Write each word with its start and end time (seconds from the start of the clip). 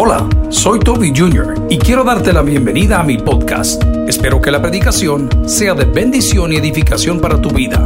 Hola, 0.00 0.28
soy 0.50 0.78
Toby 0.78 1.12
Jr. 1.12 1.66
y 1.68 1.76
quiero 1.76 2.04
darte 2.04 2.32
la 2.32 2.42
bienvenida 2.42 3.00
a 3.00 3.02
mi 3.02 3.18
podcast. 3.18 3.82
Espero 4.06 4.40
que 4.40 4.52
la 4.52 4.62
predicación 4.62 5.28
sea 5.48 5.74
de 5.74 5.86
bendición 5.86 6.52
y 6.52 6.56
edificación 6.56 7.20
para 7.20 7.42
tu 7.42 7.50
vida. 7.50 7.84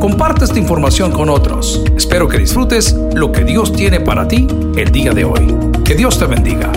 Comparte 0.00 0.46
esta 0.46 0.58
información 0.58 1.12
con 1.12 1.28
otros. 1.28 1.84
Espero 1.94 2.28
que 2.28 2.38
disfrutes 2.38 2.94
lo 3.14 3.30
que 3.30 3.44
Dios 3.44 3.74
tiene 3.74 4.00
para 4.00 4.26
ti 4.26 4.46
el 4.74 4.90
día 4.90 5.12
de 5.12 5.26
hoy. 5.26 5.54
Que 5.84 5.94
Dios 5.94 6.18
te 6.18 6.24
bendiga. 6.24 6.72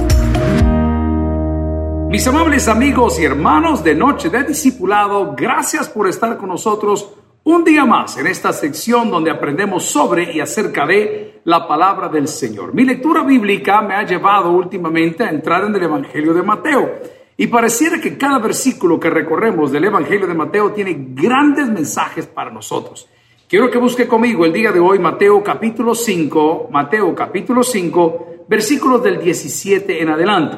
Mis 2.09 2.27
amables 2.27 2.67
amigos 2.67 3.17
y 3.21 3.23
hermanos 3.23 3.85
de 3.85 3.95
Noche 3.95 4.29
de 4.29 4.43
Discipulado, 4.43 5.33
gracias 5.33 5.87
por 5.87 6.09
estar 6.09 6.37
con 6.37 6.49
nosotros 6.49 7.07
un 7.45 7.63
día 7.65 7.83
más 7.83 8.17
en 8.17 8.27
esta 8.27 8.53
sección 8.53 9.11
donde 9.11 9.29
aprendemos 9.29 9.83
sobre 9.83 10.31
y 10.31 10.39
acerca 10.39 10.85
de 10.85 11.41
la 11.43 11.67
palabra 11.67 12.07
del 12.07 12.27
Señor. 12.27 12.73
Mi 12.73 12.85
lectura 12.85 13.23
bíblica 13.23 13.81
me 13.81 13.95
ha 13.95 14.05
llevado 14.05 14.51
últimamente 14.51 15.23
a 15.23 15.29
entrar 15.29 15.65
en 15.65 15.75
el 15.75 15.83
Evangelio 15.83 16.33
de 16.33 16.41
Mateo. 16.41 17.01
Y 17.35 17.47
pareciera 17.47 17.99
que 17.99 18.17
cada 18.17 18.39
versículo 18.39 18.99
que 18.99 19.09
recorremos 19.09 19.71
del 19.71 19.85
Evangelio 19.85 20.25
de 20.25 20.35
Mateo 20.35 20.71
tiene 20.71 20.95
grandes 21.09 21.67
mensajes 21.67 22.27
para 22.27 22.51
nosotros. 22.51 23.09
Quiero 23.49 23.69
que 23.69 23.77
busque 23.77 24.07
conmigo 24.07 24.45
el 24.45 24.53
día 24.53 24.71
de 24.71 24.79
hoy 24.79 24.99
Mateo 24.99 25.43
capítulo 25.43 25.95
5, 25.95 26.69
Mateo 26.71 27.13
capítulo 27.13 27.61
5, 27.61 28.45
versículos 28.47 29.03
del 29.03 29.19
17 29.19 30.01
en 30.01 30.09
adelante. 30.09 30.57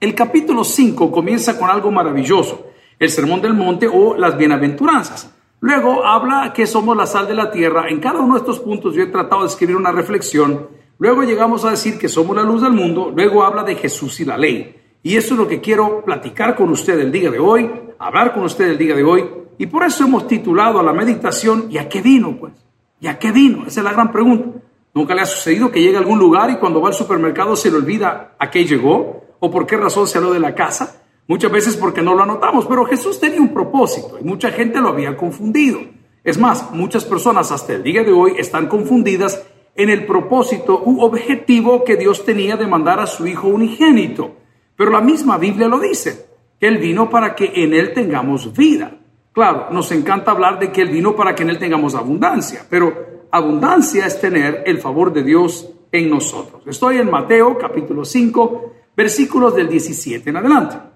El 0.00 0.14
capítulo 0.14 0.64
5 0.64 1.12
comienza 1.12 1.56
con 1.56 1.70
algo 1.70 1.92
maravilloso, 1.92 2.66
el 2.98 3.10
Sermón 3.10 3.40
del 3.40 3.54
Monte 3.54 3.86
o 3.86 4.16
las 4.16 4.36
Bienaventuranzas. 4.36 5.39
Luego 5.60 6.06
habla 6.06 6.52
que 6.54 6.66
somos 6.66 6.96
la 6.96 7.04
sal 7.04 7.28
de 7.28 7.34
la 7.34 7.50
tierra. 7.50 7.88
En 7.88 8.00
cada 8.00 8.20
uno 8.20 8.34
de 8.34 8.40
estos 8.40 8.60
puntos 8.60 8.94
yo 8.94 9.02
he 9.02 9.06
tratado 9.06 9.42
de 9.42 9.48
escribir 9.48 9.76
una 9.76 9.92
reflexión. 9.92 10.68
Luego 10.98 11.22
llegamos 11.22 11.64
a 11.64 11.70
decir 11.70 11.98
que 11.98 12.08
somos 12.08 12.34
la 12.34 12.42
luz 12.42 12.62
del 12.62 12.72
mundo. 12.72 13.12
Luego 13.14 13.44
habla 13.44 13.62
de 13.62 13.74
Jesús 13.74 14.20
y 14.20 14.24
la 14.24 14.38
ley. 14.38 14.76
Y 15.02 15.16
eso 15.16 15.34
es 15.34 15.40
lo 15.40 15.46
que 15.46 15.60
quiero 15.60 16.02
platicar 16.02 16.56
con 16.56 16.70
usted 16.70 16.98
el 16.98 17.12
día 17.12 17.30
de 17.30 17.38
hoy, 17.38 17.70
hablar 17.98 18.32
con 18.32 18.44
usted 18.44 18.70
el 18.70 18.78
día 18.78 18.94
de 18.94 19.04
hoy. 19.04 19.28
Y 19.58 19.66
por 19.66 19.84
eso 19.84 20.04
hemos 20.04 20.26
titulado 20.26 20.80
a 20.80 20.82
la 20.82 20.94
meditación 20.94 21.66
¿Y 21.70 21.76
a 21.76 21.88
qué 21.88 22.00
vino? 22.00 22.36
Pues, 22.38 22.54
¿y 22.98 23.06
a 23.06 23.18
qué 23.18 23.30
vino? 23.30 23.66
Esa 23.66 23.80
es 23.80 23.84
la 23.84 23.92
gran 23.92 24.10
pregunta. 24.10 24.60
¿Nunca 24.94 25.14
le 25.14 25.20
ha 25.20 25.26
sucedido 25.26 25.70
que 25.70 25.80
llegue 25.80 25.96
a 25.96 26.00
algún 26.00 26.18
lugar 26.18 26.50
y 26.50 26.56
cuando 26.56 26.80
va 26.80 26.88
al 26.88 26.94
supermercado 26.94 27.54
se 27.54 27.70
le 27.70 27.76
olvida 27.76 28.34
a 28.38 28.50
qué 28.50 28.64
llegó? 28.64 29.24
¿O 29.38 29.50
por 29.50 29.66
qué 29.66 29.76
razón 29.76 30.06
se 30.06 30.14
salió 30.14 30.32
de 30.32 30.40
la 30.40 30.54
casa? 30.54 30.99
Muchas 31.30 31.52
veces 31.52 31.76
porque 31.76 32.02
no 32.02 32.16
lo 32.16 32.24
anotamos, 32.24 32.66
pero 32.66 32.84
Jesús 32.84 33.20
tenía 33.20 33.40
un 33.40 33.54
propósito 33.54 34.18
y 34.20 34.24
mucha 34.24 34.50
gente 34.50 34.80
lo 34.80 34.88
había 34.88 35.16
confundido. 35.16 35.78
Es 36.24 36.36
más, 36.36 36.72
muchas 36.72 37.04
personas 37.04 37.52
hasta 37.52 37.74
el 37.74 37.84
día 37.84 38.02
de 38.02 38.10
hoy 38.10 38.32
están 38.36 38.66
confundidas 38.66 39.46
en 39.76 39.90
el 39.90 40.06
propósito 40.06 40.82
u 40.84 41.00
objetivo 41.02 41.84
que 41.84 41.94
Dios 41.94 42.24
tenía 42.24 42.56
de 42.56 42.66
mandar 42.66 42.98
a 42.98 43.06
su 43.06 43.28
Hijo 43.28 43.46
unigénito. 43.46 44.38
Pero 44.74 44.90
la 44.90 45.00
misma 45.00 45.38
Biblia 45.38 45.68
lo 45.68 45.78
dice, 45.78 46.26
que 46.58 46.66
Él 46.66 46.78
vino 46.78 47.08
para 47.08 47.36
que 47.36 47.52
en 47.62 47.74
Él 47.74 47.92
tengamos 47.94 48.52
vida. 48.52 48.98
Claro, 49.30 49.68
nos 49.70 49.92
encanta 49.92 50.32
hablar 50.32 50.58
de 50.58 50.72
que 50.72 50.82
Él 50.82 50.88
vino 50.88 51.14
para 51.14 51.36
que 51.36 51.44
en 51.44 51.50
Él 51.50 51.60
tengamos 51.60 51.94
abundancia, 51.94 52.66
pero 52.68 53.28
abundancia 53.30 54.04
es 54.04 54.20
tener 54.20 54.64
el 54.66 54.80
favor 54.80 55.12
de 55.12 55.22
Dios 55.22 55.70
en 55.92 56.10
nosotros. 56.10 56.64
Estoy 56.66 56.96
en 56.96 57.08
Mateo 57.08 57.56
capítulo 57.56 58.04
5, 58.04 58.72
versículos 58.96 59.54
del 59.54 59.68
17 59.68 60.28
en 60.28 60.36
adelante. 60.36 60.89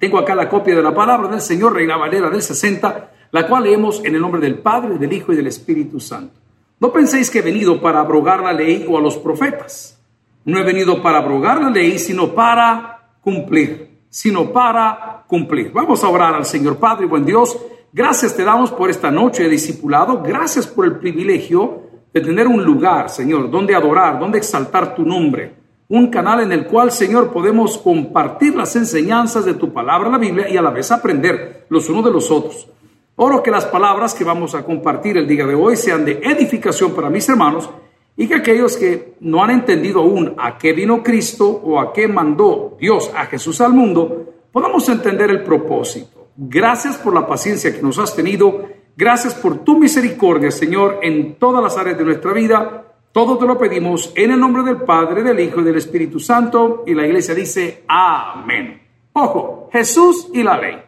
Tengo 0.00 0.18
acá 0.18 0.34
la 0.34 0.48
copia 0.48 0.74
de 0.74 0.82
la 0.82 0.94
palabra 0.94 1.28
del 1.28 1.42
Señor, 1.42 1.74
Reina 1.74 1.98
Valera 1.98 2.30
del 2.30 2.40
60, 2.40 3.10
la 3.32 3.46
cual 3.46 3.64
leemos 3.64 4.02
en 4.02 4.14
el 4.14 4.22
nombre 4.22 4.40
del 4.40 4.58
Padre, 4.58 4.96
del 4.96 5.12
Hijo 5.12 5.34
y 5.34 5.36
del 5.36 5.46
Espíritu 5.46 6.00
Santo. 6.00 6.40
No 6.80 6.90
penséis 6.90 7.30
que 7.30 7.40
he 7.40 7.42
venido 7.42 7.82
para 7.82 8.00
abrogar 8.00 8.40
la 8.40 8.54
ley 8.54 8.86
o 8.88 8.96
a 8.96 9.00
los 9.02 9.18
profetas. 9.18 10.00
No 10.46 10.58
he 10.58 10.62
venido 10.62 11.02
para 11.02 11.18
abrogar 11.18 11.60
la 11.60 11.68
ley, 11.68 11.98
sino 11.98 12.34
para 12.34 13.10
cumplir, 13.20 13.98
sino 14.08 14.50
para 14.50 15.22
cumplir. 15.26 15.70
Vamos 15.70 16.02
a 16.02 16.08
orar 16.08 16.34
al 16.34 16.46
Señor 16.46 16.78
Padre, 16.78 17.04
buen 17.04 17.26
Dios. 17.26 17.58
Gracias 17.92 18.34
te 18.34 18.42
damos 18.42 18.70
por 18.70 18.88
esta 18.88 19.10
noche 19.10 19.42
de 19.42 19.50
discipulado. 19.50 20.22
Gracias 20.22 20.66
por 20.66 20.86
el 20.86 20.96
privilegio 20.96 21.82
de 22.10 22.22
tener 22.22 22.48
un 22.48 22.64
lugar, 22.64 23.10
Señor, 23.10 23.50
donde 23.50 23.74
adorar, 23.74 24.18
donde 24.18 24.38
exaltar 24.38 24.94
tu 24.94 25.04
nombre 25.04 25.59
un 25.90 26.06
canal 26.06 26.40
en 26.40 26.52
el 26.52 26.66
cual, 26.66 26.92
Señor, 26.92 27.32
podemos 27.32 27.76
compartir 27.76 28.54
las 28.54 28.76
enseñanzas 28.76 29.44
de 29.44 29.54
tu 29.54 29.72
palabra, 29.72 30.08
la 30.08 30.18
Biblia, 30.18 30.48
y 30.48 30.56
a 30.56 30.62
la 30.62 30.70
vez 30.70 30.92
aprender 30.92 31.66
los 31.68 31.88
unos 31.88 32.04
de 32.04 32.12
los 32.12 32.30
otros. 32.30 32.68
Oro 33.16 33.42
que 33.42 33.50
las 33.50 33.66
palabras 33.66 34.14
que 34.14 34.22
vamos 34.22 34.54
a 34.54 34.64
compartir 34.64 35.16
el 35.16 35.26
día 35.26 35.44
de 35.44 35.56
hoy 35.56 35.76
sean 35.76 36.04
de 36.04 36.20
edificación 36.22 36.94
para 36.94 37.10
mis 37.10 37.28
hermanos 37.28 37.68
y 38.16 38.28
que 38.28 38.36
aquellos 38.36 38.76
que 38.76 39.14
no 39.18 39.42
han 39.42 39.50
entendido 39.50 40.00
aún 40.00 40.34
a 40.38 40.56
qué 40.58 40.72
vino 40.72 41.02
Cristo 41.02 41.48
o 41.48 41.80
a 41.80 41.92
qué 41.92 42.06
mandó 42.06 42.76
Dios 42.78 43.10
a 43.16 43.26
Jesús 43.26 43.60
al 43.60 43.72
mundo, 43.72 44.26
podamos 44.52 44.88
entender 44.88 45.28
el 45.30 45.42
propósito. 45.42 46.28
Gracias 46.36 46.98
por 46.98 47.12
la 47.12 47.26
paciencia 47.26 47.74
que 47.74 47.82
nos 47.82 47.98
has 47.98 48.14
tenido. 48.14 48.64
Gracias 48.96 49.34
por 49.34 49.64
tu 49.64 49.76
misericordia, 49.76 50.52
Señor, 50.52 51.00
en 51.02 51.34
todas 51.34 51.64
las 51.64 51.76
áreas 51.76 51.98
de 51.98 52.04
nuestra 52.04 52.32
vida 52.32 52.89
todo 53.12 53.38
te 53.38 53.46
lo 53.46 53.58
pedimos 53.58 54.12
en 54.14 54.30
el 54.30 54.38
nombre 54.38 54.62
del 54.62 54.82
Padre, 54.82 55.22
del 55.22 55.40
Hijo 55.40 55.60
y 55.60 55.64
del 55.64 55.76
Espíritu 55.76 56.20
Santo. 56.20 56.84
Y 56.86 56.94
la 56.94 57.06
iglesia 57.06 57.34
dice, 57.34 57.84
amén. 57.88 58.82
Ojo, 59.12 59.68
Jesús 59.72 60.28
y 60.32 60.42
la 60.42 60.56
ley. 60.56 60.80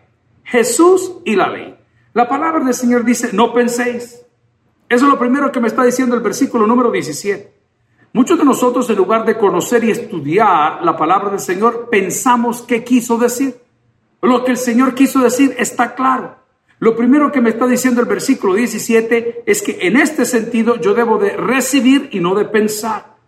Jesús 0.45 1.19
y 1.25 1.35
la 1.35 1.49
ley. 1.49 1.77
La 2.15 2.29
palabra 2.29 2.63
del 2.65 2.75
Señor 2.75 3.05
dice, 3.05 3.31
no 3.33 3.53
penséis. 3.53 4.25
Eso 4.89 5.05
es 5.07 5.11
lo 5.11 5.19
primero 5.19 5.51
que 5.51 5.61
me 5.61 5.69
está 5.69 5.83
diciendo 5.83 6.15
el 6.15 6.23
versículo 6.23 6.67
número 6.67 6.91
17. 6.91 7.53
Muchos 8.13 8.39
de 8.39 8.45
nosotros, 8.45 8.89
en 8.91 8.97
lugar 8.97 9.25
de 9.25 9.39
conocer 9.39 9.83
y 9.85 9.91
estudiar 9.91 10.85
la 10.85 10.97
palabra 10.97 11.31
del 11.31 11.41
Señor, 11.41 11.89
pensamos 11.91 12.63
qué 12.63 12.85
quiso 12.85 13.17
decir. 13.17 13.59
Lo 14.21 14.45
que 14.45 14.53
el 14.53 14.59
Señor 14.59 14.95
quiso 14.95 15.21
decir 15.21 15.55
está 15.59 15.95
claro. 15.95 16.37
Lo 16.83 16.97
primero 16.97 17.31
que 17.31 17.41
me 17.41 17.51
está 17.51 17.69
diciendo 17.69 18.01
el 18.01 18.09
versículo 18.09 18.55
17 18.55 19.45
es 19.47 19.63
que 19.63 19.79
en 19.83 19.97
este 19.97 20.25
sentido 20.25 20.81
yo 20.81 20.95
debo 20.95 21.17
de 21.17 21.37
recibir 21.37 22.09
y 22.11 22.19
no 22.19 22.35
de 22.35 22.45
pensar. 22.47 23.19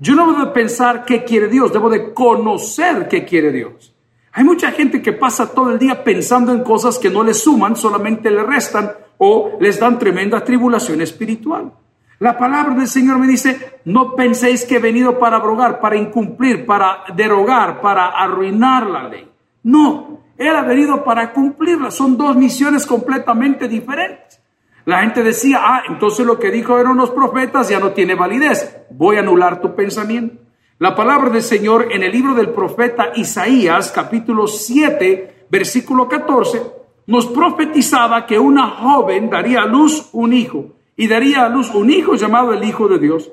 Yo 0.00 0.16
no 0.16 0.26
debo 0.26 0.46
de 0.46 0.50
pensar 0.50 1.04
qué 1.04 1.22
quiere 1.22 1.46
Dios, 1.46 1.72
debo 1.72 1.88
de 1.88 2.12
conocer 2.12 3.06
qué 3.06 3.24
quiere 3.24 3.52
Dios. 3.52 3.94
Hay 4.32 4.42
mucha 4.42 4.72
gente 4.72 5.00
que 5.00 5.12
pasa 5.12 5.54
todo 5.54 5.70
el 5.70 5.78
día 5.78 6.02
pensando 6.02 6.50
en 6.52 6.64
cosas 6.64 6.98
que 6.98 7.08
no 7.08 7.22
le 7.22 7.34
suman, 7.34 7.76
solamente 7.76 8.32
le 8.32 8.42
restan 8.42 8.90
o 9.18 9.58
les 9.60 9.78
dan 9.78 9.96
tremenda 9.96 10.42
tribulación 10.42 11.00
espiritual. 11.00 11.72
La 12.18 12.36
palabra 12.36 12.74
del 12.74 12.88
Señor 12.88 13.20
me 13.20 13.28
dice, 13.28 13.78
no 13.84 14.16
penséis 14.16 14.64
que 14.64 14.78
he 14.78 14.80
venido 14.80 15.20
para 15.20 15.36
abrogar, 15.36 15.78
para 15.78 15.94
incumplir, 15.94 16.66
para 16.66 17.04
derogar, 17.14 17.80
para 17.80 18.08
arruinar 18.08 18.88
la 18.88 19.08
ley. 19.08 19.30
No, 19.62 20.23
él 20.36 20.54
ha 20.54 20.62
venido 20.62 21.04
para 21.04 21.32
cumplirla. 21.32 21.90
Son 21.90 22.16
dos 22.16 22.36
misiones 22.36 22.86
completamente 22.86 23.68
diferentes. 23.68 24.40
La 24.84 25.00
gente 25.00 25.22
decía, 25.22 25.60
ah, 25.62 25.82
entonces 25.88 26.26
lo 26.26 26.38
que 26.38 26.50
dijo 26.50 26.78
eran 26.78 26.96
los 26.96 27.10
profetas 27.10 27.68
ya 27.68 27.80
no 27.80 27.92
tiene 27.92 28.14
validez. 28.14 28.84
Voy 28.90 29.16
a 29.16 29.20
anular 29.20 29.60
tu 29.60 29.74
pensamiento. 29.74 30.42
La 30.78 30.94
palabra 30.94 31.30
del 31.30 31.42
Señor 31.42 31.88
en 31.90 32.02
el 32.02 32.12
libro 32.12 32.34
del 32.34 32.50
profeta 32.50 33.12
Isaías, 33.14 33.90
capítulo 33.92 34.46
7, 34.46 35.46
versículo 35.48 36.08
14, 36.08 36.60
nos 37.06 37.26
profetizaba 37.26 38.26
que 38.26 38.38
una 38.38 38.68
joven 38.68 39.30
daría 39.30 39.62
a 39.62 39.66
luz 39.66 40.10
un 40.12 40.32
hijo 40.32 40.74
y 40.96 41.08
daría 41.08 41.44
a 41.44 41.48
luz 41.48 41.74
un 41.74 41.90
hijo 41.90 42.16
llamado 42.16 42.52
el 42.52 42.64
Hijo 42.64 42.88
de 42.88 42.98
Dios. 42.98 43.30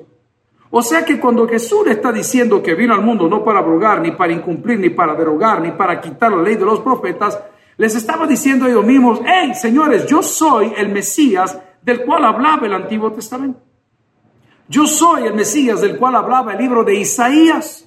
O 0.74 0.82
sea 0.82 1.04
que 1.04 1.20
cuando 1.20 1.46
Jesús 1.46 1.86
está 1.86 2.10
diciendo 2.10 2.62
que 2.62 2.74
vino 2.74 2.94
al 2.94 3.02
mundo 3.02 3.28
no 3.28 3.44
para 3.44 3.58
abrogar, 3.58 4.00
ni 4.00 4.12
para 4.12 4.32
incumplir, 4.32 4.78
ni 4.78 4.88
para 4.88 5.14
derogar, 5.14 5.60
ni 5.60 5.70
para 5.72 6.00
quitar 6.00 6.32
la 6.32 6.42
ley 6.42 6.56
de 6.56 6.64
los 6.64 6.80
profetas, 6.80 7.38
les 7.76 7.94
estaba 7.94 8.26
diciendo 8.26 8.64
a 8.64 8.70
ellos 8.70 8.82
mismos, 8.82 9.20
hey, 9.22 9.54
señores, 9.54 10.06
yo 10.06 10.22
soy 10.22 10.72
el 10.78 10.88
Mesías 10.88 11.60
del 11.82 12.06
cual 12.06 12.24
hablaba 12.24 12.66
el 12.66 12.72
Antiguo 12.72 13.12
Testamento. 13.12 13.60
Yo 14.66 14.86
soy 14.86 15.24
el 15.24 15.34
Mesías 15.34 15.82
del 15.82 15.98
cual 15.98 16.16
hablaba 16.16 16.54
el 16.54 16.58
libro 16.58 16.84
de 16.84 16.94
Isaías. 16.94 17.86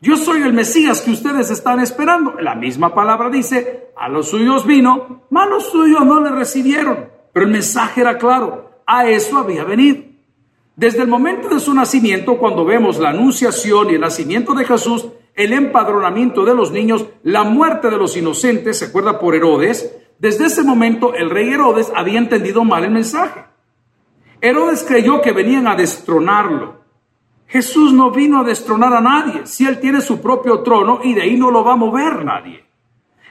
Yo 0.00 0.16
soy 0.16 0.42
el 0.42 0.52
Mesías 0.52 1.00
que 1.00 1.10
ustedes 1.10 1.50
están 1.50 1.80
esperando. 1.80 2.36
La 2.38 2.54
misma 2.54 2.94
palabra 2.94 3.28
dice, 3.28 3.88
a 3.96 4.08
los 4.08 4.28
suyos 4.28 4.64
vino, 4.64 5.24
mas 5.30 5.48
los 5.48 5.68
suyos 5.68 6.06
no 6.06 6.20
le 6.20 6.30
recibieron. 6.30 7.08
Pero 7.32 7.46
el 7.46 7.50
mensaje 7.50 8.02
era 8.02 8.16
claro, 8.18 8.82
a 8.86 9.08
eso 9.08 9.36
había 9.36 9.64
venido. 9.64 10.13
Desde 10.76 11.02
el 11.02 11.08
momento 11.08 11.48
de 11.48 11.60
su 11.60 11.72
nacimiento, 11.72 12.36
cuando 12.36 12.64
vemos 12.64 12.98
la 12.98 13.10
anunciación 13.10 13.90
y 13.90 13.94
el 13.94 14.00
nacimiento 14.00 14.54
de 14.54 14.64
Jesús, 14.64 15.06
el 15.34 15.52
empadronamiento 15.52 16.44
de 16.44 16.54
los 16.54 16.72
niños, 16.72 17.06
la 17.22 17.44
muerte 17.44 17.90
de 17.90 17.96
los 17.96 18.16
inocentes, 18.16 18.78
se 18.78 18.86
acuerda 18.86 19.18
por 19.18 19.34
Herodes, 19.34 19.96
desde 20.18 20.46
ese 20.46 20.62
momento 20.62 21.14
el 21.14 21.30
rey 21.30 21.48
Herodes 21.48 21.92
había 21.94 22.18
entendido 22.18 22.64
mal 22.64 22.84
el 22.84 22.90
mensaje. 22.90 23.44
Herodes 24.40 24.84
creyó 24.86 25.20
que 25.20 25.32
venían 25.32 25.68
a 25.68 25.76
destronarlo. 25.76 26.82
Jesús 27.46 27.92
no 27.92 28.10
vino 28.10 28.40
a 28.40 28.44
destronar 28.44 28.94
a 28.94 29.00
nadie, 29.00 29.46
si 29.46 29.66
él 29.66 29.78
tiene 29.78 30.00
su 30.00 30.20
propio 30.20 30.60
trono 30.60 31.00
y 31.04 31.14
de 31.14 31.22
ahí 31.22 31.36
no 31.36 31.50
lo 31.50 31.62
va 31.62 31.74
a 31.74 31.76
mover 31.76 32.24
nadie. 32.24 32.64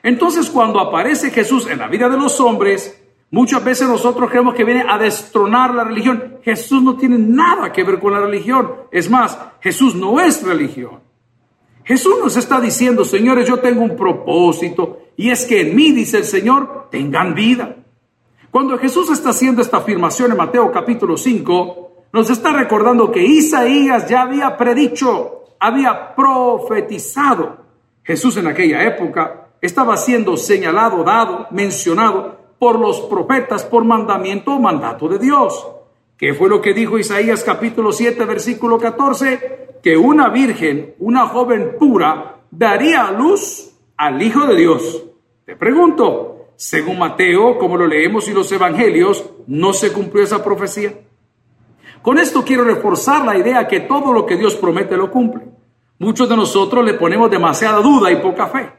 Entonces 0.02 0.50
cuando 0.50 0.80
aparece 0.80 1.32
Jesús 1.32 1.68
en 1.68 1.80
la 1.80 1.88
vida 1.88 2.10
de 2.10 2.18
los 2.18 2.40
hombres, 2.40 3.03
Muchas 3.34 3.64
veces 3.64 3.88
nosotros 3.88 4.30
creemos 4.30 4.54
que 4.54 4.64
viene 4.64 4.86
a 4.88 4.96
destronar 5.00 5.74
la 5.74 5.84
religión. 5.84 6.38
Jesús 6.44 6.84
no 6.84 6.96
tiene 6.96 7.18
nada 7.18 7.72
que 7.72 7.84
ver 7.84 8.00
con 8.00 8.14
la 8.14 8.20
religión. 8.20 8.72
Es 8.92 9.10
más, 9.10 9.36
Jesús 9.60 9.96
no 9.96 10.20
es 10.20 10.44
religión. 10.44 11.00
Jesús 11.84 12.14
nos 12.22 12.38
está 12.38 12.62
diciendo, 12.62 13.04
señores, 13.04 13.48
yo 13.48 13.58
tengo 13.58 13.82
un 13.82 13.96
propósito 13.96 15.00
y 15.18 15.32
es 15.32 15.46
que 15.46 15.62
en 15.62 15.76
mí, 15.76 15.92
dice 15.92 16.18
el 16.18 16.26
Señor, 16.26 16.90
tengan 16.92 17.34
vida. 17.34 17.76
Cuando 18.52 18.78
Jesús 18.78 19.10
está 19.10 19.32
haciendo 19.32 19.64
esta 19.64 19.78
afirmación 19.78 20.30
en 20.30 20.38
Mateo 20.38 20.72
capítulo 20.72 21.18
5, 21.18 21.92
nos 22.14 22.30
está 22.30 22.54
recordando 22.54 23.12
que 23.12 23.26
Isaías 23.26 24.08
ya 24.08 24.22
había 24.22 24.56
predicho, 24.56 25.56
había 25.60 26.14
profetizado. 26.16 27.66
Jesús 28.04 28.38
en 28.38 28.46
aquella 28.46 28.84
época 28.84 29.48
estaba 29.60 29.98
siendo 29.98 30.38
señalado, 30.38 31.04
dado, 31.04 31.48
mencionado 31.50 32.43
por 32.64 32.80
los 32.80 33.02
profetas 33.02 33.66
por 33.66 33.84
mandamiento 33.84 34.54
o 34.54 34.58
mandato 34.58 35.10
de 35.10 35.20
Dios. 35.20 35.68
¿Qué 36.16 36.34
fue 36.34 36.48
lo 36.48 36.62
que 36.62 36.74
dijo 36.74 36.98
Isaías 36.98 37.44
capítulo 37.44 37.92
7, 37.92 38.24
versículo 38.24 38.80
14? 38.80 39.80
Que 39.84 39.98
una 39.98 40.30
virgen, 40.30 40.96
una 41.00 41.28
joven 41.28 41.76
pura, 41.78 42.38
daría 42.50 43.06
a 43.06 43.12
luz 43.12 43.70
al 43.98 44.22
Hijo 44.22 44.46
de 44.46 44.56
Dios. 44.56 45.04
Te 45.44 45.58
pregunto, 45.58 46.52
según 46.56 47.00
Mateo, 47.00 47.58
como 47.58 47.76
lo 47.76 47.86
leemos 47.86 48.30
y 48.30 48.32
los 48.32 48.50
evangelios, 48.50 49.30
¿no 49.46 49.74
se 49.74 49.92
cumplió 49.92 50.24
esa 50.24 50.42
profecía? 50.42 50.94
Con 52.02 52.18
esto 52.18 52.46
quiero 52.46 52.64
reforzar 52.64 53.26
la 53.26 53.38
idea 53.38 53.68
que 53.68 53.82
todo 53.82 54.14
lo 54.14 54.26
que 54.26 54.38
Dios 54.38 54.56
promete 54.56 54.96
lo 54.96 55.12
cumple. 55.12 55.44
Muchos 56.00 56.30
de 56.30 56.38
nosotros 56.38 56.86
le 56.86 56.94
ponemos 56.94 57.30
demasiada 57.30 57.82
duda 57.82 58.10
y 58.10 58.22
poca 58.22 58.48
fe, 58.48 58.72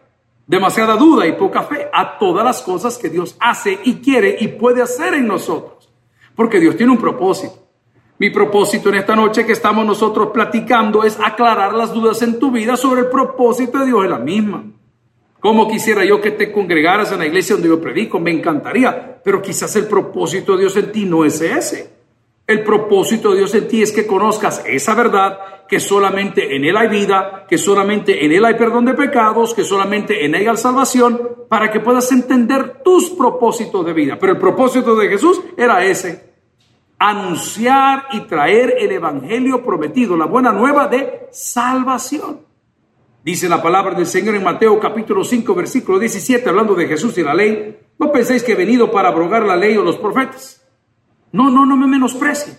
demasiada 0.47 0.97
duda 0.97 1.27
y 1.27 1.33
poca 1.33 1.63
fe 1.63 1.89
a 1.93 2.19
todas 2.19 2.45
las 2.45 2.63
cosas 2.63 2.99
que 2.99 3.09
Dios 3.09 3.37
hace 3.41 3.79
y 3.85 3.97
quiere 3.97 4.37
y 4.41 4.49
puede 4.49 4.83
hacer 4.83 5.15
en 5.15 5.27
nosotros, 5.27 5.91
porque 6.35 6.61
Dios 6.61 6.77
tiene 6.77 6.93
un 6.93 6.99
propósito. 6.99 7.65
Mi 8.19 8.31
propósito 8.31 8.91
en 8.91 8.97
esta 8.97 9.17
noche 9.17 9.45
que 9.45 9.53
estamos 9.53 9.85
nosotros 9.85 10.29
platicando 10.33 11.03
es 11.03 11.19
aclarar 11.19 11.75
las 11.75 11.93
dudas 11.93 12.23
en 12.23 12.39
tu 12.39 12.53
vida 12.53 12.77
sobre 12.77 13.03
el 13.03 13.09
propósito 13.09 13.79
de 13.79 13.87
Dios 13.87 14.05
en 14.05 14.11
la 14.11 14.19
misma. 14.19 14.65
Como 15.41 15.69
quisiera 15.69 16.05
yo 16.05 16.21
que 16.21 16.31
te 16.31 16.53
congregaras 16.53 17.13
en 17.13 17.19
la 17.19 17.27
iglesia 17.27 17.57
donde 17.57 17.69
yo 17.69 17.81
predico? 17.81 18.21
Me 18.21 18.31
encantaría, 18.31 19.21
pero 19.23 19.43
quizás 19.43 19.75
el 19.77 19.87
propósito 19.87 20.53
de 20.53 20.61
Dios 20.61 20.77
en 20.77 20.93
ti 20.93 21.05
no 21.05 21.25
es 21.25 21.41
ese. 21.41 21.94
El 22.47 22.63
propósito 22.63 23.31
de 23.31 23.39
Dios 23.39 23.55
en 23.55 23.69
ti 23.69 23.83
es 23.83 23.91
que 23.91 24.07
conozcas 24.07 24.63
esa 24.67 24.95
verdad, 24.95 25.39
que 25.67 25.81
solamente 25.81 26.55
en 26.55 26.65
Él 26.65 26.77
hay 26.77 26.89
vida, 26.89 27.47
que 27.49 27.57
solamente 27.57 28.23
en 28.25 28.33
Él 28.33 28.45
hay 28.45 28.55
perdón 28.55 28.85
de 28.85 28.93
pecados, 28.93 29.55
que 29.55 29.65
solamente 29.65 30.27
en 30.27 30.35
Él 30.35 30.47
hay 30.49 30.57
salvación, 30.59 31.47
para 31.49 31.71
que 31.71 31.81
puedas 31.81 32.13
entender 32.13 32.83
tus 32.85 33.11
propósitos 33.11 33.87
de 33.87 33.95
vida. 33.95 34.19
Pero 34.21 34.35
el 34.35 34.39
propósito 34.39 34.95
de 34.95 35.09
Jesús 35.09 35.41
era 35.57 35.83
ese, 35.87 36.35
anunciar 36.99 38.09
y 38.13 38.21
traer 38.21 38.75
el 38.79 38.93
Evangelio 38.93 39.65
prometido, 39.65 40.15
la 40.15 40.27
buena 40.27 40.53
nueva 40.53 40.87
de 40.87 41.29
salvación. 41.31 42.41
Dice 43.25 43.49
la 43.49 43.63
palabra 43.63 43.95
del 43.95 44.07
Señor 44.07 44.35
en 44.35 44.45
Mateo 44.45 44.79
capítulo 44.79 45.25
5, 45.25 45.55
versículo 45.55 45.99
17, 45.99 46.47
hablando 46.47 46.75
de 46.75 46.87
Jesús 46.87 47.17
y 47.17 47.23
la 47.23 47.33
ley. 47.33 47.79
No 47.99 48.13
penséis 48.13 48.43
que 48.43 48.53
he 48.53 48.55
venido 48.55 48.91
para 48.91 49.09
abrogar 49.09 49.45
la 49.45 49.57
ley 49.57 49.79
o 49.79 49.83
los 49.83 49.97
profetas. 49.97 50.64
No, 51.35 51.51
no, 51.51 51.67
no 51.67 51.77
me 51.77 51.89
menosprecie. 51.89 52.57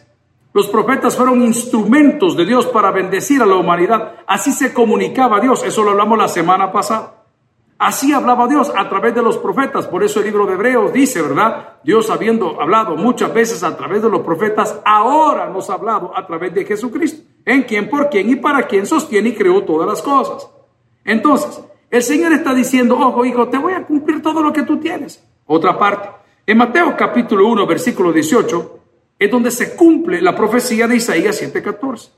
Los 0.51 0.67
profetas 0.67 1.15
fueron 1.15 1.41
instrumentos 1.41 2.35
de 2.35 2.45
Dios 2.45 2.65
para 2.65 2.91
bendecir 2.91 3.41
a 3.41 3.45
la 3.45 3.55
humanidad. 3.55 4.17
Así 4.27 4.51
se 4.51 4.73
comunicaba 4.73 5.39
Dios. 5.39 5.63
Eso 5.63 5.81
lo 5.81 5.91
hablamos 5.91 6.17
la 6.17 6.27
semana 6.27 6.73
pasada. 6.73 7.23
Así 7.77 8.11
hablaba 8.11 8.49
Dios 8.49 8.73
a 8.75 8.89
través 8.89 9.15
de 9.15 9.21
los 9.21 9.37
profetas. 9.37 9.87
Por 9.87 10.03
eso 10.03 10.19
el 10.19 10.25
libro 10.25 10.45
de 10.45 10.55
Hebreos 10.55 10.91
dice, 10.91 11.21
¿verdad? 11.21 11.75
Dios 11.85 12.09
habiendo 12.09 12.61
hablado 12.61 12.97
muchas 12.97 13.33
veces 13.33 13.63
a 13.63 13.77
través 13.77 14.01
de 14.01 14.09
los 14.09 14.23
profetas, 14.23 14.81
ahora 14.83 15.49
nos 15.49 15.69
ha 15.69 15.75
hablado 15.75 16.11
a 16.13 16.27
través 16.27 16.53
de 16.53 16.65
Jesucristo. 16.65 17.23
En 17.45 17.63
quien, 17.63 17.89
por 17.89 18.09
quién 18.09 18.29
y 18.29 18.35
para 18.35 18.67
quién 18.67 18.85
sostiene 18.85 19.29
y 19.29 19.35
creó 19.35 19.63
todas 19.63 19.87
las 19.87 20.01
cosas. 20.01 20.49
Entonces, 21.05 21.61
el 21.89 22.03
Señor 22.03 22.33
está 22.33 22.53
diciendo, 22.53 22.99
ojo 22.99 23.23
hijo, 23.23 23.47
te 23.47 23.57
voy 23.57 23.71
a 23.71 23.85
cumplir 23.85 24.21
todo 24.21 24.43
lo 24.43 24.51
que 24.51 24.63
tú 24.63 24.75
tienes. 24.81 25.25
Otra 25.45 25.79
parte. 25.79 26.24
En 26.47 26.59
Mateo 26.59 26.95
capítulo 26.95 27.47
1, 27.47 27.65
versículo 27.65 28.13
18, 28.13 28.79
es 29.17 29.31
donde 29.31 29.49
se 29.49 29.75
cumple 29.75 30.21
la 30.21 30.35
profecía 30.35 30.87
de 30.87 30.97
Isaías 30.97 31.41
7:14. 31.41 32.11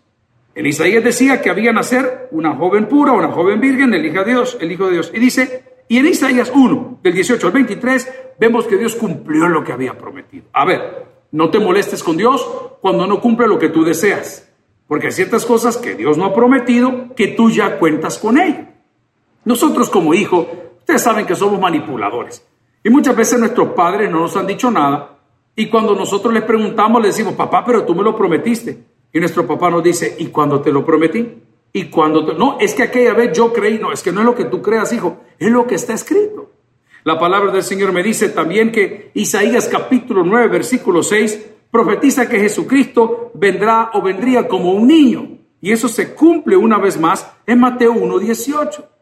En 0.54 0.66
Isaías 0.66 1.02
decía 1.02 1.42
que 1.42 1.50
había 1.50 1.72
nacer 1.72 2.28
una 2.32 2.54
joven 2.54 2.90
pura, 2.90 3.14
una 3.14 3.30
joven 3.30 3.62
virgen, 3.62 3.94
el 3.94 4.06
hijo 4.06 4.26
de 4.26 4.32
Dios, 4.32 4.58
el 4.60 4.70
hijo 4.70 4.88
de 4.88 4.94
Dios. 4.94 5.12
Y 5.14 5.20
dice, 5.20 5.64
y 5.88 6.00
en 6.00 6.08
Isaías 6.08 6.52
1, 6.54 7.00
del 7.02 7.14
18 7.14 7.48
al 7.48 7.54
23, 7.54 8.14
vemos 8.38 8.66
que 8.66 8.76
Dios 8.76 8.96
cumplió 8.96 9.48
lo 9.48 9.64
que 9.64 9.72
había 9.72 9.98
prometido. 9.98 10.48
A 10.52 10.66
ver, 10.66 11.06
no 11.32 11.50
te 11.50 11.60
molestes 11.60 12.04
con 12.04 12.18
Dios 12.18 12.46
cuando 12.82 13.08
no 13.08 13.22
cumple 13.22 13.48
lo 13.48 13.58
que 13.58 13.70
tú 13.70 13.86
deseas, 13.86 14.52
porque 14.90 15.08
hay 15.08 15.14
ciertas 15.14 15.46
cosas 15.46 15.78
que 15.78 15.96
Dios 15.96 16.18
no 16.18 16.26
ha 16.26 16.36
prometido 16.36 17.16
que 17.16 17.28
tú 17.28 17.50
ya 17.50 17.80
cuentas 17.80 18.18
con 18.18 18.38
él. 18.38 18.68
Nosotros 19.46 19.90
como 19.90 20.14
hijo, 20.14 20.50
ustedes 20.80 21.02
saben 21.02 21.26
que 21.26 21.36
somos 21.36 21.62
manipuladores. 21.62 22.46
Y 22.88 22.90
muchas 22.90 23.18
veces 23.18 23.38
nuestros 23.38 23.74
padres 23.74 24.10
no 24.10 24.22
nos 24.22 24.38
han 24.38 24.48
dicho 24.48 24.72
nada 24.72 25.20
y 25.54 25.68
cuando 25.68 25.94
nosotros 25.94 26.34
les 26.34 26.44
preguntamos 26.44 27.02
le 27.02 27.10
decimos, 27.10 27.34
papá, 27.34 27.66
pero 27.66 27.84
tú 27.84 27.94
me 27.94 28.02
lo 28.02 28.16
prometiste. 28.16 28.82
Y 29.12 29.20
nuestro 29.20 29.46
papá 29.46 29.70
nos 29.70 29.84
dice, 29.84 30.16
¿y 30.18 30.28
cuándo 30.28 30.62
te 30.62 30.72
lo 30.72 30.86
prometí? 30.86 31.28
¿Y 31.74 31.90
cuando. 31.90 32.22
No, 32.32 32.58
es 32.62 32.74
que 32.74 32.84
aquella 32.84 33.14
vez 33.14 33.38
yo 33.38 33.52
creí, 33.52 33.78
no, 33.78 33.92
es 33.92 34.02
que 34.02 34.14
no 34.14 34.22
es 34.22 34.26
lo 34.26 34.34
que 34.34 34.46
tú 34.46 34.62
creas, 34.62 34.94
hijo, 34.94 35.18
es 35.38 35.52
lo 35.52 35.68
que 35.68 35.76
está 35.76 35.96
escrito. 35.96 36.54
La 37.04 37.20
palabra 37.20 37.52
del 37.52 37.64
Señor 37.64 37.92
me 37.92 38.02
dice 38.02 38.30
también 38.30 38.72
que 38.72 39.12
Isaías 39.16 39.68
capítulo 39.68 40.24
9, 40.24 40.48
versículo 40.48 41.04
6, 41.04 41.46
profetiza 41.70 42.30
que 42.30 42.40
Jesucristo 42.40 43.32
vendrá 43.34 43.92
o 43.96 44.02
vendría 44.02 44.48
como 44.48 44.72
un 44.72 44.88
niño. 44.88 45.40
Y 45.60 45.74
eso 45.74 45.90
se 45.90 46.14
cumple 46.14 46.56
una 46.56 46.78
vez 46.78 46.98
más 46.98 47.30
en 47.46 47.60
Mateo 47.60 47.92
1, 47.92 48.18
18. 48.18 48.97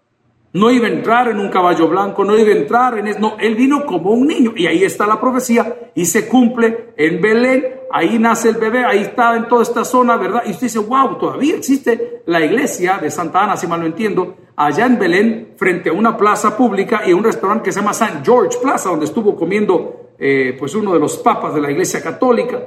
No 0.55 0.71
iba 0.71 0.87
a 0.87 0.89
entrar 0.89 1.27
en 1.27 1.37
un 1.37 1.49
caballo 1.49 1.89
blanco, 1.89 2.23
no 2.23 2.37
iba 2.37 2.53
a 2.53 2.55
entrar 2.55 2.97
en 2.97 3.07
eso. 3.07 3.19
No, 3.19 3.35
él 3.41 3.55
vino 3.55 3.85
como 3.85 4.11
un 4.11 4.25
niño. 4.25 4.53
Y 4.55 4.67
ahí 4.67 4.85
está 4.85 5.05
la 5.05 5.19
profecía 5.19 5.91
y 5.93 6.05
se 6.05 6.29
cumple 6.29 6.93
en 6.95 7.19
Belén. 7.19 7.81
Ahí 7.91 8.17
nace 8.17 8.47
el 8.47 8.55
bebé, 8.55 8.85
ahí 8.85 8.99
está 8.99 9.35
en 9.35 9.49
toda 9.49 9.63
esta 9.63 9.83
zona, 9.83 10.15
¿verdad? 10.15 10.43
Y 10.45 10.51
usted 10.51 10.67
dice, 10.67 10.79
wow, 10.79 11.17
todavía 11.17 11.57
existe 11.57 12.21
la 12.25 12.39
iglesia 12.39 12.99
de 12.99 13.11
Santa 13.11 13.43
Ana, 13.43 13.57
si 13.57 13.67
mal 13.67 13.81
no 13.81 13.85
entiendo, 13.85 14.33
allá 14.55 14.85
en 14.85 14.97
Belén, 14.97 15.55
frente 15.57 15.89
a 15.89 15.93
una 15.93 16.15
plaza 16.15 16.55
pública 16.55 17.01
y 17.05 17.11
un 17.11 17.25
restaurante 17.25 17.65
que 17.65 17.71
se 17.73 17.81
llama 17.81 17.91
St. 17.91 18.21
George 18.23 18.57
Plaza, 18.61 18.89
donde 18.89 19.07
estuvo 19.07 19.35
comiendo 19.35 20.13
eh, 20.17 20.55
pues 20.57 20.73
uno 20.73 20.93
de 20.93 20.99
los 21.01 21.17
papas 21.17 21.53
de 21.53 21.59
la 21.59 21.69
iglesia 21.69 22.01
católica. 22.01 22.65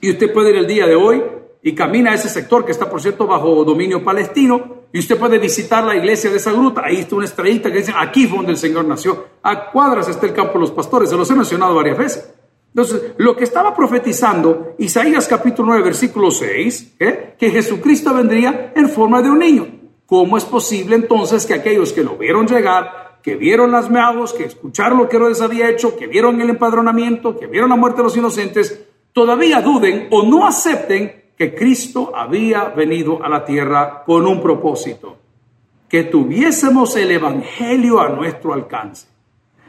Y 0.00 0.10
usted 0.10 0.32
puede 0.32 0.50
ir 0.50 0.56
el 0.56 0.66
día 0.66 0.88
de 0.88 0.96
hoy 0.96 1.22
y 1.62 1.72
camina 1.72 2.10
a 2.10 2.14
ese 2.14 2.28
sector 2.28 2.64
que 2.64 2.72
está, 2.72 2.90
por 2.90 3.00
cierto, 3.00 3.28
bajo 3.28 3.64
dominio 3.64 4.02
palestino, 4.02 4.75
y 4.92 4.98
usted 4.98 5.18
puede 5.18 5.38
visitar 5.38 5.84
la 5.84 5.96
iglesia 5.96 6.30
de 6.30 6.36
esa 6.36 6.52
gruta. 6.52 6.82
Ahí 6.84 7.00
está 7.00 7.16
una 7.16 7.24
estrellita 7.24 7.70
que 7.70 7.78
dice, 7.78 7.92
aquí 7.96 8.26
fue 8.26 8.38
donde 8.38 8.52
el 8.52 8.58
Señor 8.58 8.84
nació. 8.84 9.26
A 9.42 9.70
cuadras 9.70 10.08
está 10.08 10.26
el 10.26 10.32
campo 10.32 10.54
de 10.54 10.60
los 10.60 10.70
pastores, 10.70 11.10
se 11.10 11.16
los 11.16 11.30
he 11.30 11.34
mencionado 11.34 11.74
varias 11.74 11.98
veces. 11.98 12.30
Entonces, 12.68 13.14
lo 13.16 13.34
que 13.34 13.44
estaba 13.44 13.74
profetizando 13.74 14.74
Isaías 14.78 15.26
capítulo 15.26 15.68
9, 15.68 15.82
versículo 15.82 16.30
6, 16.30 16.96
¿eh? 17.00 17.34
que 17.38 17.50
Jesucristo 17.50 18.12
vendría 18.12 18.72
en 18.74 18.90
forma 18.90 19.22
de 19.22 19.30
un 19.30 19.38
niño. 19.38 19.66
¿Cómo 20.04 20.36
es 20.36 20.44
posible 20.44 20.94
entonces 20.94 21.46
que 21.46 21.54
aquellos 21.54 21.92
que 21.92 22.04
lo 22.04 22.16
vieron 22.16 22.46
llegar, 22.46 23.18
que 23.22 23.34
vieron 23.34 23.72
las 23.72 23.90
meados, 23.90 24.32
que 24.32 24.44
escucharon 24.44 24.98
lo 24.98 25.08
que 25.08 25.16
Herodes 25.16 25.40
había 25.40 25.68
hecho, 25.68 25.96
que 25.96 26.06
vieron 26.06 26.40
el 26.40 26.50
empadronamiento, 26.50 27.36
que 27.36 27.46
vieron 27.46 27.70
la 27.70 27.76
muerte 27.76 27.98
de 27.98 28.04
los 28.04 28.16
inocentes, 28.16 28.84
todavía 29.12 29.60
duden 29.62 30.08
o 30.10 30.22
no 30.22 30.46
acepten 30.46 31.25
que 31.36 31.54
Cristo 31.54 32.12
había 32.14 32.64
venido 32.70 33.22
a 33.22 33.28
la 33.28 33.44
tierra 33.44 34.02
con 34.04 34.26
un 34.26 34.42
propósito, 34.42 35.16
que 35.88 36.04
tuviésemos 36.04 36.96
el 36.96 37.10
Evangelio 37.10 38.00
a 38.00 38.08
nuestro 38.08 38.54
alcance. 38.54 39.06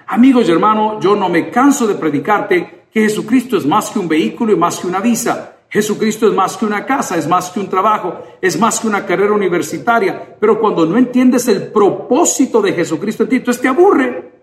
Amigos 0.07 0.47
y 0.47 0.51
hermanos, 0.51 1.03
yo 1.03 1.15
no 1.15 1.27
me 1.27 1.49
canso 1.49 1.85
de 1.85 1.95
predicarte 1.95 2.85
que 2.91 3.01
Jesucristo 3.01 3.57
es 3.57 3.65
más 3.65 3.89
que 3.89 3.99
un 3.99 4.07
vehículo 4.07 4.53
y 4.53 4.55
más 4.55 4.79
que 4.79 4.87
una 4.87 5.01
visa. 5.01 5.57
Jesucristo 5.69 6.27
es 6.27 6.33
más 6.33 6.55
que 6.55 6.65
una 6.65 6.85
casa, 6.85 7.17
es 7.17 7.27
más 7.27 7.49
que 7.49 7.59
un 7.59 7.69
trabajo, 7.69 8.23
es 8.41 8.57
más 8.57 8.79
que 8.79 8.87
una 8.87 9.05
carrera 9.05 9.33
universitaria. 9.33 10.37
Pero 10.39 10.61
cuando 10.61 10.85
no 10.85 10.97
entiendes 10.97 11.49
el 11.49 11.67
propósito 11.73 12.61
de 12.61 12.71
Jesucristo 12.71 13.23
en 13.23 13.29
ti, 13.29 13.35
entonces 13.35 13.61
te 13.61 13.67
aburre. 13.67 14.36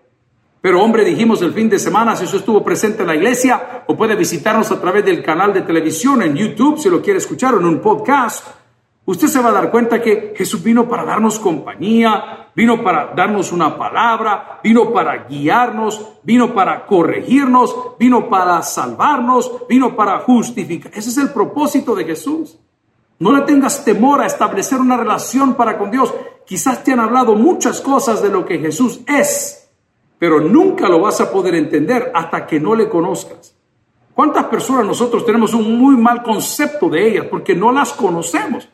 Pero 0.65 0.81
hombre, 0.81 1.05
dijimos 1.05 1.43
el 1.43 1.53
fin 1.53 1.69
de 1.69 1.77
semana, 1.77 2.15
si 2.15 2.23
usted 2.23 2.39
estuvo 2.39 2.63
presente 2.63 3.03
en 3.03 3.09
la 3.09 3.15
iglesia 3.15 3.83
o 3.85 3.95
puede 3.95 4.15
visitarnos 4.15 4.71
a 4.71 4.81
través 4.81 5.05
del 5.05 5.21
canal 5.21 5.53
de 5.53 5.61
televisión 5.61 6.23
en 6.23 6.35
YouTube, 6.35 6.79
si 6.79 6.89
lo 6.89 7.03
quiere 7.03 7.19
escuchar 7.19 7.53
o 7.53 7.59
en 7.59 7.65
un 7.65 7.79
podcast, 7.79 8.47
usted 9.05 9.27
se 9.27 9.39
va 9.39 9.49
a 9.49 9.51
dar 9.51 9.69
cuenta 9.69 10.01
que 10.01 10.33
Jesús 10.35 10.63
vino 10.63 10.89
para 10.89 11.05
darnos 11.05 11.37
compañía, 11.37 12.49
vino 12.55 12.83
para 12.83 13.13
darnos 13.15 13.51
una 13.51 13.77
palabra, 13.77 14.59
vino 14.63 14.91
para 14.91 15.27
guiarnos, 15.27 16.03
vino 16.23 16.55
para 16.55 16.87
corregirnos, 16.87 17.75
vino 17.99 18.27
para 18.27 18.63
salvarnos, 18.63 19.67
vino 19.69 19.95
para 19.95 20.17
justificar. 20.21 20.91
Ese 20.95 21.11
es 21.11 21.17
el 21.19 21.29
propósito 21.29 21.93
de 21.93 22.05
Jesús. 22.05 22.57
No 23.19 23.33
le 23.33 23.43
tengas 23.43 23.85
temor 23.85 24.19
a 24.19 24.25
establecer 24.25 24.79
una 24.79 24.97
relación 24.97 25.53
para 25.53 25.77
con 25.77 25.91
Dios. 25.91 26.11
Quizás 26.43 26.83
te 26.83 26.93
han 26.93 27.01
hablado 27.01 27.35
muchas 27.35 27.81
cosas 27.81 28.23
de 28.23 28.29
lo 28.29 28.47
que 28.47 28.57
Jesús 28.57 29.01
es 29.05 29.61
pero 30.17 30.39
nunca 30.39 30.87
lo 30.87 30.99
vas 30.99 31.19
a 31.21 31.31
poder 31.31 31.55
entender 31.55 32.11
hasta 32.13 32.45
que 32.45 32.59
no 32.59 32.75
le 32.75 32.89
conozcas. 32.89 33.55
¿Cuántas 34.13 34.45
personas 34.45 34.85
nosotros 34.85 35.25
tenemos 35.25 35.53
un 35.53 35.77
muy 35.77 35.97
mal 35.97 36.23
concepto 36.23 36.89
de 36.89 37.07
ellas 37.07 37.25
porque 37.29 37.53
no 37.53 37.71
las 37.71 37.91
conocemos? 37.93 38.67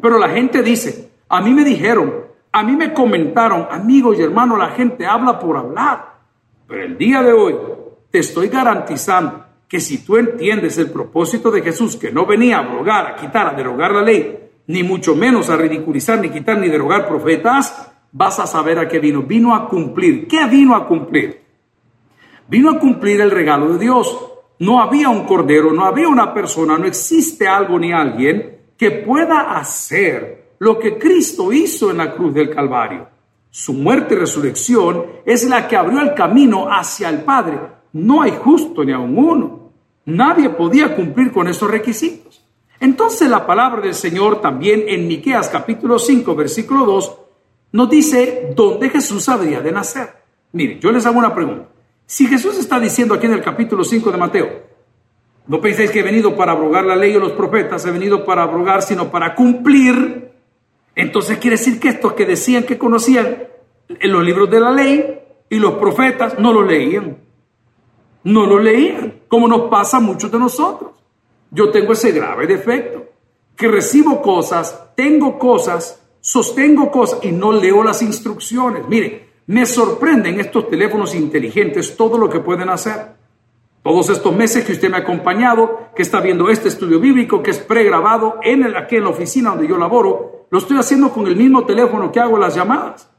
Pero 0.00 0.18
la 0.18 0.28
gente 0.28 0.62
dice, 0.62 1.10
a 1.28 1.40
mí 1.40 1.52
me 1.52 1.64
dijeron, 1.64 2.24
A 2.52 2.62
mí 2.62 2.76
me 2.76 2.92
comentaron, 2.92 3.66
amigos 3.68 4.16
y 4.16 4.22
hermanos, 4.22 4.56
la 4.56 4.68
gente 4.68 5.04
habla 5.04 5.40
por 5.40 5.56
hablar. 5.56 6.20
Pero 6.68 6.84
el 6.84 6.96
día 6.96 7.20
de 7.20 7.32
hoy 7.32 7.56
te 8.12 8.20
estoy 8.20 8.46
garantizando 8.46 9.44
que 9.66 9.80
si 9.80 10.04
tú 10.04 10.16
entiendes 10.16 10.78
el 10.78 10.92
propósito 10.92 11.50
de 11.50 11.62
Jesús, 11.62 11.96
que 11.96 12.12
no 12.12 12.26
venía 12.26 12.58
a 12.58 12.60
abrogar, 12.60 13.08
a 13.08 13.16
quitar, 13.16 13.48
a 13.48 13.54
derogar 13.54 13.90
la 13.90 14.02
ley, 14.02 14.50
ni 14.68 14.84
mucho 14.84 15.16
menos 15.16 15.50
a 15.50 15.56
ridiculizar, 15.56 16.20
ni 16.20 16.30
quitar, 16.30 16.56
ni 16.58 16.68
derogar 16.68 17.08
profetas, 17.08 17.90
vas 18.14 18.38
a 18.38 18.46
saber 18.46 18.78
a 18.78 18.88
qué 18.88 18.98
vino. 18.98 19.22
Vino 19.22 19.54
a 19.54 19.68
cumplir. 19.68 20.26
¿Qué 20.26 20.46
vino 20.46 20.74
a 20.74 20.86
cumplir? 20.86 21.42
Vino 22.48 22.70
a 22.70 22.78
cumplir 22.78 23.20
el 23.20 23.30
regalo 23.30 23.72
de 23.74 23.78
Dios. 23.78 24.30
No 24.60 24.80
había 24.80 25.08
un 25.08 25.24
cordero, 25.24 25.72
no 25.72 25.84
había 25.84 26.08
una 26.08 26.32
persona, 26.32 26.78
no 26.78 26.86
existe 26.86 27.46
algo 27.48 27.78
ni 27.78 27.92
alguien 27.92 28.56
que 28.78 28.92
pueda 28.92 29.58
hacer 29.58 30.54
lo 30.60 30.78
que 30.78 30.96
Cristo 30.96 31.52
hizo 31.52 31.90
en 31.90 31.98
la 31.98 32.14
cruz 32.14 32.32
del 32.32 32.54
Calvario. 32.54 33.08
Su 33.50 33.74
muerte 33.74 34.14
y 34.14 34.18
resurrección 34.18 35.06
es 35.24 35.48
la 35.48 35.66
que 35.66 35.76
abrió 35.76 36.00
el 36.00 36.14
camino 36.14 36.68
hacia 36.70 37.08
el 37.08 37.22
Padre. 37.22 37.58
No 37.92 38.22
hay 38.22 38.32
justo 38.40 38.84
ni 38.84 38.92
aun 38.92 39.18
uno. 39.18 39.72
Nadie 40.06 40.50
podía 40.50 40.94
cumplir 40.94 41.32
con 41.32 41.48
esos 41.48 41.68
requisitos. 41.68 42.44
Entonces 42.78 43.28
la 43.28 43.46
palabra 43.46 43.82
del 43.82 43.94
Señor 43.94 44.40
también 44.40 44.84
en 44.86 45.08
Miqueas 45.08 45.48
capítulo 45.48 45.98
5 45.98 46.34
versículo 46.34 46.84
2 46.84 47.23
nos 47.74 47.90
dice 47.90 48.52
dónde 48.54 48.88
Jesús 48.88 49.28
habría 49.28 49.60
de 49.60 49.72
nacer. 49.72 50.08
Miren, 50.52 50.78
yo 50.78 50.92
les 50.92 51.04
hago 51.06 51.18
una 51.18 51.34
pregunta. 51.34 51.66
Si 52.06 52.24
Jesús 52.24 52.56
está 52.56 52.78
diciendo 52.78 53.14
aquí 53.14 53.26
en 53.26 53.32
el 53.32 53.42
capítulo 53.42 53.82
5 53.82 54.12
de 54.12 54.16
Mateo, 54.16 54.48
no 55.48 55.60
penséis 55.60 55.90
que 55.90 55.98
he 55.98 56.04
venido 56.04 56.36
para 56.36 56.52
abrogar 56.52 56.84
la 56.84 56.94
ley 56.94 57.16
o 57.16 57.18
los 57.18 57.32
profetas, 57.32 57.84
he 57.84 57.90
venido 57.90 58.24
para 58.24 58.44
abrogar, 58.44 58.82
sino 58.82 59.10
para 59.10 59.34
cumplir. 59.34 60.30
Entonces 60.94 61.38
quiere 61.38 61.56
decir 61.56 61.80
que 61.80 61.88
estos 61.88 62.12
que 62.12 62.24
decían 62.24 62.62
que 62.62 62.78
conocían 62.78 63.48
en 63.88 64.12
los 64.12 64.22
libros 64.22 64.48
de 64.48 64.60
la 64.60 64.70
ley 64.70 65.18
y 65.50 65.58
los 65.58 65.74
profetas 65.74 66.38
no 66.38 66.52
lo 66.52 66.62
leían. 66.62 67.16
No 68.22 68.46
lo 68.46 68.60
leían, 68.60 69.22
como 69.26 69.48
nos 69.48 69.62
pasa 69.62 69.96
a 69.96 70.00
muchos 70.00 70.30
de 70.30 70.38
nosotros. 70.38 70.92
Yo 71.50 71.72
tengo 71.72 71.94
ese 71.94 72.12
grave 72.12 72.46
defecto, 72.46 73.06
que 73.56 73.66
recibo 73.66 74.22
cosas, 74.22 74.92
tengo 74.94 75.40
cosas, 75.40 76.03
sostengo 76.24 76.90
cosas 76.90 77.18
y 77.22 77.32
no 77.32 77.52
leo 77.52 77.84
las 77.84 78.00
instrucciones. 78.00 78.88
Mire, 78.88 79.28
me 79.46 79.66
sorprenden 79.66 80.40
estos 80.40 80.70
teléfonos 80.70 81.14
inteligentes 81.14 81.98
todo 81.98 82.16
lo 82.16 82.30
que 82.30 82.40
pueden 82.40 82.70
hacer. 82.70 83.14
Todos 83.82 84.08
estos 84.08 84.34
meses 84.34 84.64
que 84.64 84.72
usted 84.72 84.88
me 84.88 84.96
ha 84.96 85.00
acompañado, 85.00 85.90
que 85.94 86.00
está 86.00 86.22
viendo 86.22 86.48
este 86.48 86.68
estudio 86.68 86.98
bíblico 86.98 87.42
que 87.42 87.50
es 87.50 87.58
pregrabado 87.58 88.36
en 88.42 88.74
aquí 88.74 88.96
en 88.96 89.04
la 89.04 89.10
oficina 89.10 89.50
donde 89.50 89.68
yo 89.68 89.76
laboro, 89.76 90.46
lo 90.48 90.58
estoy 90.58 90.78
haciendo 90.78 91.10
con 91.10 91.26
el 91.26 91.36
mismo 91.36 91.66
teléfono 91.66 92.10
que 92.10 92.20
hago 92.20 92.38
las 92.38 92.54
llamadas. 92.54 93.10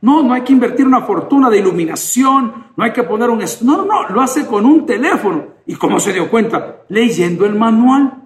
No, 0.00 0.22
no 0.22 0.32
hay 0.32 0.40
que 0.40 0.54
invertir 0.54 0.86
una 0.86 1.02
fortuna 1.02 1.50
de 1.50 1.58
iluminación, 1.58 2.68
no 2.74 2.82
hay 2.82 2.94
que 2.94 3.02
poner 3.02 3.28
un... 3.28 3.44
No, 3.60 3.76
no, 3.76 3.84
no, 3.84 4.08
lo 4.08 4.22
hace 4.22 4.46
con 4.46 4.64
un 4.64 4.86
teléfono. 4.86 5.48
¿Y 5.66 5.74
cómo 5.74 6.00
se 6.00 6.14
dio 6.14 6.30
cuenta? 6.30 6.84
Leyendo 6.88 7.44
el 7.44 7.56
manual. 7.56 8.22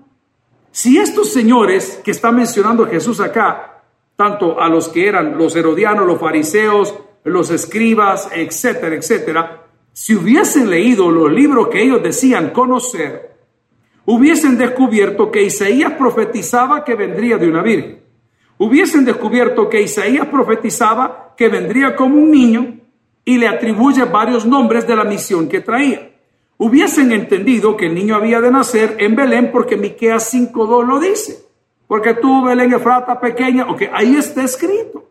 Si 0.71 0.97
estos 0.97 1.33
señores 1.33 2.00
que 2.04 2.12
está 2.12 2.30
mencionando 2.30 2.87
Jesús 2.87 3.21
acá, 3.21 3.77
tanto 4.19 4.61
a 4.61 4.69
los 4.69 4.89
que 4.89 5.07
eran 5.07 5.39
los 5.39 5.55
herodianos, 5.55 6.05
los 6.05 6.19
fariseos, 6.19 6.93
los 7.23 7.53
escribas, 7.53 8.29
etcétera, 8.35 8.97
etcétera, 8.97 9.67
si 9.93 10.17
hubiesen 10.17 10.69
leído 10.69 11.09
los 11.09 11.31
libros 11.31 11.69
que 11.69 11.81
ellos 11.85 12.03
decían 12.03 12.51
conocer, 12.51 13.37
hubiesen 14.07 14.59
descubierto 14.59 15.31
que 15.31 15.45
Isaías 15.45 15.93
profetizaba 15.93 16.83
que 16.83 16.97
vendría 16.97 17.39
de 17.39 17.49
una 17.49 17.63
virgen. 17.63 18.01
Hubiesen 18.59 19.05
descubierto 19.05 19.69
que 19.69 19.83
Isaías 19.83 20.27
profetizaba 20.27 21.35
que 21.37 21.49
vendría 21.49 21.95
como 21.95 22.17
un 22.19 22.33
niño 22.33 22.81
y 23.25 23.39
le 23.39 23.47
atribuye 23.47 24.03
varios 24.03 24.45
nombres 24.45 24.85
de 24.85 24.97
la 24.97 25.05
misión 25.05 25.49
que 25.49 25.61
traía 25.61 26.09
hubiesen 26.59 27.13
entendido 27.13 27.77
que 27.77 27.87
el 27.87 27.95
niño 27.95 28.17
había 28.17 28.41
de 28.41 28.51
nacer 28.51 28.97
en 28.99 29.15
Belén 29.15 29.51
porque 29.53 29.77
Miqueas 29.77 30.35
5.2 30.35 30.87
lo 30.87 30.99
dice. 30.99 31.48
Porque 31.88 32.14
tú, 32.14 32.45
Belén 32.45 32.73
Efrata 32.73 33.18
pequeña, 33.18 33.64
ok, 33.68 33.83
ahí 33.92 34.14
está 34.14 34.45
escrito. 34.45 35.09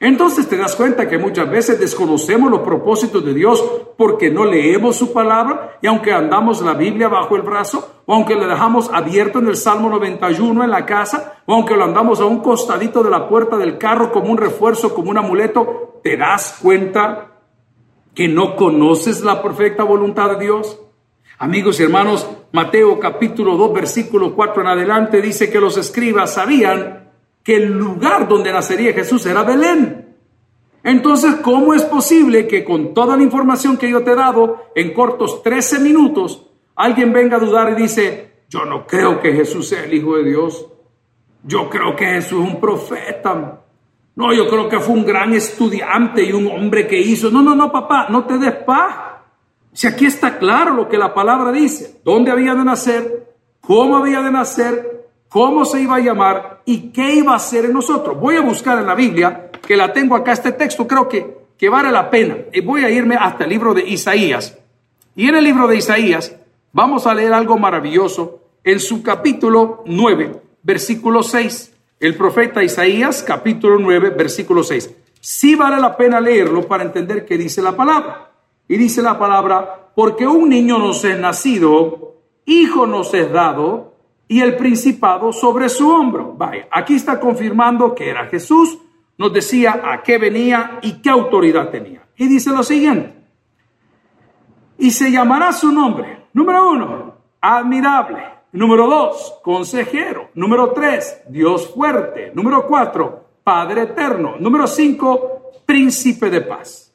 Entonces 0.00 0.48
te 0.48 0.56
das 0.56 0.74
cuenta 0.74 1.08
que 1.08 1.16
muchas 1.16 1.48
veces 1.48 1.78
desconocemos 1.78 2.50
los 2.50 2.62
propósitos 2.62 3.24
de 3.24 3.34
Dios 3.34 3.64
porque 3.96 4.30
no 4.30 4.44
leemos 4.44 4.96
su 4.96 5.12
palabra 5.12 5.78
y 5.80 5.86
aunque 5.86 6.12
andamos 6.12 6.60
la 6.60 6.74
Biblia 6.74 7.06
bajo 7.06 7.36
el 7.36 7.42
brazo 7.42 8.02
o 8.04 8.14
aunque 8.14 8.34
le 8.34 8.48
dejamos 8.48 8.90
abierto 8.92 9.38
en 9.38 9.46
el 9.46 9.56
Salmo 9.56 9.88
91 9.90 10.64
en 10.64 10.70
la 10.70 10.86
casa 10.86 11.42
o 11.46 11.54
aunque 11.54 11.76
lo 11.76 11.84
andamos 11.84 12.20
a 12.20 12.24
un 12.24 12.40
costadito 12.40 13.04
de 13.04 13.10
la 13.10 13.28
puerta 13.28 13.56
del 13.56 13.78
carro 13.78 14.10
como 14.10 14.32
un 14.32 14.38
refuerzo, 14.38 14.92
como 14.92 15.10
un 15.10 15.18
amuleto, 15.18 16.00
te 16.02 16.16
das 16.16 16.58
cuenta 16.60 17.32
que 18.12 18.26
no 18.26 18.56
conoces 18.56 19.22
la 19.22 19.40
perfecta 19.40 19.84
voluntad 19.84 20.30
de 20.30 20.44
Dios? 20.44 20.80
Amigos 21.38 21.78
y 21.78 21.84
hermanos, 21.84 22.28
Mateo 22.52 23.00
capítulo 23.00 23.56
2, 23.56 23.72
versículo 23.72 24.34
4 24.34 24.60
en 24.60 24.68
adelante 24.68 25.22
dice 25.22 25.50
que 25.50 25.58
los 25.58 25.78
escribas 25.78 26.34
sabían 26.34 27.10
que 27.42 27.56
el 27.56 27.72
lugar 27.72 28.28
donde 28.28 28.52
nacería 28.52 28.92
Jesús 28.92 29.24
era 29.24 29.42
Belén. 29.42 30.16
Entonces, 30.84 31.36
¿cómo 31.36 31.72
es 31.72 31.82
posible 31.82 32.46
que 32.46 32.62
con 32.62 32.92
toda 32.92 33.16
la 33.16 33.22
información 33.22 33.78
que 33.78 33.88
yo 33.88 34.04
te 34.04 34.12
he 34.12 34.16
dado 34.16 34.66
en 34.74 34.92
cortos 34.92 35.42
13 35.42 35.80
minutos, 35.80 36.46
alguien 36.76 37.12
venga 37.12 37.36
a 37.36 37.40
dudar 37.40 37.72
y 37.72 37.82
dice, 37.82 38.44
yo 38.50 38.66
no 38.66 38.86
creo 38.86 39.18
que 39.20 39.32
Jesús 39.32 39.68
sea 39.68 39.84
el 39.84 39.94
Hijo 39.94 40.16
de 40.16 40.24
Dios? 40.24 40.66
Yo 41.44 41.70
creo 41.70 41.96
que 41.96 42.04
Jesús 42.04 42.44
es 42.44 42.52
un 42.52 42.60
profeta. 42.60 43.62
No, 44.14 44.32
yo 44.34 44.46
creo 44.46 44.68
que 44.68 44.78
fue 44.78 44.94
un 44.94 45.06
gran 45.06 45.32
estudiante 45.32 46.22
y 46.22 46.32
un 46.32 46.48
hombre 46.48 46.86
que 46.86 47.00
hizo. 47.00 47.30
No, 47.30 47.42
no, 47.42 47.54
no, 47.54 47.72
papá, 47.72 48.08
no 48.10 48.26
te 48.26 48.36
des 48.36 48.52
paz. 48.56 49.11
Si 49.72 49.86
aquí 49.86 50.06
está 50.06 50.38
claro 50.38 50.74
lo 50.74 50.88
que 50.88 50.98
la 50.98 51.14
palabra 51.14 51.52
dice, 51.52 52.00
dónde 52.04 52.30
había 52.30 52.54
de 52.54 52.64
nacer, 52.64 53.34
cómo 53.60 53.96
había 53.96 54.20
de 54.20 54.30
nacer, 54.30 55.08
cómo 55.28 55.64
se 55.64 55.80
iba 55.80 55.96
a 55.96 56.00
llamar 56.00 56.62
y 56.64 56.90
qué 56.90 57.14
iba 57.14 57.32
a 57.32 57.36
hacer 57.36 57.64
en 57.64 57.72
nosotros. 57.72 58.18
Voy 58.20 58.36
a 58.36 58.42
buscar 58.42 58.78
en 58.78 58.86
la 58.86 58.94
Biblia, 58.94 59.50
que 59.66 59.76
la 59.76 59.92
tengo 59.92 60.14
acá, 60.14 60.32
este 60.32 60.52
texto 60.52 60.86
creo 60.86 61.08
que, 61.08 61.38
que 61.56 61.68
vale 61.68 61.90
la 61.90 62.10
pena. 62.10 62.36
Y 62.52 62.60
voy 62.60 62.84
a 62.84 62.90
irme 62.90 63.16
hasta 63.16 63.44
el 63.44 63.50
libro 63.50 63.72
de 63.74 63.82
Isaías. 63.82 64.58
Y 65.16 65.28
en 65.28 65.36
el 65.36 65.44
libro 65.44 65.66
de 65.66 65.76
Isaías 65.76 66.34
vamos 66.72 67.06
a 67.06 67.14
leer 67.14 67.32
algo 67.32 67.58
maravilloso 67.58 68.40
en 68.64 68.78
su 68.78 69.02
capítulo 69.02 69.82
9, 69.86 70.40
versículo 70.62 71.22
6 71.22 71.72
el 72.02 72.16
profeta 72.16 72.64
Isaías, 72.64 73.22
capítulo 73.22 73.78
9, 73.78 74.10
versículo 74.10 74.64
6. 74.64 74.90
Sí 75.20 75.54
vale 75.54 75.80
la 75.80 75.96
pena 75.96 76.20
leerlo 76.20 76.66
para 76.66 76.82
entender 76.82 77.24
qué 77.24 77.38
dice 77.38 77.62
la 77.62 77.76
palabra. 77.76 78.31
Y 78.72 78.78
dice 78.78 79.02
la 79.02 79.18
palabra, 79.18 79.90
porque 79.94 80.26
un 80.26 80.48
niño 80.48 80.78
nos 80.78 81.04
es 81.04 81.18
nacido, 81.18 82.14
hijo 82.46 82.86
nos 82.86 83.12
es 83.12 83.30
dado, 83.30 83.96
y 84.26 84.40
el 84.40 84.56
principado 84.56 85.30
sobre 85.30 85.68
su 85.68 85.90
hombro. 85.90 86.32
Vaya, 86.38 86.68
aquí 86.70 86.94
está 86.94 87.20
confirmando 87.20 87.94
que 87.94 88.08
era 88.08 88.28
Jesús, 88.28 88.78
nos 89.18 89.30
decía 89.30 89.82
a 89.84 90.02
qué 90.02 90.16
venía 90.16 90.78
y 90.80 91.02
qué 91.02 91.10
autoridad 91.10 91.68
tenía. 91.68 92.06
Y 92.16 92.26
dice 92.28 92.48
lo 92.48 92.62
siguiente, 92.62 93.14
y 94.78 94.90
se 94.90 95.10
llamará 95.10 95.52
su 95.52 95.70
nombre, 95.70 96.28
número 96.32 96.70
uno, 96.70 97.14
admirable 97.42 98.32
Número 98.52 98.86
dos, 98.86 99.38
consejero. 99.42 100.28
Número 100.34 100.72
tres, 100.72 101.22
Dios 101.26 101.72
fuerte. 101.74 102.32
Número 102.34 102.66
cuatro, 102.66 103.24
Padre 103.42 103.82
eterno. 103.82 104.36
Número 104.38 104.66
cinco, 104.66 105.52
príncipe 105.64 106.28
de 106.28 106.42
paz. 106.42 106.91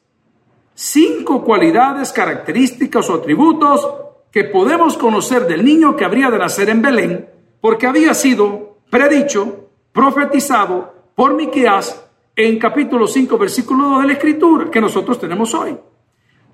Cinco 0.80 1.42
cualidades, 1.42 2.12
características 2.12 3.10
o 3.10 3.14
atributos 3.14 3.84
que 4.30 4.44
podemos 4.44 4.96
conocer 4.96 5.44
del 5.44 5.64
niño 5.64 5.96
que 5.96 6.04
habría 6.04 6.30
de 6.30 6.38
nacer 6.38 6.70
en 6.70 6.80
Belén, 6.80 7.28
porque 7.60 7.88
había 7.88 8.14
sido 8.14 8.78
predicho, 8.88 9.70
profetizado 9.92 10.94
por 11.16 11.34
Miqueas 11.34 12.08
en 12.36 12.60
capítulo 12.60 13.08
5, 13.08 13.36
versículo 13.36 13.88
2 13.88 14.02
de 14.02 14.06
la 14.06 14.12
Escritura 14.12 14.70
que 14.70 14.80
nosotros 14.80 15.18
tenemos 15.18 15.52
hoy. 15.52 15.76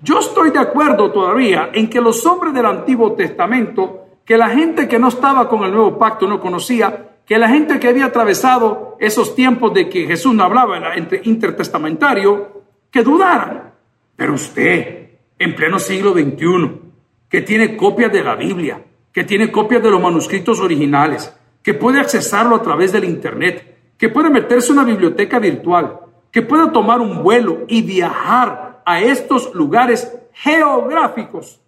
Yo 0.01 0.17
estoy 0.17 0.49
de 0.49 0.57
acuerdo 0.57 1.11
todavía 1.11 1.69
en 1.71 1.87
que 1.87 2.01
los 2.01 2.25
hombres 2.25 2.51
del 2.55 2.65
Antiguo 2.65 3.13
Testamento 3.13 4.07
que 4.25 4.39
la 4.39 4.49
gente 4.49 4.87
que 4.87 4.97
no 4.97 5.09
estaba 5.09 5.47
con 5.47 5.65
el 5.65 5.71
nuevo 5.71 5.99
pacto 5.99 6.25
no 6.25 6.39
conocía, 6.39 7.19
que 7.27 7.37
la 7.37 7.47
gente 7.47 7.79
que 7.79 7.89
había 7.89 8.05
atravesado 8.05 8.97
esos 8.99 9.35
tiempos 9.35 9.71
de 9.71 9.87
que 9.87 10.07
Jesús 10.07 10.33
no 10.33 10.45
hablaba 10.45 10.95
entre 10.95 11.21
intertestamentario, 11.25 12.63
que 12.89 13.03
dudaran. 13.03 13.74
Pero 14.15 14.33
usted, 14.33 15.09
en 15.37 15.55
pleno 15.55 15.79
siglo 15.79 16.13
XXI, 16.13 16.81
que 17.29 17.41
tiene 17.41 17.75
copias 17.75 18.11
de 18.11 18.23
la 18.23 18.35
Biblia, 18.35 18.83
que 19.11 19.23
tiene 19.23 19.51
copias 19.51 19.81
de 19.81 19.91
los 19.91 20.01
manuscritos 20.01 20.59
originales, 20.59 21.35
que 21.61 21.73
puede 21.73 21.99
accesarlo 21.99 22.55
a 22.55 22.61
través 22.61 22.91
del 22.91 23.03
Internet, 23.03 23.93
que 23.97 24.09
puede 24.09 24.29
meterse 24.29 24.71
en 24.71 24.79
una 24.79 24.87
biblioteca 24.87 25.39
virtual, 25.39 25.99
que 26.31 26.41
puede 26.41 26.69
tomar 26.71 26.99
un 27.01 27.23
vuelo 27.23 27.65
y 27.67 27.81
viajar 27.81 28.81
a 28.85 29.01
estos 29.01 29.53
lugares 29.53 30.11
geográficos 30.33 31.61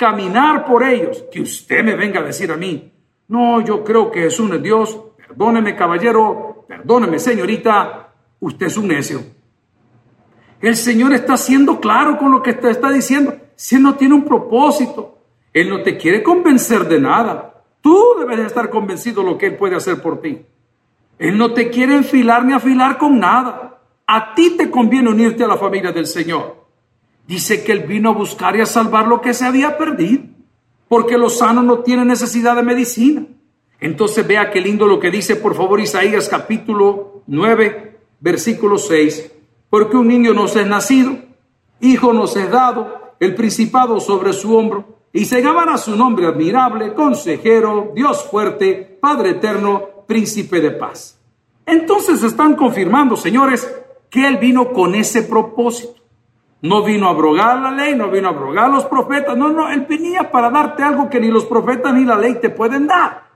caminar 0.00 0.64
por 0.64 0.82
ellos, 0.82 1.26
que 1.30 1.42
usted 1.42 1.84
me 1.84 1.94
venga 1.94 2.20
a 2.20 2.22
decir 2.22 2.50
a 2.50 2.56
mí, 2.56 2.90
no, 3.28 3.60
yo 3.60 3.84
creo 3.84 4.10
que 4.10 4.22
Jesús 4.22 4.50
es 4.50 4.62
Dios, 4.62 4.98
perdóneme 5.14 5.76
caballero, 5.76 6.64
perdóneme 6.66 7.18
señorita, 7.18 8.08
usted 8.40 8.66
es 8.66 8.78
un 8.78 8.88
necio. 8.88 9.20
El 10.60 10.76
Señor 10.76 11.12
está 11.14 11.36
siendo 11.36 11.80
claro 11.80 12.18
con 12.18 12.30
lo 12.30 12.42
que 12.42 12.50
está 12.50 12.90
diciendo. 12.90 13.34
Si 13.56 13.76
Él 13.76 13.82
no 13.82 13.94
tiene 13.94 14.14
un 14.14 14.24
propósito, 14.24 15.18
Él 15.52 15.70
no 15.70 15.82
te 15.82 15.96
quiere 15.96 16.22
convencer 16.22 16.86
de 16.86 17.00
nada. 17.00 17.62
Tú 17.80 18.16
debes 18.18 18.38
de 18.38 18.46
estar 18.46 18.68
convencido 18.68 19.22
de 19.22 19.30
lo 19.30 19.38
que 19.38 19.46
Él 19.46 19.56
puede 19.56 19.76
hacer 19.76 20.02
por 20.02 20.20
ti. 20.20 20.42
Él 21.18 21.36
no 21.36 21.52
te 21.52 21.70
quiere 21.70 21.96
enfilar 21.96 22.44
ni 22.44 22.52
afilar 22.52 22.98
con 22.98 23.18
nada. 23.18 23.78
A 24.06 24.34
ti 24.34 24.56
te 24.56 24.70
conviene 24.70 25.08
unirte 25.08 25.44
a 25.44 25.48
la 25.48 25.56
familia 25.56 25.92
del 25.92 26.06
Señor. 26.06 26.56
Dice 27.26 27.62
que 27.62 27.72
Él 27.72 27.84
vino 27.84 28.10
a 28.10 28.14
buscar 28.14 28.56
y 28.56 28.60
a 28.60 28.66
salvar 28.66 29.06
lo 29.06 29.20
que 29.20 29.32
se 29.32 29.46
había 29.46 29.78
perdido, 29.78 30.24
porque 30.88 31.16
los 31.16 31.38
sanos 31.38 31.64
no 31.64 31.78
tienen 31.78 32.08
necesidad 32.08 32.56
de 32.56 32.62
medicina. 32.62 33.24
Entonces 33.80 34.26
vea 34.26 34.50
qué 34.50 34.60
lindo 34.60 34.86
lo 34.86 35.00
que 35.00 35.10
dice, 35.10 35.36
por 35.36 35.54
favor, 35.54 35.80
Isaías 35.80 36.28
capítulo 36.28 37.22
9, 37.26 37.98
versículo 38.20 38.76
6. 38.76 39.39
Porque 39.70 39.96
un 39.96 40.08
niño 40.08 40.34
nos 40.34 40.56
es 40.56 40.66
nacido, 40.66 41.16
hijo 41.80 42.12
nos 42.12 42.36
es 42.36 42.50
dado, 42.50 43.14
el 43.20 43.34
principado 43.34 44.00
sobre 44.00 44.32
su 44.32 44.56
hombro, 44.56 44.98
y 45.12 45.24
se 45.24 45.42
llamará 45.42 45.78
su 45.78 45.96
nombre 45.96 46.26
admirable, 46.26 46.94
consejero, 46.94 47.92
Dios 47.94 48.24
fuerte, 48.24 48.98
Padre 49.00 49.30
eterno, 49.30 49.82
príncipe 50.06 50.60
de 50.60 50.72
paz. 50.72 51.18
Entonces 51.66 52.22
están 52.22 52.56
confirmando, 52.56 53.16
señores, 53.16 53.72
que 54.08 54.26
Él 54.26 54.38
vino 54.38 54.72
con 54.72 54.94
ese 54.94 55.22
propósito. 55.22 55.94
No 56.62 56.82
vino 56.82 57.06
a 57.06 57.10
abrogar 57.10 57.58
la 57.60 57.70
ley, 57.70 57.94
no 57.94 58.10
vino 58.10 58.28
a 58.28 58.32
abrogar 58.32 58.70
los 58.70 58.84
profetas, 58.84 59.36
no, 59.36 59.48
no, 59.50 59.70
Él 59.70 59.86
venía 59.88 60.30
para 60.30 60.50
darte 60.50 60.82
algo 60.82 61.08
que 61.08 61.20
ni 61.20 61.28
los 61.28 61.46
profetas 61.46 61.94
ni 61.94 62.04
la 62.04 62.16
ley 62.16 62.38
te 62.40 62.50
pueden 62.50 62.86
dar, 62.86 63.28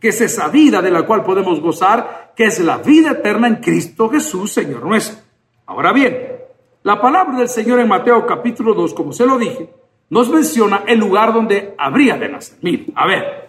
que 0.00 0.08
es 0.08 0.20
esa 0.20 0.48
vida 0.48 0.82
de 0.82 0.90
la 0.90 1.02
cual 1.04 1.22
podemos 1.22 1.60
gozar, 1.60 2.32
que 2.34 2.44
es 2.46 2.58
la 2.58 2.78
vida 2.78 3.12
eterna 3.12 3.46
en 3.46 3.56
Cristo 3.56 4.08
Jesús, 4.08 4.52
Señor 4.52 4.84
nuestro. 4.84 5.31
Ahora 5.72 5.94
bien, 5.94 6.36
la 6.82 7.00
palabra 7.00 7.38
del 7.38 7.48
Señor 7.48 7.80
en 7.80 7.88
Mateo 7.88 8.26
capítulo 8.26 8.74
2, 8.74 8.92
como 8.92 9.10
se 9.10 9.24
lo 9.24 9.38
dije, 9.38 9.70
nos 10.10 10.28
menciona 10.28 10.82
el 10.86 10.98
lugar 10.98 11.32
donde 11.32 11.74
habría 11.78 12.18
de 12.18 12.28
nacer. 12.28 12.58
Mire, 12.60 12.88
a 12.94 13.06
ver, 13.06 13.48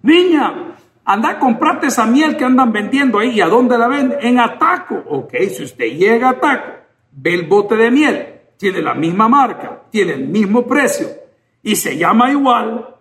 niña, 0.00 0.76
anda 1.04 1.30
a 1.30 1.38
comprarte 1.40 1.88
esa 1.88 2.06
miel 2.06 2.36
que 2.36 2.44
andan 2.44 2.70
vendiendo 2.70 3.18
ahí. 3.18 3.30
¿Y 3.30 3.40
a 3.40 3.48
dónde 3.48 3.76
la 3.76 3.88
venden? 3.88 4.16
En 4.22 4.38
Ataco. 4.38 4.94
Ok, 5.08 5.34
si 5.50 5.64
usted 5.64 5.86
llega 5.86 6.28
a 6.28 6.30
Ataco, 6.30 6.72
ve 7.10 7.34
el 7.34 7.48
bote 7.48 7.74
de 7.74 7.90
miel, 7.90 8.34
tiene 8.56 8.80
la 8.80 8.94
misma 8.94 9.28
marca, 9.28 9.82
tiene 9.90 10.12
el 10.12 10.28
mismo 10.28 10.68
precio 10.68 11.08
y 11.64 11.74
se 11.74 11.98
llama 11.98 12.30
igual, 12.30 12.94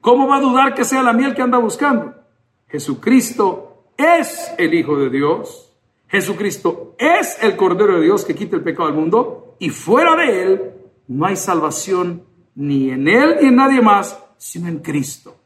¿cómo 0.00 0.28
va 0.28 0.36
a 0.36 0.40
dudar 0.40 0.74
que 0.74 0.84
sea 0.84 1.02
la 1.02 1.12
miel 1.12 1.34
que 1.34 1.42
anda 1.42 1.58
buscando? 1.58 2.14
Jesucristo 2.68 3.86
es 3.96 4.54
el 4.58 4.74
Hijo 4.74 4.96
de 4.96 5.10
Dios. 5.10 5.72
Jesucristo 6.06 6.85
es 6.98 7.38
el 7.42 7.56
Cordero 7.56 7.96
de 7.96 8.02
Dios 8.02 8.24
que 8.24 8.34
quita 8.34 8.56
el 8.56 8.62
pecado 8.62 8.88
del 8.88 8.98
mundo 8.98 9.56
y 9.58 9.70
fuera 9.70 10.16
de 10.16 10.42
Él 10.42 10.72
no 11.08 11.26
hay 11.26 11.36
salvación 11.36 12.24
ni 12.54 12.90
en 12.90 13.08
Él 13.08 13.36
ni 13.40 13.48
en 13.48 13.56
nadie 13.56 13.80
más, 13.80 14.18
sino 14.36 14.68
en 14.68 14.78
Cristo. 14.78 15.36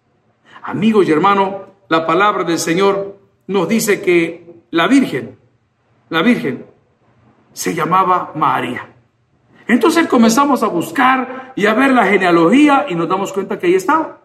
Amigos 0.62 1.08
y 1.08 1.12
hermanos, 1.12 1.54
la 1.88 2.06
palabra 2.06 2.44
del 2.44 2.58
Señor 2.58 3.18
nos 3.46 3.68
dice 3.68 4.00
que 4.00 4.62
la 4.70 4.86
Virgen, 4.86 5.38
la 6.08 6.22
Virgen, 6.22 6.66
se 7.52 7.74
llamaba 7.74 8.32
María. 8.34 8.88
Entonces 9.66 10.06
comenzamos 10.06 10.62
a 10.62 10.68
buscar 10.68 11.52
y 11.56 11.66
a 11.66 11.74
ver 11.74 11.92
la 11.92 12.06
genealogía 12.06 12.86
y 12.88 12.94
nos 12.94 13.08
damos 13.08 13.32
cuenta 13.32 13.58
que 13.58 13.66
ahí 13.66 13.74
estaba. 13.74 14.20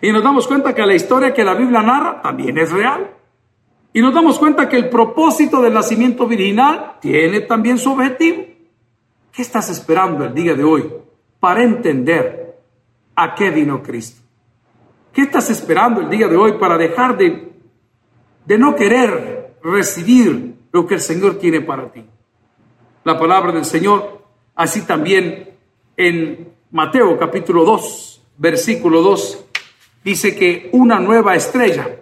Y 0.00 0.12
nos 0.12 0.22
damos 0.22 0.46
cuenta 0.46 0.74
que 0.74 0.84
la 0.84 0.94
historia 0.94 1.32
que 1.32 1.44
la 1.44 1.54
Biblia 1.54 1.82
narra 1.82 2.20
también 2.20 2.58
es 2.58 2.70
real. 2.70 3.15
Y 3.96 4.02
nos 4.02 4.12
damos 4.12 4.38
cuenta 4.38 4.68
que 4.68 4.76
el 4.76 4.90
propósito 4.90 5.62
del 5.62 5.72
nacimiento 5.72 6.26
virginal 6.26 6.96
tiene 7.00 7.40
también 7.40 7.78
su 7.78 7.92
objetivo. 7.92 8.44
¿Qué 9.32 9.40
estás 9.40 9.70
esperando 9.70 10.26
el 10.26 10.34
día 10.34 10.54
de 10.54 10.62
hoy 10.62 10.84
para 11.40 11.62
entender 11.62 12.58
a 13.14 13.34
qué 13.34 13.48
vino 13.48 13.82
Cristo? 13.82 14.20
¿Qué 15.14 15.22
estás 15.22 15.48
esperando 15.48 16.02
el 16.02 16.10
día 16.10 16.28
de 16.28 16.36
hoy 16.36 16.58
para 16.60 16.76
dejar 16.76 17.16
de, 17.16 17.54
de 18.44 18.58
no 18.58 18.76
querer 18.76 19.54
recibir 19.62 20.56
lo 20.72 20.86
que 20.86 20.96
el 20.96 21.00
Señor 21.00 21.38
tiene 21.38 21.62
para 21.62 21.90
ti? 21.90 22.04
La 23.02 23.18
palabra 23.18 23.50
del 23.50 23.64
Señor, 23.64 24.26
así 24.56 24.82
también 24.82 25.52
en 25.96 26.52
Mateo 26.70 27.18
capítulo 27.18 27.64
2, 27.64 28.22
versículo 28.36 29.00
2, 29.00 29.46
dice 30.04 30.36
que 30.36 30.68
una 30.72 31.00
nueva 31.00 31.34
estrella, 31.34 31.96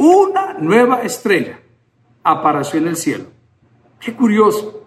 una 0.00 0.54
nueva 0.54 1.02
estrella 1.02 1.60
apareció 2.22 2.80
en 2.80 2.88
el 2.88 2.96
cielo. 2.96 3.26
Qué 4.00 4.14
curioso. 4.14 4.84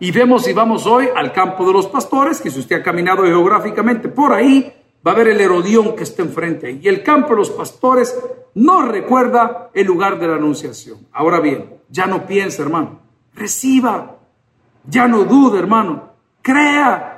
Y 0.00 0.10
vemos 0.10 0.48
y 0.48 0.52
vamos 0.52 0.86
hoy 0.86 1.08
al 1.14 1.32
campo 1.32 1.64
de 1.64 1.72
los 1.72 1.86
pastores, 1.86 2.40
que 2.40 2.50
si 2.50 2.58
usted 2.58 2.80
ha 2.80 2.82
caminado 2.82 3.22
geográficamente 3.22 4.08
por 4.08 4.32
ahí, 4.32 4.74
va 5.06 5.12
a 5.12 5.14
ver 5.14 5.28
el 5.28 5.40
Herodión 5.40 5.94
que 5.94 6.02
está 6.02 6.22
enfrente. 6.22 6.80
Y 6.82 6.88
el 6.88 7.04
campo 7.04 7.30
de 7.30 7.36
los 7.36 7.50
pastores 7.50 8.18
no 8.54 8.82
recuerda 8.82 9.70
el 9.72 9.86
lugar 9.86 10.18
de 10.18 10.26
la 10.26 10.34
anunciación. 10.34 11.06
Ahora 11.12 11.38
bien, 11.38 11.74
ya 11.88 12.06
no 12.06 12.26
piensa, 12.26 12.64
hermano. 12.64 12.98
Reciba. 13.34 14.18
Ya 14.84 15.06
no 15.06 15.22
dude, 15.22 15.60
hermano. 15.60 16.10
Crea. 16.42 17.15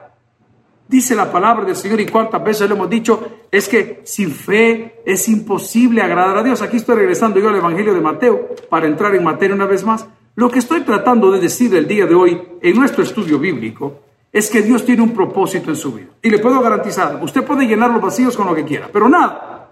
Dice 0.88 1.14
la 1.14 1.30
palabra 1.30 1.66
del 1.66 1.76
Señor 1.76 2.00
y 2.00 2.06
cuántas 2.06 2.42
veces 2.42 2.66
le 2.66 2.74
hemos 2.74 2.88
dicho, 2.88 3.20
es 3.50 3.68
que 3.68 4.00
sin 4.04 4.30
fe 4.30 5.02
es 5.04 5.28
imposible 5.28 6.00
agradar 6.00 6.38
a 6.38 6.42
Dios. 6.42 6.62
Aquí 6.62 6.78
estoy 6.78 6.96
regresando 6.96 7.38
yo 7.38 7.50
al 7.50 7.56
Evangelio 7.56 7.92
de 7.92 8.00
Mateo 8.00 8.48
para 8.70 8.86
entrar 8.86 9.14
en 9.14 9.22
materia 9.22 9.54
una 9.54 9.66
vez 9.66 9.84
más. 9.84 10.06
Lo 10.34 10.50
que 10.50 10.60
estoy 10.60 10.80
tratando 10.80 11.30
de 11.30 11.40
decir 11.40 11.74
el 11.74 11.86
día 11.86 12.06
de 12.06 12.14
hoy 12.14 12.40
en 12.62 12.74
nuestro 12.74 13.02
estudio 13.02 13.38
bíblico 13.38 14.00
es 14.32 14.48
que 14.48 14.62
Dios 14.62 14.84
tiene 14.84 15.02
un 15.02 15.12
propósito 15.12 15.68
en 15.68 15.76
su 15.76 15.92
vida. 15.92 16.08
Y 16.22 16.30
le 16.30 16.38
puedo 16.38 16.58
garantizar, 16.60 17.22
usted 17.22 17.44
puede 17.44 17.66
llenar 17.66 17.90
los 17.90 18.00
vacíos 18.00 18.34
con 18.34 18.46
lo 18.46 18.54
que 18.54 18.64
quiera, 18.64 18.88
pero 18.90 19.10
nada, 19.10 19.70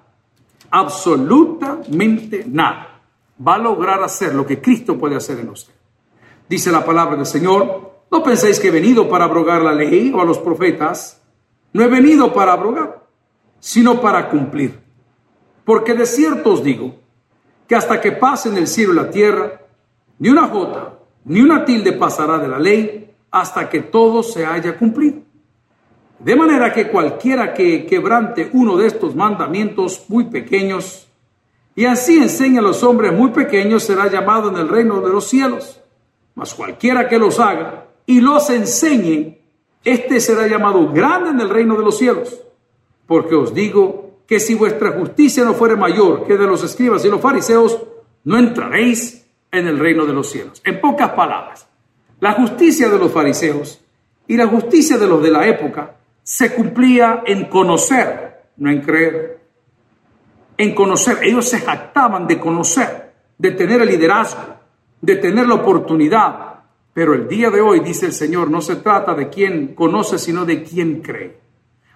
absolutamente 0.71 2.45
nada, 2.47 3.01
va 3.47 3.55
a 3.55 3.59
lograr 3.59 4.03
hacer 4.03 4.35
lo 4.35 4.45
que 4.47 4.61
Cristo 4.61 4.99
puede 4.99 5.17
hacer 5.17 5.39
en 5.41 5.49
usted. 5.49 5.73
Dice 6.49 6.71
la 6.71 6.85
palabra 6.85 7.17
del 7.17 7.27
Señor, 7.27 7.96
no 8.17 8.23
penséis 8.23 8.59
que 8.59 8.69
he 8.69 8.71
venido 8.71 9.11
para 9.11 9.27
abrogar 9.27 9.61
la 9.61 9.75
ley 9.75 10.11
o 10.15 10.23
a 10.23 10.25
los 10.25 10.39
profetas, 10.39 11.21
no 11.75 11.83
he 11.83 11.87
venido 11.87 12.33
para 12.33 12.55
abrogar, 12.55 13.03
sino 13.61 14.01
para 14.01 14.31
cumplir. 14.31 14.81
Porque 15.67 15.93
de 15.93 16.07
cierto 16.07 16.55
os 16.55 16.65
digo 16.65 16.95
que 17.69 17.77
hasta 17.77 18.01
que 18.01 18.13
pasen 18.13 18.57
el 18.57 18.69
cielo 18.69 18.95
y 18.95 18.97
la 18.97 19.11
tierra, 19.11 19.61
ni 20.19 20.31
una 20.31 20.47
jota, 20.47 20.95
ni 21.27 21.43
una 21.43 21.63
tilde 21.67 21.93
pasará 21.93 22.39
de 22.39 22.49
la 22.49 22.59
ley 22.59 23.11
hasta 23.31 23.69
que 23.69 23.81
todo 23.81 24.23
se 24.23 24.47
haya 24.47 24.79
cumplido. 24.79 25.19
De 26.19 26.35
manera 26.35 26.73
que 26.73 26.89
cualquiera 26.89 27.53
que 27.53 27.85
quebrante 27.85 28.49
uno 28.55 28.79
de 28.79 28.87
estos 28.87 29.15
mandamientos 29.15 30.07
muy 30.09 30.25
pequeños, 30.25 31.07
y 31.75 31.85
así 31.85 32.17
enseña 32.17 32.61
a 32.61 32.63
los 32.63 32.83
hombres 32.83 33.13
muy 33.13 33.29
pequeños, 33.29 33.83
será 33.83 34.09
llamado 34.09 34.49
en 34.49 34.57
el 34.57 34.69
reino 34.71 35.03
de 35.03 35.11
los 35.11 35.27
cielos. 35.27 35.83
Mas 36.35 36.55
cualquiera 36.55 37.07
que 37.07 37.19
los 37.19 37.39
haga 37.39 37.86
y 38.07 38.21
los 38.21 38.49
enseñe, 38.51 39.39
este 39.85 40.21
será 40.21 40.47
llamado 40.47 40.93
grande 40.93 41.31
en 41.31 41.41
el 41.41 41.51
reino 41.51 41.77
de 41.77 41.85
los 41.85 41.99
cielos. 41.99 42.41
Porque 43.07 43.35
os 43.35 43.53
digo 43.53 44.21
que 44.27 44.41
si 44.41 44.55
vuestra 44.55 44.93
justicia 44.93 45.45
no 45.45 45.55
fuere 45.55 45.77
mayor 45.77 46.27
que 46.27 46.37
de 46.37 46.47
los 46.47 46.63
escribas 46.65 47.05
y 47.05 47.09
los 47.09 47.21
fariseos, 47.21 47.79
no 48.25 48.39
entraréis 48.39 49.27
en 49.53 49.67
el 49.67 49.79
reino 49.79 50.05
de 50.05 50.13
los 50.13 50.31
cielos. 50.31 50.61
En 50.65 50.81
pocas 50.81 51.11
palabras, 51.11 51.67
la 52.21 52.33
justicia 52.33 52.89
de 52.89 52.99
los 52.99 53.13
fariseos 53.13 53.81
y 54.27 54.37
la 54.37 54.47
justicia 54.47 54.99
de 54.99 55.07
los 55.07 55.23
de 55.23 55.31
la 55.31 55.47
época 55.47 55.97
se 56.23 56.53
cumplía 56.55 57.23
en 57.25 57.45
conocer, 57.45 58.43
no 58.57 58.71
en 58.71 58.81
creer. 58.81 59.41
En 60.59 60.75
conocer, 60.75 61.19
ellos 61.23 61.49
se 61.49 61.61
jactaban 61.61 62.27
de 62.27 62.41
conocer, 62.41 63.13
de 63.39 63.53
tener 63.53 63.83
el 63.83 63.89
liderazgo, 63.89 64.57
de 65.01 65.17
tener 65.17 65.47
la 65.47 65.55
oportunidad. 65.55 66.46
Pero 66.97 67.13
el 67.13 67.29
día 67.29 67.51
de 67.51 67.61
hoy, 67.61 67.81
dice 67.81 68.07
el 68.07 68.15
Señor, 68.15 68.51
no 68.51 68.63
se 68.63 68.77
trata 68.77 69.13
de 69.13 69.29
quien 69.29 69.75
conoce, 69.75 70.17
sino 70.19 70.47
de 70.47 70.63
quien 70.63 71.03
cree. 71.03 71.39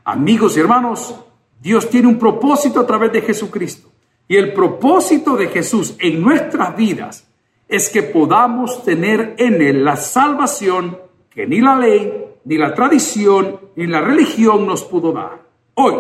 Amigos 0.05 0.55
y 0.55 0.61
hermanos, 0.61 1.19
Dios 1.59 1.89
tiene 1.89 2.07
un 2.07 2.19
propósito 2.19 2.81
a 2.81 2.87
través 2.87 3.11
de 3.11 3.23
Jesucristo. 3.23 3.89
Y 4.29 4.37
el 4.37 4.53
propósito 4.53 5.39
de 5.39 5.49
Jesús 5.49 5.97
en 5.99 6.21
nuestras 6.21 6.77
vidas 6.77 7.27
es 7.67 7.89
que 7.89 8.03
podamos 8.03 8.85
tener 8.85 9.37
en 9.39 9.63
Él 9.63 9.87
la 9.87 9.97
salvación 9.97 10.99
que 11.31 11.47
ni 11.47 11.63
la 11.63 11.77
ley, 11.77 12.13
ni 12.45 12.59
la 12.59 12.75
tradición, 12.75 13.59
ni 13.77 13.87
la 13.87 14.03
religión 14.03 14.67
nos 14.67 14.85
pudo 14.85 15.13
dar. 15.13 15.41
Hoy 15.77 15.95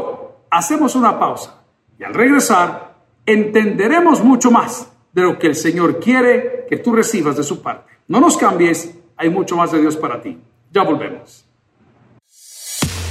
hacemos 0.50 0.94
una 0.94 1.18
pausa 1.18 1.62
y 1.98 2.04
al 2.04 2.12
regresar 2.12 2.96
entenderemos 3.24 4.22
mucho 4.22 4.50
más 4.50 4.92
de 5.10 5.22
lo 5.22 5.38
que 5.38 5.46
el 5.46 5.54
Señor 5.54 6.00
quiere 6.00 6.66
que 6.68 6.76
tú 6.76 6.92
recibas 6.92 7.38
de 7.38 7.44
su 7.44 7.62
parte. 7.62 7.99
No 8.10 8.18
nos 8.18 8.36
cambies, 8.36 8.90
hay 9.16 9.30
mucho 9.30 9.54
más 9.54 9.70
de 9.70 9.80
Dios 9.80 9.96
para 9.96 10.20
ti. 10.20 10.36
Ya 10.72 10.82
volvemos. 10.82 11.44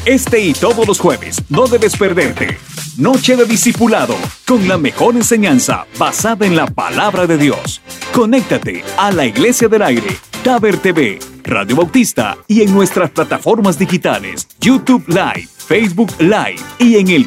Este 0.03 0.41
y 0.41 0.51
todos 0.51 0.85
los 0.85 0.99
jueves 0.99 1.41
no 1.47 1.67
debes 1.67 1.95
perderte. 1.95 2.57
Noche 2.97 3.37
de 3.37 3.45
Discipulado, 3.45 4.15
con 4.45 4.67
la 4.67 4.77
mejor 4.77 5.15
enseñanza 5.15 5.85
basada 5.97 6.45
en 6.45 6.57
la 6.57 6.67
palabra 6.67 7.25
de 7.27 7.37
Dios. 7.37 7.81
Conéctate 8.13 8.83
a 8.97 9.13
la 9.13 9.25
Iglesia 9.25 9.69
del 9.69 9.83
Aire, 9.83 10.17
Taber 10.43 10.75
TV, 10.79 11.19
Radio 11.43 11.77
Bautista 11.77 12.37
y 12.45 12.61
en 12.63 12.73
nuestras 12.73 13.09
plataformas 13.11 13.79
digitales, 13.79 14.49
YouTube 14.59 15.05
Live, 15.07 15.47
Facebook 15.55 16.11
Live 16.19 16.59
y 16.77 16.97
en 16.97 17.07
el 17.07 17.25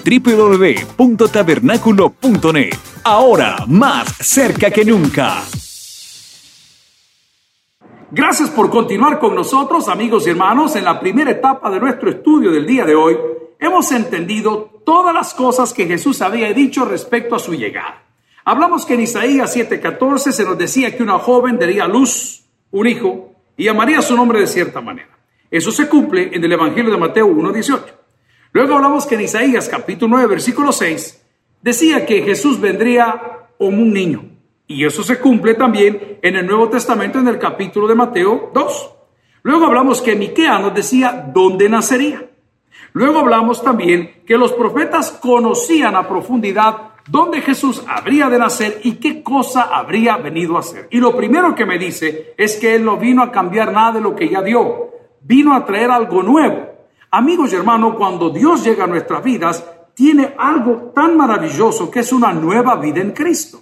www.tabernáculo.net. 0.99 2.77
Ahora 3.03 3.65
más 3.67 4.15
cerca 4.21 4.71
que 4.71 4.85
nunca. 4.85 5.43
Gracias 8.15 8.51
por 8.51 8.69
continuar 8.69 9.19
con 9.19 9.35
nosotros, 9.35 9.89
amigos 9.89 10.27
y 10.27 10.31
hermanos. 10.31 10.77
En 10.77 10.85
la 10.85 11.01
primera 11.01 11.31
etapa 11.31 11.71
de 11.71 11.81
nuestro 11.81 12.11
estudio 12.11 12.51
del 12.51 12.67
día 12.67 12.85
de 12.85 12.95
hoy, 12.95 13.17
hemos 13.59 13.91
entendido 13.91 14.83
todas 14.85 15.15
las 15.15 15.33
cosas 15.33 15.73
que 15.73 15.87
Jesús 15.87 16.21
había 16.21 16.53
dicho 16.53 16.85
respecto 16.85 17.35
a 17.35 17.39
su 17.39 17.55
llegada. 17.55 18.03
Hablamos 18.45 18.85
que 18.85 18.93
en 18.93 19.01
Isaías 19.01 19.57
7:14 19.57 20.31
se 20.31 20.45
nos 20.45 20.59
decía 20.59 20.95
que 20.95 21.03
una 21.03 21.19
joven 21.19 21.59
daría 21.59 21.89
luz 21.89 22.45
un 22.71 22.87
hijo 22.87 23.33
y 23.57 23.65
llamaría 23.65 24.03
su 24.03 24.15
nombre 24.15 24.41
de 24.41 24.47
cierta 24.47 24.83
manera. 24.83 25.19
Eso 25.51 25.73
se 25.73 25.89
cumple 25.89 26.37
en 26.37 26.45
el 26.45 26.53
Evangelio 26.53 26.91
de 26.91 26.99
Mateo 26.99 27.27
1:18. 27.29 27.95
Luego 28.53 28.75
hablamos 28.75 29.07
que 29.07 29.15
en 29.15 29.23
Isaías 29.23 29.71
capítulo 29.71 30.17
9, 30.17 30.27
versículo 30.27 30.71
6, 30.71 31.25
decía 31.63 32.05
que 32.05 32.21
Jesús 32.21 32.61
vendría 32.61 33.49
como 33.57 33.81
un 33.81 33.91
niño. 33.91 34.32
Y 34.67 34.85
eso 34.85 35.03
se 35.03 35.19
cumple 35.19 35.55
también 35.55 36.19
en 36.23 36.37
el 36.37 36.47
Nuevo 36.47 36.69
Testamento 36.69 37.19
en 37.19 37.29
el 37.29 37.39
capítulo 37.39 37.87
de 37.87 37.95
Mateo 37.95 38.51
2. 38.55 38.91
Luego 39.43 39.67
hablamos 39.67 40.01
que 40.01 40.15
Miquea 40.15 40.59
nos 40.59 40.75
decía 40.75 41.31
dónde 41.33 41.69
nacería. 41.69 42.31
Luego 42.93 43.21
hablamos 43.21 43.63
también 43.63 44.23
que 44.27 44.37
los 44.37 44.53
profetas 44.53 45.11
conocían 45.13 45.97
a 45.97 46.09
profundidad 46.09 46.93
dónde 47.09 47.41
Jesús 47.41 47.83
habría 47.89 48.29
de 48.29 48.39
nacer 48.39 48.81
y 48.85 48.93
qué 48.97 49.23
cosa 49.23 49.63
habría 49.63 50.17
venido 50.17 50.57
a 50.57 50.61
hacer. 50.61 50.89
Y 50.91 50.99
lo 50.99 51.17
primero 51.17 51.55
que 51.55 51.67
me 51.67 51.79
dice 51.79 52.35
es 52.37 52.57
que 52.57 52.75
Él 52.75 52.85
no 52.85 52.97
vino 52.97 53.23
a 53.23 53.33
cambiar 53.33 53.73
nada 53.73 53.93
de 53.93 54.01
lo 54.01 54.15
que 54.15 54.29
ya 54.29 54.43
dio, 54.43 54.91
vino 55.23 55.55
a 55.55 55.65
traer 55.65 55.91
algo 55.91 56.23
nuevo. 56.23 56.69
Amigos 57.11 57.53
y 57.53 57.57
hermanos, 57.57 57.95
cuando 57.97 58.31
Dios 58.31 58.65
llega 58.65 58.85
a 58.85 58.87
nuestras 58.87 59.23
vidas, 59.23 59.65
tiene 59.95 60.35
algo 60.39 60.93
tan 60.95 61.17
maravilloso 61.17 61.91
que 61.91 62.01
es 62.01 62.13
una 62.13 62.33
nueva 62.33 62.77
vida 62.77 63.01
en 63.01 63.11
Cristo. 63.11 63.61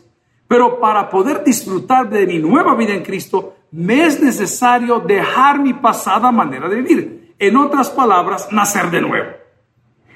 Pero 0.51 0.81
para 0.81 1.09
poder 1.09 1.45
disfrutar 1.45 2.11
de 2.11 2.27
mi 2.27 2.41
nueva 2.41 2.75
vida 2.75 2.93
en 2.93 3.05
Cristo, 3.05 3.55
me 3.71 4.05
es 4.05 4.21
necesario 4.21 4.99
dejar 4.99 5.61
mi 5.61 5.75
pasada 5.75 6.33
manera 6.33 6.69
de 6.69 6.83
vivir. 6.83 7.35
En 7.39 7.57
otras 7.57 7.89
palabras, 7.91 8.49
nacer 8.51 8.91
de 8.91 9.01
nuevo. 9.01 9.29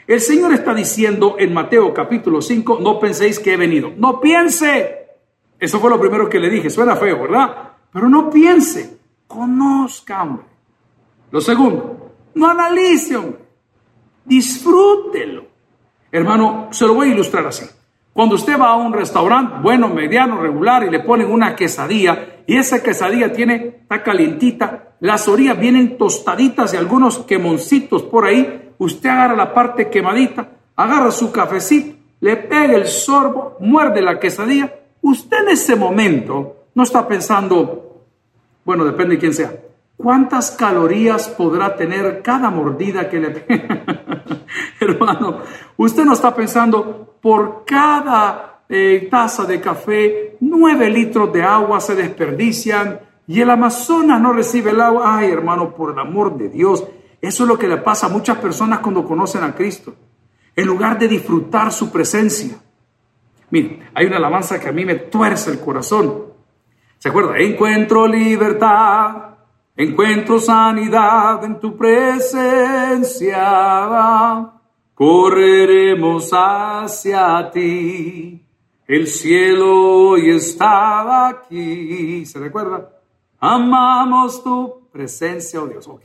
El 0.08 0.20
Señor 0.20 0.52
está 0.52 0.74
diciendo 0.74 1.36
en 1.38 1.54
Mateo 1.54 1.94
capítulo 1.94 2.42
5, 2.42 2.80
no 2.80 2.98
penséis 2.98 3.38
que 3.38 3.52
he 3.52 3.56
venido. 3.56 3.92
No 3.96 4.20
piense. 4.20 5.06
Eso 5.56 5.78
fue 5.78 5.88
lo 5.88 6.00
primero 6.00 6.28
que 6.28 6.40
le 6.40 6.50
dije. 6.50 6.68
Suena 6.68 6.96
feo, 6.96 7.22
¿verdad? 7.22 7.68
Pero 7.92 8.08
no 8.08 8.28
piense. 8.28 8.98
Conozca, 9.28 10.20
hombre. 10.20 10.46
Lo 11.30 11.40
segundo, 11.40 12.10
no 12.34 12.50
analice, 12.50 13.16
hombre. 13.16 13.38
Disfrútelo. 14.24 15.44
Hermano, 16.10 16.70
se 16.72 16.88
lo 16.88 16.94
voy 16.94 17.10
a 17.10 17.14
ilustrar 17.14 17.46
así. 17.46 17.66
Cuando 18.14 18.36
usted 18.36 18.56
va 18.58 18.68
a 18.68 18.76
un 18.76 18.92
restaurante 18.92 19.56
bueno, 19.60 19.88
mediano, 19.88 20.40
regular 20.40 20.84
y 20.84 20.90
le 20.90 21.00
ponen 21.00 21.32
una 21.32 21.56
quesadilla 21.56 22.36
y 22.46 22.56
esa 22.56 22.80
quesadilla 22.80 23.32
tiene, 23.32 23.78
está 23.82 24.04
calientita, 24.04 24.94
las 25.00 25.26
orillas 25.26 25.58
vienen 25.58 25.98
tostaditas 25.98 26.72
y 26.72 26.76
algunos 26.76 27.18
quemoncitos 27.18 28.04
por 28.04 28.24
ahí, 28.24 28.70
usted 28.78 29.08
agarra 29.08 29.34
la 29.34 29.52
parte 29.52 29.90
quemadita, 29.90 30.48
agarra 30.76 31.10
su 31.10 31.32
cafecito, 31.32 31.96
le 32.20 32.36
pega 32.36 32.76
el 32.76 32.86
sorbo, 32.86 33.56
muerde 33.58 34.00
la 34.00 34.20
quesadilla, 34.20 34.72
usted 35.02 35.38
en 35.38 35.48
ese 35.48 35.74
momento 35.74 36.66
no 36.72 36.84
está 36.84 37.08
pensando, 37.08 38.04
bueno, 38.64 38.84
depende 38.84 39.16
de 39.16 39.20
quién 39.20 39.34
sea, 39.34 39.56
¿cuántas 39.96 40.52
calorías 40.52 41.28
podrá 41.30 41.74
tener 41.74 42.22
cada 42.22 42.48
mordida 42.50 43.10
que 43.10 43.18
le 43.18 43.44
Hermano, 44.80 45.40
usted 45.76 46.04
no 46.04 46.12
está 46.12 46.32
pensando 46.32 47.13
por 47.24 47.64
cada 47.64 48.64
eh, 48.68 49.08
taza 49.10 49.44
de 49.44 49.58
café, 49.58 50.36
nueve 50.40 50.90
litros 50.90 51.32
de 51.32 51.42
agua 51.42 51.80
se 51.80 51.94
desperdician 51.94 53.00
y 53.26 53.40
el 53.40 53.48
Amazonas 53.48 54.20
no 54.20 54.34
recibe 54.34 54.72
el 54.72 54.80
agua. 54.82 55.16
Ay, 55.16 55.30
hermano, 55.30 55.74
por 55.74 55.92
el 55.92 55.98
amor 55.98 56.36
de 56.36 56.50
Dios. 56.50 56.84
Eso 57.22 57.44
es 57.44 57.48
lo 57.48 57.58
que 57.58 57.66
le 57.66 57.78
pasa 57.78 58.08
a 58.08 58.10
muchas 58.10 58.36
personas 58.36 58.80
cuando 58.80 59.06
conocen 59.06 59.42
a 59.42 59.54
Cristo. 59.54 59.94
En 60.54 60.66
lugar 60.66 60.98
de 60.98 61.08
disfrutar 61.08 61.72
su 61.72 61.90
presencia. 61.90 62.58
Mire, 63.48 63.88
hay 63.94 64.04
una 64.04 64.18
alabanza 64.18 64.60
que 64.60 64.68
a 64.68 64.72
mí 64.72 64.84
me 64.84 64.96
tuerce 64.96 65.50
el 65.50 65.60
corazón. 65.60 66.24
¿Se 66.98 67.08
acuerda? 67.08 67.38
Encuentro 67.38 68.06
libertad 68.06 69.34
Encuentro 69.76 70.38
sanidad 70.38 71.42
en 71.42 71.58
tu 71.58 71.74
presencia. 71.74 73.40
Correremos 74.94 76.30
hacia 76.32 77.50
ti. 77.50 78.40
El 78.86 79.06
cielo 79.08 80.10
hoy 80.10 80.30
estaba 80.30 81.28
aquí. 81.28 82.24
¿Se 82.24 82.38
recuerda? 82.38 82.90
Amamos 83.40 84.42
tu 84.44 84.88
presencia, 84.92 85.60
oh 85.60 85.66
Dios. 85.66 85.88
Ok. 85.88 86.02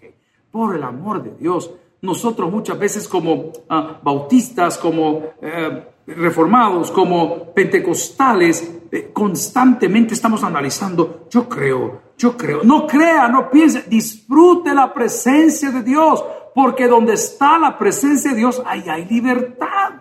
Por 0.50 0.76
el 0.76 0.82
amor 0.82 1.22
de 1.22 1.36
Dios, 1.36 1.72
nosotros 2.02 2.52
muchas 2.52 2.80
veces 2.80 3.08
como 3.08 3.52
ah, 3.70 4.00
bautistas, 4.02 4.80
como 4.80 5.24
eh, 5.42 5.84
reformados, 6.08 6.90
como 6.90 7.54
pentecostales, 7.54 8.80
eh, 8.92 9.12
constantemente 9.14 10.16
estamos 10.16 10.44
analizando, 10.44 11.28
yo 11.30 11.48
creo, 11.48 12.02
yo 12.18 12.36
creo, 12.36 12.64
no 12.64 12.88
crea, 12.88 13.28
no 13.28 13.50
piense, 13.50 13.84
disfrute 13.88 14.74
la 14.74 14.92
presencia 14.94 15.70
de 15.70 15.84
Dios, 15.84 16.24
porque 16.54 16.88
donde 16.88 17.14
está 17.14 17.58
la 17.58 17.78
presencia 17.78 18.32
de 18.32 18.38
Dios, 18.38 18.62
ahí 18.66 18.84
hay 18.90 19.06
libertad. 19.06 19.94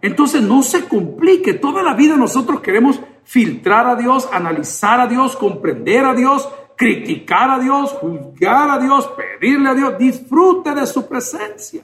Entonces 0.00 0.42
no 0.42 0.62
se 0.62 0.86
complique, 0.86 1.54
toda 1.54 1.82
la 1.82 1.94
vida 1.94 2.16
nosotros 2.16 2.60
queremos 2.60 3.00
filtrar 3.24 3.86
a 3.86 3.96
Dios, 3.96 4.28
analizar 4.32 5.00
a 5.00 5.06
Dios, 5.06 5.36
comprender 5.36 6.04
a 6.04 6.14
Dios, 6.14 6.48
criticar 6.76 7.50
a 7.50 7.58
Dios, 7.58 7.90
juzgar 7.92 8.70
a 8.70 8.78
Dios, 8.78 9.10
pedirle 9.16 9.68
a 9.68 9.74
Dios, 9.74 9.98
disfrute 9.98 10.74
de 10.74 10.86
su 10.86 11.08
presencia. 11.08 11.82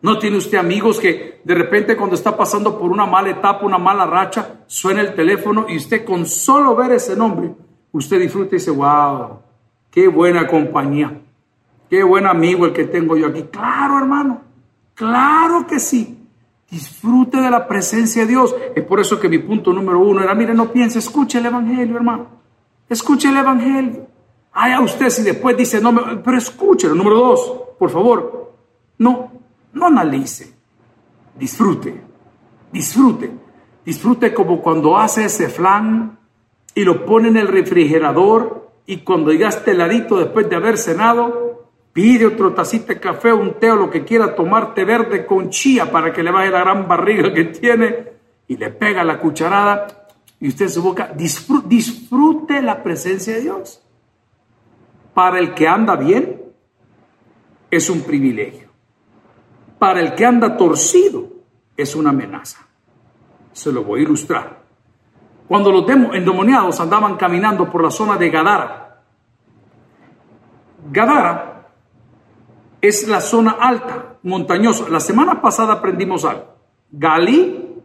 ¿No 0.00 0.18
tiene 0.18 0.38
usted 0.38 0.58
amigos 0.58 0.98
que 0.98 1.40
de 1.44 1.54
repente 1.54 1.96
cuando 1.96 2.16
está 2.16 2.36
pasando 2.36 2.76
por 2.76 2.90
una 2.90 3.06
mala 3.06 3.30
etapa, 3.30 3.64
una 3.64 3.78
mala 3.78 4.04
racha, 4.04 4.64
suena 4.66 5.00
el 5.00 5.14
teléfono 5.14 5.66
y 5.68 5.76
usted 5.76 6.04
con 6.04 6.26
solo 6.26 6.74
ver 6.74 6.92
ese 6.92 7.14
nombre, 7.14 7.54
usted 7.92 8.18
disfruta 8.18 8.56
y 8.56 8.58
dice, 8.58 8.72
wow, 8.72 9.38
qué 9.92 10.08
buena 10.08 10.48
compañía, 10.48 11.21
qué 11.92 12.02
buen 12.02 12.26
amigo 12.26 12.64
el 12.64 12.72
que 12.72 12.84
tengo 12.84 13.18
yo 13.18 13.26
aquí. 13.26 13.42
Claro, 13.50 13.98
hermano, 13.98 14.40
claro 14.94 15.66
que 15.66 15.78
sí. 15.78 16.26
Disfrute 16.70 17.38
de 17.38 17.50
la 17.50 17.68
presencia 17.68 18.22
de 18.22 18.28
Dios. 18.28 18.56
Es 18.74 18.82
por 18.82 18.98
eso 18.98 19.20
que 19.20 19.28
mi 19.28 19.36
punto 19.36 19.74
número 19.74 19.98
uno 19.98 20.22
era, 20.22 20.34
mire, 20.34 20.54
no 20.54 20.72
piense, 20.72 21.00
escuche 21.00 21.36
el 21.36 21.44
Evangelio, 21.44 21.94
hermano. 21.94 22.28
Escuche 22.88 23.28
el 23.28 23.36
Evangelio. 23.36 24.06
Ay, 24.54 24.72
a 24.72 24.80
usted 24.80 25.10
si 25.10 25.22
después 25.22 25.54
dice, 25.54 25.82
no, 25.82 26.22
pero 26.24 26.38
escúchelo. 26.38 26.94
Número 26.94 27.16
dos, 27.16 27.60
por 27.78 27.90
favor, 27.90 28.54
no, 28.96 29.30
no 29.74 29.86
analice, 29.86 30.50
disfrute, 31.38 32.00
disfrute, 32.72 33.30
disfrute 33.84 34.32
como 34.32 34.62
cuando 34.62 34.96
hace 34.96 35.26
ese 35.26 35.50
flan 35.50 36.18
y 36.74 36.84
lo 36.84 37.04
pone 37.04 37.28
en 37.28 37.36
el 37.36 37.48
refrigerador 37.48 38.72
y 38.86 39.00
cuando 39.00 39.30
esté 39.30 39.72
heladito 39.72 40.16
después 40.16 40.48
de 40.48 40.56
haber 40.56 40.78
cenado, 40.78 41.51
pide 41.92 42.26
otro 42.26 42.52
tacita 42.52 42.94
de 42.94 43.00
café, 43.00 43.32
un 43.32 43.58
té 43.58 43.70
o 43.70 43.76
lo 43.76 43.90
que 43.90 44.04
quiera 44.04 44.34
tomar 44.34 44.74
té 44.74 44.84
verde 44.84 45.26
con 45.26 45.50
chía 45.50 45.90
para 45.90 46.12
que 46.12 46.22
le 46.22 46.30
vaya 46.30 46.50
la 46.50 46.60
gran 46.60 46.88
barriga 46.88 47.32
que 47.32 47.44
tiene 47.44 48.12
y 48.48 48.56
le 48.56 48.70
pega 48.70 49.04
la 49.04 49.18
cucharada 49.18 49.86
y 50.40 50.48
usted 50.48 50.68
su 50.68 50.82
boca 50.82 51.12
disfrute, 51.14 51.68
disfrute 51.68 52.62
la 52.62 52.82
presencia 52.82 53.34
de 53.34 53.40
Dios. 53.42 53.82
Para 55.14 55.38
el 55.38 55.54
que 55.54 55.68
anda 55.68 55.96
bien 55.96 56.40
es 57.70 57.90
un 57.90 58.02
privilegio 58.02 58.72
para 59.82 59.98
el 59.98 60.14
que 60.14 60.24
anda 60.24 60.56
torcido 60.56 61.26
es 61.76 61.96
una 61.96 62.10
amenaza. 62.10 62.64
Se 63.52 63.72
lo 63.72 63.82
voy 63.82 63.98
a 63.98 64.02
ilustrar. 64.04 64.62
Cuando 65.48 65.72
los 65.72 65.84
endemoniados 65.88 66.78
andaban 66.78 67.16
caminando 67.16 67.68
por 67.68 67.82
la 67.82 67.90
zona 67.90 68.16
de 68.16 68.30
Gadara, 68.30 69.02
Gadara 70.88 71.51
es 72.82 73.08
la 73.08 73.20
zona 73.20 73.52
alta, 73.52 74.16
montañosa. 74.24 74.88
La 74.90 75.00
semana 75.00 75.40
pasada 75.40 75.74
aprendimos 75.74 76.26
algo. 76.26 76.44
Galí, 76.90 77.78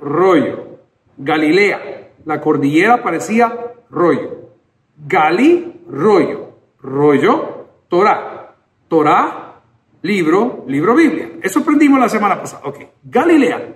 rollo. 0.00 0.78
Galilea, 1.18 2.12
la 2.24 2.40
cordillera 2.40 3.02
parecía 3.02 3.74
rollo. 3.90 4.52
Galí, 4.96 5.82
rollo. 5.90 6.48
Rollo, 6.80 7.66
Torah. 7.88 8.54
Torah, 8.88 9.60
libro, 10.02 10.64
libro 10.66 10.94
Biblia. 10.94 11.32
Eso 11.42 11.60
aprendimos 11.60 12.00
la 12.00 12.08
semana 12.08 12.40
pasada. 12.40 12.62
Ok, 12.64 12.78
Galilea 13.04 13.74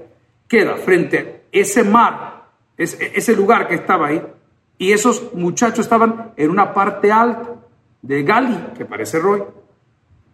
queda 0.49 0.77
frente 0.77 1.19
a 1.19 1.27
ese 1.53 1.85
mar, 1.85 2.45
ese, 2.77 3.37
lugar 3.37 3.69
que 3.69 3.75
estaba 3.75 4.09
ahí, 4.09 4.23
y 4.79 4.93
esos 4.93 5.35
muchachos 5.35 5.81
estaban 5.81 6.33
en 6.37 6.51
una 6.51 6.73
parte 6.73 7.13
alta 7.13 7.57
de 8.01 8.23
Gali, 8.23 8.59
que 8.77 8.85
parece 8.85 9.19
Roy, 9.19 9.43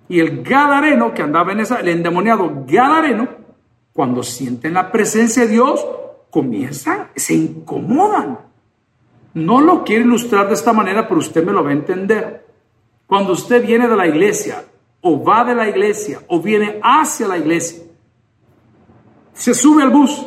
y 0.08 0.20
el 0.20 0.42
Gadareno 0.42 1.12
que 1.12 1.22
andaba 1.22 1.52
en 1.52 1.60
esa, 1.60 1.80
el 1.80 1.88
endemoniado 1.88 2.64
Gadareno, 2.66 3.28
cuando 3.92 4.22
sienten 4.22 4.74
la 4.74 4.90
presencia 4.90 5.42
de 5.42 5.48
Dios, 5.48 5.86
comienzan, 6.30 7.08
se 7.14 7.34
incomodan. 7.34 8.38
No 9.34 9.60
lo 9.60 9.84
quiero 9.84 10.04
ilustrar 10.04 10.48
de 10.48 10.54
esta 10.54 10.72
manera, 10.72 11.06
pero 11.06 11.20
usted 11.20 11.44
me 11.44 11.52
lo 11.52 11.62
va 11.62 11.70
a 11.70 11.74
entender. 11.74 12.46
Cuando 13.06 13.32
usted 13.32 13.64
viene 13.64 13.88
de 13.88 13.96
la 13.96 14.06
iglesia, 14.06 14.64
o 15.00 15.22
va 15.22 15.44
de 15.44 15.54
la 15.54 15.68
iglesia, 15.68 16.20
o 16.28 16.40
viene 16.40 16.80
hacia 16.82 17.28
la 17.28 17.38
iglesia, 17.38 17.82
se 19.34 19.54
sube 19.54 19.82
al 19.82 19.90
bus, 19.90 20.26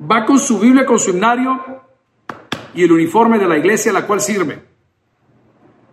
va 0.00 0.24
con 0.24 0.38
su 0.38 0.58
Biblia, 0.58 0.86
con 0.86 0.98
su 0.98 1.10
himnario 1.10 1.82
y 2.74 2.84
el 2.84 2.92
uniforme 2.92 3.38
de 3.38 3.46
la 3.46 3.58
iglesia 3.58 3.90
a 3.90 3.94
la 3.94 4.06
cual 4.06 4.20
sirve. 4.20 4.69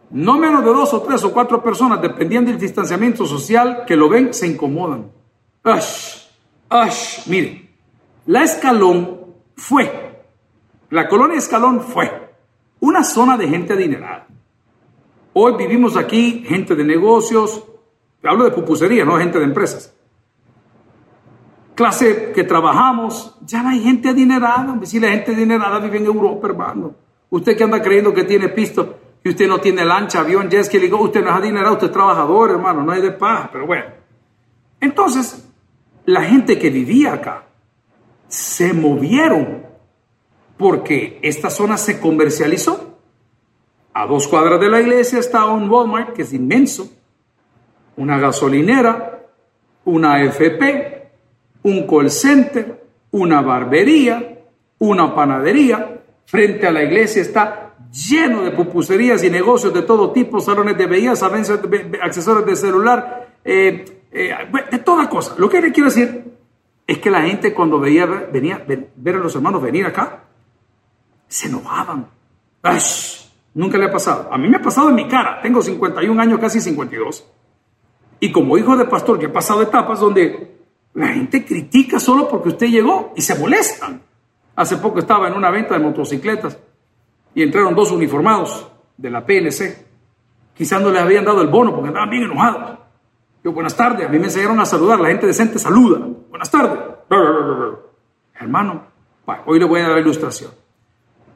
No 0.10 0.38
menos 0.38 0.64
de 0.64 0.72
dos 0.72 0.94
o 0.94 1.02
tres 1.02 1.24
o 1.24 1.34
cuatro 1.34 1.62
personas, 1.62 2.02
dependiendo 2.02 2.50
del 2.50 2.60
distanciamiento 2.60 3.26
social, 3.26 3.84
que 3.86 3.96
lo 3.96 4.08
ven, 4.08 4.34
se 4.34 4.48
incomodan. 4.48 5.12
Ash, 5.64 6.28
ash, 6.70 7.28
mire, 7.28 7.70
la 8.26 8.44
Escalón 8.44 9.20
fue, 9.56 10.24
la 10.90 11.10
colonia 11.10 11.38
Escalón 11.38 11.82
fue 11.82 12.10
una 12.80 13.04
zona 13.04 13.38
de 13.38 13.48
gente 13.48 13.74
adinerada. 13.74 14.28
Hoy 15.34 15.56
vivimos 15.58 15.98
aquí 15.98 16.44
gente 16.48 16.74
de 16.76 16.84
negocios, 16.84 17.64
hablo 18.24 18.46
de 18.46 18.52
pupusería, 18.52 19.04
no 19.04 19.18
gente 19.18 19.40
de 19.40 19.46
empresas. 19.46 19.94
Clase 21.76 22.32
que 22.34 22.44
trabajamos, 22.44 23.38
ya 23.46 23.62
no 23.62 23.70
hay 23.70 23.82
gente 23.82 24.10
adinerada. 24.10 24.80
Si 24.84 25.00
la 25.00 25.10
gente 25.10 25.34
adinerada 25.34 25.78
vive 25.80 25.98
en 25.98 26.06
Europa, 26.06 26.48
hermano. 26.48 26.96
Usted 27.30 27.56
que 27.56 27.64
anda 27.64 27.82
creyendo 27.82 28.14
que 28.14 28.24
tiene 28.24 28.50
pisto, 28.50 28.96
y 29.28 29.32
usted 29.32 29.48
no 29.50 29.60
tiene 29.60 29.84
lancha, 29.84 30.22
avión, 30.22 30.50
jet 30.50 30.64
ski, 30.64 30.80
digo, 30.80 31.02
usted 31.02 31.22
no 31.22 31.32
es 31.32 31.36
adinerado, 31.36 31.74
usted 31.74 31.88
es 31.88 31.94
trabajador, 31.94 32.52
hermano, 32.52 32.82
no 32.82 32.94
hay 32.94 33.02
de 33.02 33.12
paz, 33.12 33.50
pero 33.52 33.68
bueno. 33.68 33.84
Entonces, 34.80 35.46
la 36.06 36.24
gente 36.24 36.58
que 36.58 36.70
vivía 36.70 37.14
acá 37.14 37.44
se 38.30 38.72
movieron 38.72 39.66
porque 40.56 41.20
esta 41.22 41.50
zona 41.50 41.76
se 41.76 42.00
comercializó. 42.00 43.00
A 43.94 44.06
dos 44.06 44.30
cuadras 44.30 44.62
de 44.62 44.70
la 44.70 44.80
iglesia 44.80 45.20
está 45.20 45.46
un 45.48 45.70
Walmart 45.70 46.14
que 46.14 46.22
es 46.22 46.32
inmenso, 46.32 46.90
una 47.98 48.18
gasolinera, 48.20 49.26
una 49.84 50.24
FP, 50.24 51.10
un 51.64 51.86
call 51.86 52.10
center, 52.10 52.88
una 53.12 53.42
barbería, 53.42 54.40
una 54.80 55.14
panadería. 55.14 56.00
Frente 56.26 56.66
a 56.66 56.72
la 56.72 56.84
iglesia 56.84 57.22
está 57.22 57.67
lleno 57.92 58.44
de 58.44 58.52
pupuserías 58.52 59.24
y 59.24 59.30
negocios 59.30 59.74
de 59.74 59.82
todo 59.82 60.12
tipo, 60.12 60.40
salones 60.40 60.78
de 60.78 60.86
belleza, 60.86 61.30
accesorios 62.02 62.46
de 62.46 62.56
celular, 62.56 63.36
eh, 63.44 63.86
eh, 64.12 64.36
de 64.72 64.80
toda 64.80 65.10
cosa. 65.10 65.36
Lo 65.38 65.50
que 65.50 65.62
le 65.62 65.72
quiero 65.72 65.90
decir 65.90 66.26
es 66.86 66.98
que 67.00 67.10
la 67.10 67.22
gente 67.22 67.54
cuando 67.54 67.80
veía, 67.80 68.06
venía, 68.06 68.64
ver 68.96 69.16
a 69.16 69.20
los 69.20 69.36
hermanos 69.36 69.62
venir 69.62 69.86
acá, 69.86 70.24
se 71.28 71.48
enojaban. 71.48 72.08
Nunca 73.54 73.78
le 73.78 73.86
ha 73.86 73.92
pasado. 73.92 74.30
A 74.32 74.38
mí 74.38 74.48
me 74.48 74.58
ha 74.58 74.62
pasado 74.62 74.90
en 74.90 74.96
mi 74.96 75.08
cara. 75.08 75.42
Tengo 75.42 75.62
51 75.62 76.22
años, 76.22 76.40
casi 76.40 76.62
52. 76.62 77.26
Y 78.20 78.32
como 78.32 78.58
hijo 78.58 78.76
de 78.78 78.86
pastor 78.86 79.20
que 79.20 79.26
he 79.26 79.30
pasado 79.30 79.62
etapas 79.62 80.00
donde 80.00 80.58
la 80.94 81.08
gente 81.10 81.46
critica 81.46 82.00
solo 82.00 82.28
porque 82.28 82.50
usted 82.50 82.68
llegó 82.68 83.14
y 83.16 83.22
se 83.22 83.38
molestan. 83.38 84.02
Hace 84.56 84.78
poco 84.78 85.00
estaba 85.00 85.28
en 85.28 85.36
una 85.36 85.52
venta 85.52 85.76
de 85.76 85.80
motocicletas 85.80 86.58
y 87.36 87.44
entraron 87.44 87.76
dos 87.76 87.92
uniformados 87.92 88.68
de 88.98 89.10
la 89.10 89.26
PNC. 89.26 89.86
Quizás 90.56 90.82
no 90.82 90.90
les 90.90 91.02
habían 91.02 91.26
dado 91.26 91.42
el 91.42 91.48
bono 91.48 91.74
porque 91.74 91.90
andaban 91.90 92.10
bien 92.10 92.24
enojados. 92.24 92.80
Yo, 93.44 93.52
buenas 93.52 93.76
tardes, 93.76 94.08
a 94.08 94.10
mí 94.10 94.18
me 94.18 94.26
enseñaron 94.26 94.60
a 94.60 94.66
saludar, 94.66 95.00
la 95.00 95.10
gente 95.10 95.28
decente 95.28 95.60
saluda. 95.60 96.00
Buenas 96.30 96.50
tardes. 96.50 96.80
Hermano, 98.40 98.84
hoy 99.46 99.60
le 99.60 99.66
voy 99.66 99.80
a 99.80 99.84
dar 99.84 99.92
la 99.94 100.00
ilustración. 100.00 100.52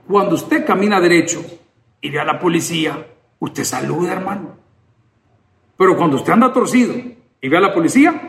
Cuando 0.07 0.35
usted 0.35 0.65
camina 0.65 0.99
derecho 0.99 1.41
y 2.01 2.09
ve 2.09 2.19
a 2.19 2.25
la 2.25 2.39
policía, 2.39 3.07
usted 3.39 3.63
saluda, 3.63 4.13
hermano. 4.13 4.57
Pero 5.77 5.95
cuando 5.95 6.17
usted 6.17 6.33
anda 6.33 6.51
torcido 6.51 6.93
y 7.39 7.49
ve 7.49 7.57
a 7.57 7.61
la 7.61 7.73
policía, 7.73 8.27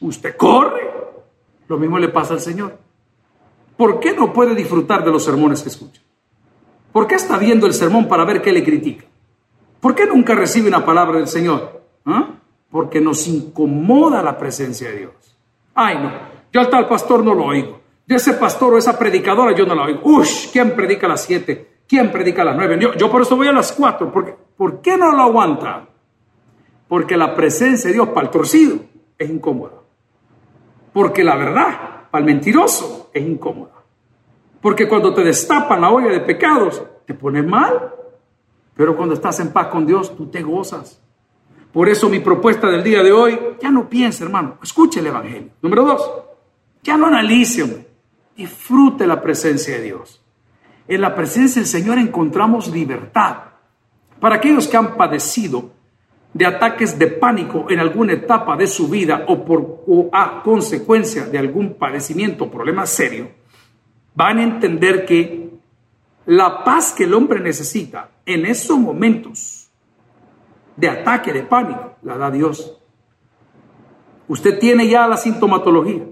usted 0.00 0.36
corre. 0.36 0.90
Lo 1.68 1.78
mismo 1.78 1.98
le 1.98 2.08
pasa 2.08 2.34
al 2.34 2.40
Señor. 2.40 2.78
¿Por 3.76 4.00
qué 4.00 4.12
no 4.12 4.32
puede 4.32 4.54
disfrutar 4.54 5.04
de 5.04 5.10
los 5.10 5.24
sermones 5.24 5.62
que 5.62 5.68
escucha? 5.68 6.02
¿Por 6.92 7.06
qué 7.06 7.14
está 7.14 7.38
viendo 7.38 7.66
el 7.66 7.74
sermón 7.74 8.08
para 8.08 8.24
ver 8.24 8.42
qué 8.42 8.52
le 8.52 8.64
critica? 8.64 9.04
¿Por 9.80 9.94
qué 9.94 10.06
nunca 10.06 10.34
recibe 10.34 10.68
una 10.68 10.84
palabra 10.84 11.18
del 11.18 11.28
Señor? 11.28 11.82
¿Ah? 12.04 12.28
Porque 12.70 13.00
nos 13.00 13.26
incomoda 13.26 14.22
la 14.22 14.36
presencia 14.36 14.90
de 14.90 14.98
Dios. 14.98 15.36
Ay, 15.74 15.98
no, 15.98 16.12
yo 16.52 16.60
al 16.60 16.68
tal 16.68 16.88
pastor 16.88 17.24
no 17.24 17.34
lo 17.34 17.44
oigo. 17.46 17.80
Yo 18.06 18.16
ese 18.16 18.34
pastor 18.34 18.74
o 18.74 18.78
esa 18.78 18.98
predicadora 18.98 19.54
yo 19.54 19.64
no 19.64 19.74
la 19.74 19.84
oigo. 19.84 20.00
Ush, 20.02 20.50
¿quién 20.52 20.74
predica 20.74 21.06
a 21.06 21.10
las 21.10 21.24
siete? 21.24 21.82
¿Quién 21.86 22.10
predica 22.10 22.42
a 22.42 22.46
las 22.46 22.56
nueve? 22.56 22.78
Yo, 22.96 23.10
por 23.10 23.22
eso 23.22 23.36
voy 23.36 23.48
a 23.48 23.52
las 23.52 23.72
cuatro. 23.72 24.12
¿Por 24.12 24.80
qué 24.80 24.96
no 24.96 25.12
lo 25.12 25.22
aguanta? 25.22 25.88
Porque 26.88 27.16
la 27.16 27.34
presencia 27.34 27.88
de 27.88 27.94
Dios 27.94 28.08
para 28.08 28.26
el 28.26 28.30
torcido 28.30 28.80
es 29.16 29.30
incómoda. 29.30 29.74
Porque 30.92 31.22
la 31.22 31.36
verdad 31.36 32.08
para 32.10 32.24
el 32.24 32.26
mentiroso 32.26 33.10
es 33.12 33.22
incómoda. 33.24 33.79
Porque 34.60 34.88
cuando 34.88 35.14
te 35.14 35.24
destapan 35.24 35.80
la 35.80 35.90
olla 35.90 36.08
de 36.08 36.20
pecados, 36.20 36.82
te 37.06 37.14
pones 37.14 37.46
mal. 37.46 37.94
Pero 38.74 38.96
cuando 38.96 39.14
estás 39.14 39.40
en 39.40 39.52
paz 39.52 39.68
con 39.68 39.86
Dios, 39.86 40.16
tú 40.16 40.26
te 40.26 40.42
gozas. 40.42 41.00
Por 41.72 41.88
eso 41.88 42.08
mi 42.08 42.20
propuesta 42.20 42.68
del 42.68 42.82
día 42.82 43.02
de 43.02 43.12
hoy, 43.12 43.38
ya 43.60 43.70
no 43.70 43.88
piense, 43.88 44.24
hermano, 44.24 44.58
escuche 44.62 45.00
el 45.00 45.06
Evangelio. 45.06 45.50
Número 45.62 45.84
dos, 45.84 46.10
ya 46.82 46.96
no 46.96 47.06
analice, 47.06 47.86
disfrute 48.36 49.06
la 49.06 49.22
presencia 49.22 49.76
de 49.76 49.82
Dios. 49.82 50.20
En 50.88 51.00
la 51.00 51.14
presencia 51.14 51.60
del 51.60 51.68
Señor 51.68 51.98
encontramos 51.98 52.68
libertad. 52.68 53.36
Para 54.18 54.36
aquellos 54.36 54.66
que 54.66 54.76
han 54.76 54.96
padecido 54.96 55.70
de 56.32 56.46
ataques 56.46 56.98
de 56.98 57.06
pánico 57.06 57.66
en 57.70 57.78
alguna 57.80 58.14
etapa 58.14 58.56
de 58.56 58.66
su 58.66 58.88
vida 58.88 59.24
o 59.28 59.44
por 59.44 59.84
o 59.86 60.08
a 60.12 60.42
consecuencia 60.42 61.26
de 61.26 61.38
algún 61.38 61.74
padecimiento 61.74 62.44
o 62.44 62.50
problema 62.50 62.86
serio, 62.86 63.39
van 64.20 64.36
a 64.36 64.42
entender 64.42 65.06
que 65.06 65.48
la 66.26 66.62
paz 66.62 66.92
que 66.92 67.04
el 67.04 67.14
hombre 67.14 67.40
necesita 67.40 68.10
en 68.26 68.44
esos 68.44 68.78
momentos 68.78 69.70
de 70.76 70.90
ataque, 70.90 71.32
de 71.32 71.42
pánico, 71.42 71.96
la 72.02 72.18
da 72.18 72.30
Dios. 72.30 72.78
Usted 74.28 74.58
tiene 74.58 74.86
ya 74.86 75.08
la 75.08 75.16
sintomatología. 75.16 76.04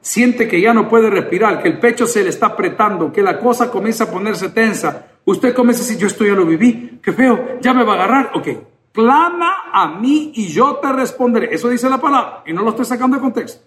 Siente 0.00 0.48
que 0.48 0.58
ya 0.58 0.72
no 0.72 0.88
puede 0.88 1.10
respirar, 1.10 1.62
que 1.62 1.68
el 1.68 1.78
pecho 1.78 2.06
se 2.06 2.22
le 2.22 2.30
está 2.30 2.46
apretando, 2.46 3.12
que 3.12 3.22
la 3.22 3.38
cosa 3.38 3.70
comienza 3.70 4.04
a 4.04 4.10
ponerse 4.10 4.48
tensa. 4.48 5.08
Usted 5.26 5.54
comienza 5.54 5.82
a 5.82 5.84
decir, 5.84 6.00
yo 6.00 6.06
esto 6.06 6.24
ya 6.24 6.32
lo 6.32 6.46
viví, 6.46 6.98
qué 7.02 7.12
feo, 7.12 7.60
ya 7.60 7.74
me 7.74 7.84
va 7.84 7.92
a 7.92 7.96
agarrar. 7.96 8.30
Ok, 8.36 8.48
clama 8.90 9.70
a 9.70 9.98
mí 10.00 10.32
y 10.34 10.46
yo 10.46 10.76
te 10.76 10.90
responderé. 10.90 11.54
Eso 11.54 11.68
dice 11.68 11.90
la 11.90 12.00
palabra 12.00 12.42
y 12.46 12.54
no 12.54 12.62
lo 12.62 12.70
estoy 12.70 12.86
sacando 12.86 13.16
de 13.16 13.22
contexto. 13.22 13.62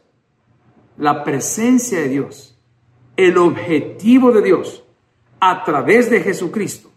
La 0.98 1.24
presencia 1.24 2.00
de 2.00 2.10
Dios 2.10 2.55
el 3.18 3.38
objetivo 3.38 4.32
de 4.32 4.42
Dios 4.42 4.84
a 5.40 5.64
través 5.64 6.10
de 6.10 6.22
Jesucristo 6.22 6.90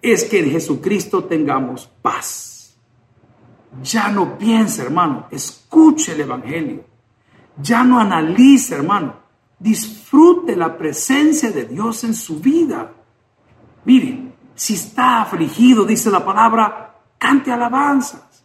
es 0.00 0.24
que 0.24 0.40
en 0.40 0.50
Jesucristo 0.50 1.24
tengamos 1.24 1.90
paz. 2.02 2.76
Ya 3.82 4.08
no 4.08 4.38
piense, 4.38 4.82
hermano, 4.82 5.26
escuche 5.30 6.12
el 6.12 6.20
Evangelio. 6.22 6.84
Ya 7.60 7.82
no 7.84 7.98
analice, 7.98 8.74
hermano. 8.74 9.16
Disfrute 9.58 10.54
la 10.54 10.76
presencia 10.76 11.50
de 11.50 11.64
Dios 11.64 12.04
en 12.04 12.14
su 12.14 12.40
vida. 12.40 12.92
Mire, 13.84 14.32
si 14.54 14.74
está 14.74 15.22
afligido, 15.22 15.84
dice 15.84 16.10
la 16.10 16.24
palabra, 16.24 16.94
cante 17.18 17.50
alabanzas. 17.50 18.44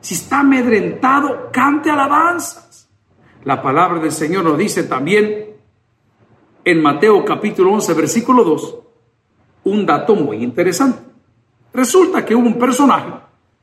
Si 0.00 0.14
está 0.14 0.40
amedrentado, 0.40 1.50
cante 1.52 1.90
alabanzas. 1.90 2.88
La 3.44 3.62
palabra 3.62 3.98
del 4.00 4.12
Señor 4.12 4.44
nos 4.44 4.58
dice 4.58 4.84
también 4.84 5.55
en 6.66 6.82
Mateo 6.82 7.24
capítulo 7.24 7.70
11, 7.74 7.94
versículo 7.94 8.42
2, 8.42 8.78
un 9.64 9.86
dato 9.86 10.16
muy 10.16 10.42
interesante. 10.42 10.98
Resulta 11.72 12.24
que 12.24 12.34
hubo 12.34 12.44
un 12.44 12.58
personaje 12.58 13.12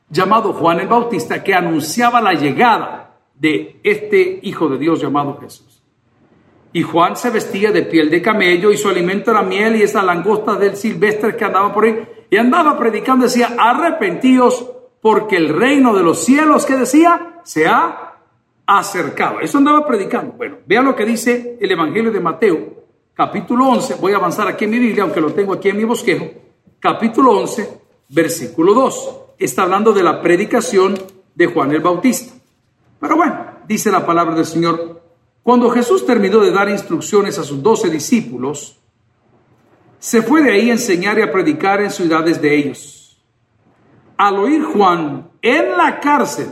llamado 0.08 0.54
Juan 0.54 0.80
el 0.80 0.88
Bautista 0.88 1.44
que 1.44 1.52
anunciaba 1.52 2.22
la 2.22 2.32
llegada 2.32 3.18
de 3.34 3.78
este 3.82 4.40
Hijo 4.42 4.70
de 4.70 4.78
Dios 4.78 5.02
llamado 5.02 5.38
Jesús. 5.38 5.82
Y 6.72 6.80
Juan 6.80 7.14
se 7.14 7.28
vestía 7.28 7.72
de 7.72 7.82
piel 7.82 8.08
de 8.08 8.22
camello 8.22 8.72
y 8.72 8.78
su 8.78 8.88
alimento 8.88 9.32
era 9.32 9.42
miel 9.42 9.76
y 9.76 9.82
esa 9.82 10.02
langosta 10.02 10.54
del 10.54 10.74
silvestre 10.74 11.36
que 11.36 11.44
andaba 11.44 11.74
por 11.74 11.84
ahí. 11.84 12.08
Y 12.30 12.38
andaba 12.38 12.78
predicando, 12.78 13.26
decía, 13.26 13.54
arrepentíos 13.58 14.66
porque 15.02 15.36
el 15.36 15.50
reino 15.50 15.94
de 15.94 16.02
los 16.02 16.24
cielos, 16.24 16.64
que 16.64 16.74
decía, 16.74 17.40
se 17.44 17.66
ha 17.66 18.14
acercado. 18.66 19.40
Eso 19.40 19.58
andaba 19.58 19.86
predicando. 19.86 20.32
Bueno, 20.32 20.56
vean 20.66 20.86
lo 20.86 20.96
que 20.96 21.04
dice 21.04 21.58
el 21.60 21.70
Evangelio 21.70 22.10
de 22.10 22.20
Mateo, 22.20 22.83
capítulo 23.14 23.68
11. 23.68 23.94
Voy 23.94 24.12
a 24.12 24.16
avanzar 24.16 24.48
aquí 24.48 24.64
en 24.64 24.70
mi 24.72 24.78
Biblia, 24.78 25.04
aunque 25.04 25.20
lo 25.20 25.32
tengo 25.32 25.54
aquí 25.54 25.68
en 25.68 25.76
mi 25.76 25.84
bosquejo. 25.84 26.28
Capítulo 26.80 27.38
11, 27.38 27.80
versículo 28.08 28.74
2. 28.74 29.16
Está 29.38 29.62
hablando 29.62 29.92
de 29.92 30.02
la 30.02 30.20
predicación 30.20 30.98
de 31.34 31.46
Juan 31.46 31.72
el 31.72 31.80
Bautista. 31.80 32.34
Pero 33.00 33.16
bueno, 33.16 33.46
dice 33.66 33.90
la 33.90 34.04
palabra 34.04 34.34
del 34.34 34.46
Señor. 34.46 35.02
Cuando 35.42 35.70
Jesús 35.70 36.06
terminó 36.06 36.40
de 36.40 36.50
dar 36.50 36.68
instrucciones 36.68 37.38
a 37.38 37.44
sus 37.44 37.62
doce 37.62 37.90
discípulos, 37.90 38.78
se 39.98 40.22
fue 40.22 40.42
de 40.42 40.52
ahí 40.52 40.70
a 40.70 40.74
enseñar 40.74 41.18
y 41.18 41.22
a 41.22 41.32
predicar 41.32 41.80
en 41.80 41.90
ciudades 41.90 42.40
de 42.40 42.56
ellos. 42.56 43.22
Al 44.16 44.38
oír 44.38 44.62
Juan 44.62 45.30
en 45.42 45.76
la 45.76 46.00
cárcel 46.00 46.48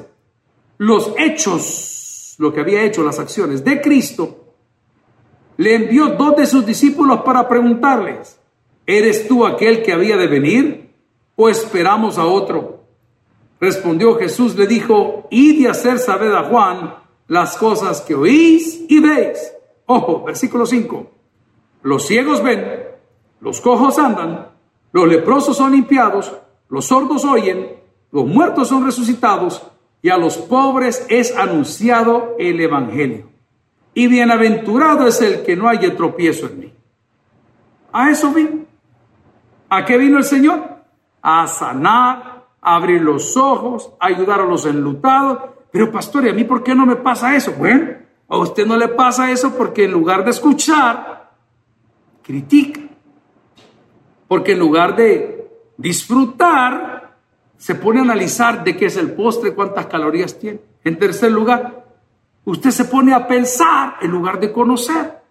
los 0.78 1.12
hechos, 1.16 2.34
lo 2.38 2.52
que 2.52 2.60
había 2.60 2.82
hecho, 2.82 3.04
las 3.04 3.18
acciones 3.18 3.64
de 3.64 3.80
Cristo, 3.80 4.41
le 5.56 5.74
envió 5.74 6.08
dos 6.08 6.36
de 6.36 6.46
sus 6.46 6.64
discípulos 6.64 7.22
para 7.22 7.48
preguntarles, 7.48 8.38
¿eres 8.86 9.28
tú 9.28 9.46
aquel 9.46 9.82
que 9.82 9.92
había 9.92 10.16
de 10.16 10.26
venir 10.26 10.90
o 11.36 11.48
esperamos 11.48 12.18
a 12.18 12.26
otro? 12.26 12.84
Respondió 13.60 14.16
Jesús, 14.16 14.56
le 14.56 14.66
dijo, 14.66 15.28
id 15.30 15.60
y 15.60 15.66
hacer 15.66 15.98
saber 15.98 16.34
a 16.34 16.44
Juan 16.44 16.94
las 17.28 17.56
cosas 17.56 18.00
que 18.00 18.14
oís 18.14 18.84
y 18.88 19.00
veis. 19.00 19.52
Ojo, 19.86 20.24
versículo 20.24 20.66
5. 20.66 21.10
Los 21.82 22.06
ciegos 22.06 22.42
ven, 22.42 22.64
los 23.40 23.60
cojos 23.60 23.98
andan, 23.98 24.48
los 24.92 25.08
leprosos 25.08 25.56
son 25.56 25.72
limpiados, 25.72 26.32
los 26.68 26.86
sordos 26.86 27.24
oyen, 27.24 27.76
los 28.10 28.26
muertos 28.26 28.68
son 28.68 28.84
resucitados 28.84 29.62
y 30.02 30.10
a 30.10 30.16
los 30.16 30.36
pobres 30.36 31.06
es 31.08 31.36
anunciado 31.36 32.36
el 32.38 32.60
Evangelio. 32.60 33.31
Y 33.94 34.06
bienaventurado 34.06 35.06
es 35.06 35.20
el 35.20 35.42
que 35.42 35.56
no 35.56 35.68
haya 35.68 35.94
tropiezo 35.96 36.46
en 36.46 36.58
mí. 36.58 36.72
A 37.92 38.10
eso 38.10 38.32
vino. 38.32 38.64
¿A 39.68 39.84
qué 39.84 39.98
vino 39.98 40.18
el 40.18 40.24
Señor? 40.24 40.62
A 41.20 41.46
sanar, 41.46 42.46
a 42.60 42.76
abrir 42.76 43.02
los 43.02 43.36
ojos, 43.36 43.90
a 44.00 44.06
ayudar 44.06 44.40
a 44.40 44.46
los 44.46 44.64
enlutados. 44.66 45.38
Pero 45.70 45.90
pastor, 45.90 46.26
¿y 46.26 46.30
a 46.30 46.34
mí 46.34 46.44
por 46.44 46.62
qué 46.62 46.74
no 46.74 46.86
me 46.86 46.96
pasa 46.96 47.34
eso? 47.36 47.52
Bueno, 47.52 47.90
a 48.28 48.38
usted 48.38 48.66
no 48.66 48.76
le 48.76 48.88
pasa 48.88 49.30
eso 49.30 49.54
porque 49.56 49.84
en 49.84 49.92
lugar 49.92 50.24
de 50.24 50.30
escuchar, 50.30 51.30
critica 52.22 52.80
porque 54.32 54.52
en 54.52 54.60
lugar 54.60 54.96
de 54.96 55.46
disfrutar, 55.76 57.18
se 57.58 57.74
pone 57.74 57.98
a 57.98 58.02
analizar 58.02 58.64
de 58.64 58.74
qué 58.78 58.86
es 58.86 58.96
el 58.96 59.12
postre, 59.12 59.52
cuántas 59.52 59.84
calorías 59.88 60.38
tiene. 60.38 60.58
En 60.82 60.98
tercer 60.98 61.30
lugar, 61.30 61.81
usted 62.44 62.70
se 62.70 62.84
pone 62.86 63.12
a 63.12 63.26
pensar 63.26 63.96
en 64.00 64.10
lugar 64.10 64.40
de 64.40 64.52
conocer. 64.52 65.22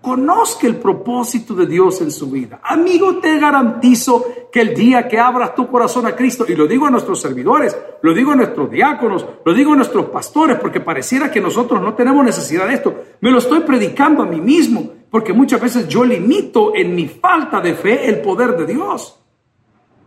Conozca 0.00 0.66
el 0.66 0.76
propósito 0.76 1.54
de 1.54 1.66
Dios 1.66 2.00
en 2.00 2.10
su 2.10 2.28
vida. 2.28 2.60
Amigo, 2.64 3.18
te 3.18 3.38
garantizo 3.38 4.24
que 4.50 4.60
el 4.60 4.74
día 4.74 5.06
que 5.06 5.20
abras 5.20 5.54
tu 5.54 5.68
corazón 5.68 6.06
a 6.06 6.16
Cristo, 6.16 6.44
y 6.48 6.56
lo 6.56 6.66
digo 6.66 6.86
a 6.86 6.90
nuestros 6.90 7.20
servidores, 7.20 7.76
lo 8.02 8.12
digo 8.12 8.32
a 8.32 8.36
nuestros 8.36 8.68
diáconos, 8.68 9.24
lo 9.44 9.54
digo 9.54 9.72
a 9.72 9.76
nuestros 9.76 10.06
pastores, 10.06 10.58
porque 10.58 10.80
pareciera 10.80 11.30
que 11.30 11.40
nosotros 11.40 11.80
no 11.80 11.94
tenemos 11.94 12.24
necesidad 12.24 12.66
de 12.66 12.74
esto. 12.74 12.94
Me 13.20 13.30
lo 13.30 13.38
estoy 13.38 13.60
predicando 13.60 14.24
a 14.24 14.26
mí 14.26 14.40
mismo 14.40 14.90
porque 15.12 15.34
muchas 15.34 15.60
veces 15.60 15.86
yo 15.88 16.04
limito 16.04 16.74
en 16.74 16.94
mi 16.94 17.06
falta 17.06 17.60
de 17.60 17.74
fe 17.74 18.08
el 18.08 18.22
poder 18.22 18.56
de 18.56 18.64
Dios. 18.64 19.20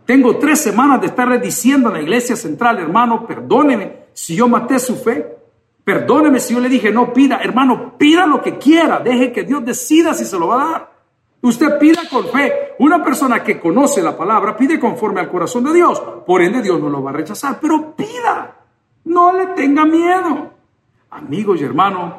Tengo 0.04 0.36
tres 0.36 0.60
semanas 0.60 1.00
de 1.00 1.06
estarle 1.06 1.38
diciendo 1.38 1.88
a 1.88 1.92
la 1.92 2.02
iglesia 2.02 2.34
central, 2.34 2.78
hermano, 2.78 3.24
perdóneme 3.24 4.06
si 4.12 4.34
yo 4.34 4.48
maté 4.48 4.80
su 4.80 4.96
fe. 4.96 5.35
Perdóneme 5.86 6.40
si 6.40 6.52
yo 6.52 6.58
le 6.58 6.68
dije, 6.68 6.90
no 6.90 7.12
pida, 7.12 7.38
hermano, 7.40 7.96
pida 7.96 8.26
lo 8.26 8.42
que 8.42 8.58
quiera, 8.58 8.98
deje 8.98 9.30
que 9.30 9.44
Dios 9.44 9.64
decida 9.64 10.14
si 10.14 10.24
se 10.24 10.36
lo 10.36 10.48
va 10.48 10.60
a 10.60 10.70
dar. 10.72 10.92
Usted 11.42 11.78
pida 11.78 12.00
con 12.10 12.26
fe. 12.26 12.74
Una 12.80 13.04
persona 13.04 13.40
que 13.44 13.60
conoce 13.60 14.02
la 14.02 14.16
palabra 14.16 14.56
pide 14.56 14.80
conforme 14.80 15.20
al 15.20 15.30
corazón 15.30 15.62
de 15.62 15.74
Dios. 15.74 16.02
Por 16.26 16.42
ende, 16.42 16.60
Dios 16.60 16.80
no 16.80 16.88
lo 16.88 17.04
va 17.04 17.10
a 17.10 17.12
rechazar, 17.12 17.60
pero 17.60 17.94
pida. 17.94 18.56
No 19.04 19.32
le 19.32 19.46
tenga 19.54 19.84
miedo. 19.84 20.50
Amigos 21.10 21.60
y 21.60 21.64
hermanos, 21.64 22.14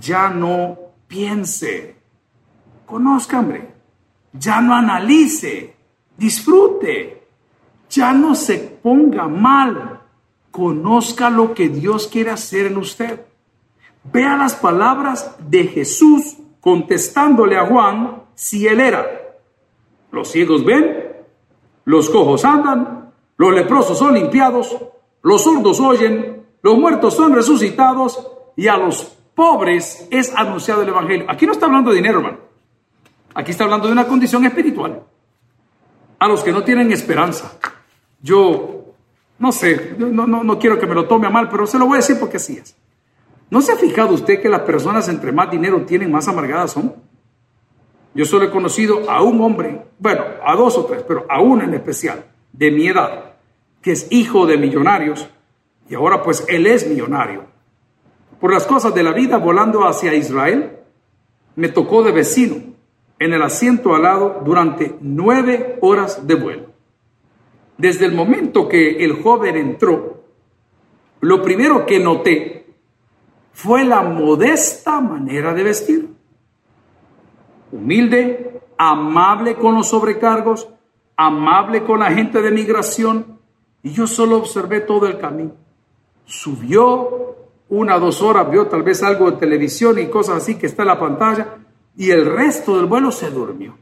ya 0.00 0.28
no 0.28 0.76
piense 1.06 1.94
Conozca, 2.86 3.38
hombre. 3.38 3.70
Ya 4.32 4.60
no 4.60 4.74
analice, 4.74 5.76
disfrute. 6.16 7.28
Ya 7.88 8.12
no 8.12 8.34
se 8.34 8.58
ponga 8.58 9.28
mal. 9.28 10.00
Conozca 10.50 11.30
lo 11.30 11.54
que 11.54 11.68
Dios 11.68 12.08
quiere 12.08 12.30
hacer 12.30 12.66
en 12.66 12.78
usted. 12.78 13.20
Vea 14.04 14.36
las 14.36 14.54
palabras 14.54 15.36
de 15.48 15.64
Jesús 15.64 16.36
contestándole 16.60 17.56
a 17.56 17.66
Juan 17.66 18.22
si 18.34 18.66
él 18.66 18.80
era. 18.80 19.06
Los 20.10 20.30
ciegos 20.30 20.64
ven, 20.64 21.12
los 21.84 22.08
cojos 22.10 22.44
andan, 22.44 23.12
los 23.36 23.52
leprosos 23.52 23.98
son 23.98 24.14
limpiados, 24.14 24.76
los 25.22 25.42
sordos 25.42 25.80
oyen, 25.80 26.46
los 26.62 26.78
muertos 26.78 27.14
son 27.14 27.34
resucitados 27.34 28.26
y 28.56 28.68
a 28.68 28.76
los 28.76 29.16
pobres 29.34 30.08
es 30.10 30.34
anunciado 30.34 30.82
el 30.82 30.88
Evangelio. 30.88 31.26
Aquí 31.28 31.46
no 31.46 31.52
está 31.52 31.66
hablando 31.66 31.90
de 31.90 31.96
dinero, 31.96 32.18
hermano. 32.18 32.38
Aquí 33.34 33.50
está 33.50 33.64
hablando 33.64 33.86
de 33.86 33.92
una 33.92 34.06
condición 34.06 34.44
espiritual. 34.46 35.02
A 36.18 36.26
los 36.26 36.42
que 36.42 36.52
no 36.52 36.64
tienen 36.64 36.90
esperanza. 36.90 37.52
Yo, 38.22 38.75
no 39.38 39.52
sé, 39.52 39.94
no, 39.98 40.26
no, 40.26 40.42
no 40.42 40.58
quiero 40.58 40.78
que 40.78 40.86
me 40.86 40.94
lo 40.94 41.06
tome 41.06 41.26
a 41.26 41.30
mal, 41.30 41.48
pero 41.48 41.66
se 41.66 41.78
lo 41.78 41.86
voy 41.86 41.94
a 41.94 42.00
decir 42.00 42.18
porque 42.18 42.38
así 42.38 42.56
es. 42.56 42.76
¿No 43.50 43.60
se 43.60 43.72
ha 43.72 43.76
fijado 43.76 44.14
usted 44.14 44.40
que 44.40 44.48
las 44.48 44.62
personas 44.62 45.08
entre 45.08 45.32
más 45.32 45.50
dinero 45.50 45.82
tienen, 45.82 46.10
más 46.10 46.26
amargadas 46.26 46.72
son? 46.72 46.94
Yo 48.14 48.24
solo 48.24 48.46
he 48.46 48.50
conocido 48.50 49.10
a 49.10 49.22
un 49.22 49.40
hombre, 49.42 49.82
bueno, 49.98 50.24
a 50.44 50.56
dos 50.56 50.78
o 50.78 50.86
tres, 50.86 51.04
pero 51.06 51.26
a 51.28 51.40
uno 51.40 51.62
en 51.62 51.74
especial, 51.74 52.24
de 52.52 52.70
mi 52.70 52.88
edad, 52.88 53.34
que 53.82 53.92
es 53.92 54.06
hijo 54.10 54.46
de 54.46 54.56
millonarios, 54.56 55.28
y 55.88 55.94
ahora 55.94 56.22
pues 56.22 56.44
él 56.48 56.66
es 56.66 56.88
millonario. 56.88 57.44
Por 58.40 58.52
las 58.52 58.66
cosas 58.66 58.94
de 58.94 59.02
la 59.02 59.12
vida, 59.12 59.36
volando 59.36 59.86
hacia 59.86 60.14
Israel, 60.14 60.78
me 61.56 61.68
tocó 61.68 62.02
de 62.02 62.12
vecino 62.12 62.56
en 63.18 63.32
el 63.32 63.42
asiento 63.42 63.94
al 63.94 64.02
lado 64.02 64.42
durante 64.44 64.96
nueve 65.00 65.78
horas 65.82 66.26
de 66.26 66.34
vuelo. 66.34 66.65
Desde 67.78 68.06
el 68.06 68.12
momento 68.12 68.68
que 68.68 69.04
el 69.04 69.22
joven 69.22 69.56
entró, 69.56 70.24
lo 71.20 71.42
primero 71.42 71.84
que 71.84 71.98
noté 71.98 72.66
fue 73.52 73.84
la 73.84 74.02
modesta 74.02 75.00
manera 75.00 75.54
de 75.54 75.62
vestir. 75.62 76.08
Humilde, 77.72 78.60
amable 78.78 79.56
con 79.56 79.74
los 79.74 79.88
sobrecargos, 79.88 80.68
amable 81.16 81.84
con 81.84 82.00
la 82.00 82.10
gente 82.10 82.42
de 82.42 82.50
migración, 82.50 83.38
y 83.82 83.92
yo 83.92 84.06
solo 84.06 84.36
observé 84.36 84.80
todo 84.80 85.06
el 85.06 85.18
camino. 85.18 85.52
Subió 86.24 87.36
una 87.68 87.96
o 87.96 88.00
dos 88.00 88.22
horas, 88.22 88.50
vio 88.50 88.66
tal 88.66 88.82
vez 88.82 89.02
algo 89.02 89.30
de 89.30 89.38
televisión 89.38 89.98
y 89.98 90.06
cosas 90.06 90.36
así 90.36 90.56
que 90.56 90.66
está 90.66 90.82
en 90.82 90.88
la 90.88 91.00
pantalla, 91.00 91.56
y 91.96 92.10
el 92.10 92.26
resto 92.26 92.76
del 92.76 92.86
vuelo 92.86 93.10
se 93.10 93.30
durmió. 93.30 93.76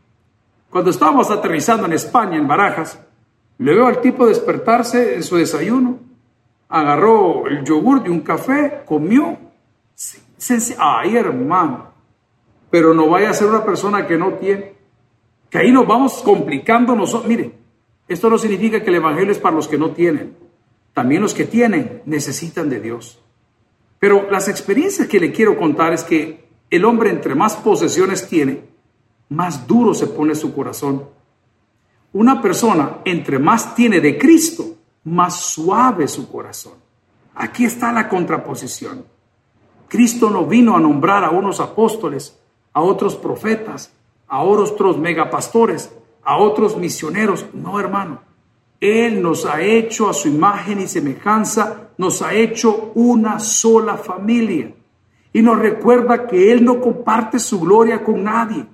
Cuando 0.71 0.91
estábamos 0.91 1.31
aterrizando 1.31 1.87
en 1.87 1.93
España, 1.93 2.37
en 2.37 2.49
Barajas, 2.49 3.01
le 3.59 3.75
veo 3.75 3.87
al 3.87 4.01
tipo 4.01 4.27
despertarse 4.27 5.15
en 5.15 5.23
su 5.23 5.37
desayuno, 5.37 5.99
agarró 6.69 7.47
el 7.47 7.65
yogur 7.65 8.03
de 8.03 8.11
un 8.11 8.21
café, 8.21 8.83
comió. 8.85 9.39
Ay, 10.79 11.17
hermano, 11.17 11.93
pero 12.71 12.93
no 12.93 13.09
vaya 13.09 13.31
a 13.31 13.35
ser 13.35 13.49
una 13.49 13.65
persona 13.65 14.07
que 14.07 14.19
no 14.19 14.35
tiene, 14.35 14.75
que 15.49 15.59
ahí 15.59 15.71
nos 15.71 15.87
vamos 15.87 16.23
complicando 16.23 16.95
nosotros. 16.97 17.29
Mire, 17.29 17.53
esto 18.09 18.29
no 18.29 18.37
significa 18.37 18.83
que 18.83 18.91
el 18.91 18.97
Evangelio 18.97 19.33
es 19.33 19.39
para 19.39 19.57
los 19.57 19.69
que 19.69 19.79
no 19.79 19.91
tienen. 19.91 20.37
También 20.93 21.23
los 21.23 21.35
que 21.35 21.45
tienen 21.45 22.03
necesitan 22.07 22.69
de 22.69 22.81
Dios. 22.81 23.21
Pero 23.99 24.31
las 24.31 24.49
experiencias 24.49 25.09
que 25.09 25.21
le 25.21 25.33
quiero 25.33 25.57
contar 25.57 25.93
es 25.93 26.05
que 26.05 26.45
el 26.71 26.85
hombre 26.85 27.11
entre 27.11 27.35
más 27.35 27.57
posesiones 27.57 28.29
tiene, 28.29 28.65
más 29.29 29.67
duro 29.67 29.95
se 29.95 30.07
pone 30.09 30.35
su 30.35 30.55
corazón. 30.55 31.05
Una 32.15 32.41
persona 32.41 32.99
entre 33.05 33.41
más 33.41 33.75
tiene 33.75 34.01
de 34.01 34.17
Cristo, 34.17 34.65
más 35.03 35.41
suave 35.41 36.07
su 36.07 36.31
corazón. 36.31 36.75
Aquí 37.35 37.65
está 37.65 37.91
la 37.91 38.09
contraposición. 38.09 39.05
Cristo 39.89 40.31
no 40.31 40.47
vino 40.47 40.77
a 40.77 40.81
nombrar 40.81 41.25
a 41.25 41.31
unos 41.31 41.59
apóstoles, 41.59 42.39
a 42.73 42.83
otros 42.83 43.17
profetas, 43.17 43.93
a 44.29 44.45
otros 44.45 44.97
megapastores, 44.97 45.93
a 46.23 46.39
otros 46.39 46.77
misioneros. 46.77 47.47
No, 47.53 47.81
hermano. 47.81 48.21
Él 48.79 49.21
nos 49.21 49.45
ha 49.45 49.61
hecho 49.61 50.09
a 50.09 50.15
su 50.15 50.29
imagen 50.29 50.81
y 50.81 50.87
semejanza, 50.87 51.89
nos 51.99 52.23
ha 52.23 52.33
hecho 52.33 52.93
una 52.95 53.41
sola 53.41 53.97
familia 53.97 54.73
y 55.33 55.43
nos 55.43 55.59
recuerda 55.59 56.29
que 56.29 56.53
Él 56.53 56.65
no 56.65 56.81
comparte 56.81 57.41
su 57.41 57.59
gloria 57.59 58.05
con 58.05 58.23
nadie, 58.23 58.67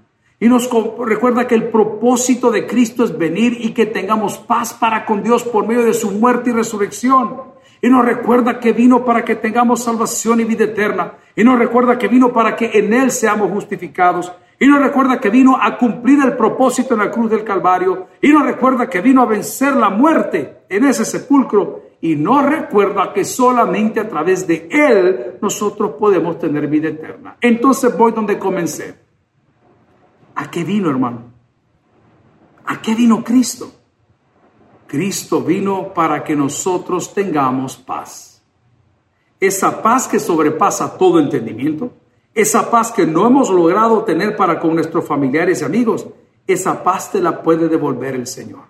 Y 0.43 0.49
nos 0.49 0.71
recuerda 0.99 1.47
que 1.47 1.55
el 1.55 1.69
propósito 1.69 2.51
de 2.51 2.67
Cristo 2.67 3.05
es 3.05 3.17
venir 3.17 3.59
y 3.61 3.73
que 3.73 3.85
tengamos 3.85 4.39
paz 4.39 4.73
para 4.73 5.05
con 5.05 5.23
Dios 5.23 5.45
por 5.45 5.67
medio 5.67 5.85
de 5.85 5.93
su 5.93 6.11
muerte 6.13 6.49
y 6.49 6.55
resurrección. 6.55 7.43
Y 7.83 7.91
nos 7.91 8.07
recuerda 8.07 8.59
que 8.59 8.73
vino 8.73 9.05
para 9.05 9.23
que 9.23 9.37
tengamos 9.37 9.85
salvación 9.85 10.41
y 10.41 10.45
vida 10.45 10.65
eterna. 10.65 11.13
Y 11.37 11.45
nos 11.45 11.59
recuerda 11.59 11.99
que 11.99 12.09
vino 12.09 12.33
para 12.33 12.57
que 12.57 12.71
en 12.73 12.95
Él 12.95 13.11
seamos 13.11 13.51
justificados. 13.51 14.33
Y 14.59 14.67
nos 14.67 14.81
recuerda 14.81 15.21
que 15.21 15.29
vino 15.29 15.59
a 15.61 15.77
cumplir 15.77 16.19
el 16.23 16.37
propósito 16.39 16.95
en 16.95 17.01
la 17.01 17.11
cruz 17.11 17.31
del 17.31 17.45
Calvario. 17.45 18.09
Y 18.23 18.29
nos 18.33 18.45
recuerda 18.45 18.89
que 18.89 19.03
vino 19.03 19.21
a 19.21 19.27
vencer 19.27 19.77
la 19.77 19.91
muerte 19.91 20.63
en 20.71 20.85
ese 20.85 21.05
sepulcro. 21.05 21.83
Y 22.01 22.17
nos 22.17 22.47
recuerda 22.47 23.13
que 23.13 23.27
solamente 23.27 24.01
a 24.01 24.09
través 24.09 24.47
de 24.47 24.69
Él 24.71 25.39
nosotros 25.43 25.93
podemos 25.99 26.39
tener 26.39 26.67
vida 26.67 26.89
eterna. 26.89 27.37
Entonces 27.43 27.95
voy 27.95 28.13
donde 28.13 28.39
comencé. 28.39 29.10
¿A 30.41 30.51
qué 30.51 30.65
vino, 30.65 30.89
hermano? 30.89 31.25
¿A 32.65 32.81
qué 32.81 32.95
vino 32.95 33.23
Cristo? 33.23 33.71
Cristo 34.87 35.43
vino 35.43 35.93
para 35.93 36.25
que 36.25 36.35
nosotros 36.35 37.13
tengamos 37.13 37.77
paz. 37.77 38.41
Esa 39.39 39.83
paz 39.83 40.09
que 40.09 40.19
sobrepasa 40.19 40.97
todo 40.97 41.21
entendimiento, 41.21 41.93
esa 42.33 42.71
paz 42.71 42.91
que 42.91 43.07
no 43.07 43.27
hemos 43.27 43.51
logrado 43.51 44.03
tener 44.05 44.35
para 44.35 44.59
con 44.59 44.75
nuestros 44.75 45.07
familiares 45.07 45.61
y 45.61 45.65
amigos, 45.67 46.07
esa 46.47 46.83
paz 46.83 47.13
te 47.13 47.21
la 47.21 47.43
puede 47.43 47.69
devolver 47.69 48.15
el 48.15 48.27
Señor. 48.27 48.63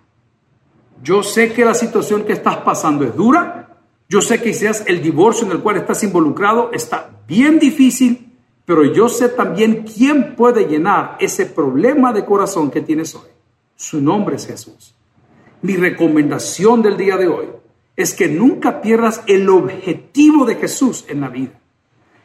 Yo 1.05 1.23
sé 1.23 1.53
que 1.53 1.65
la 1.65 1.75
situación 1.75 2.25
que 2.25 2.33
estás 2.33 2.57
pasando 2.57 3.05
es 3.05 3.15
dura, 3.15 3.79
yo 4.09 4.21
sé 4.21 4.39
que 4.39 4.51
quizás 4.51 4.83
el 4.89 5.01
divorcio 5.01 5.47
en 5.47 5.53
el 5.53 5.61
cual 5.61 5.77
estás 5.77 6.03
involucrado 6.03 6.71
está 6.73 7.11
bien 7.29 7.61
difícil, 7.61 8.30
pero 8.71 8.85
yo 8.85 9.09
sé 9.09 9.31
también 9.31 9.83
quién 9.83 10.37
puede 10.37 10.65
llenar 10.69 11.17
ese 11.19 11.45
problema 11.47 12.13
de 12.13 12.25
corazón 12.25 12.71
que 12.71 12.81
tienes 12.81 13.17
hoy. 13.17 13.27
Su 13.75 14.01
nombre 14.01 14.37
es 14.37 14.47
Jesús. 14.47 14.95
Mi 15.63 15.75
recomendación 15.75 16.81
del 16.81 16.97
día 16.97 17.17
de 17.17 17.27
hoy 17.27 17.49
es 17.97 18.15
que 18.15 18.29
nunca 18.29 18.81
pierdas 18.81 19.25
el 19.27 19.49
objetivo 19.49 20.45
de 20.45 20.55
Jesús 20.55 21.05
en 21.09 21.21
la 21.21 21.29
vida. 21.31 21.59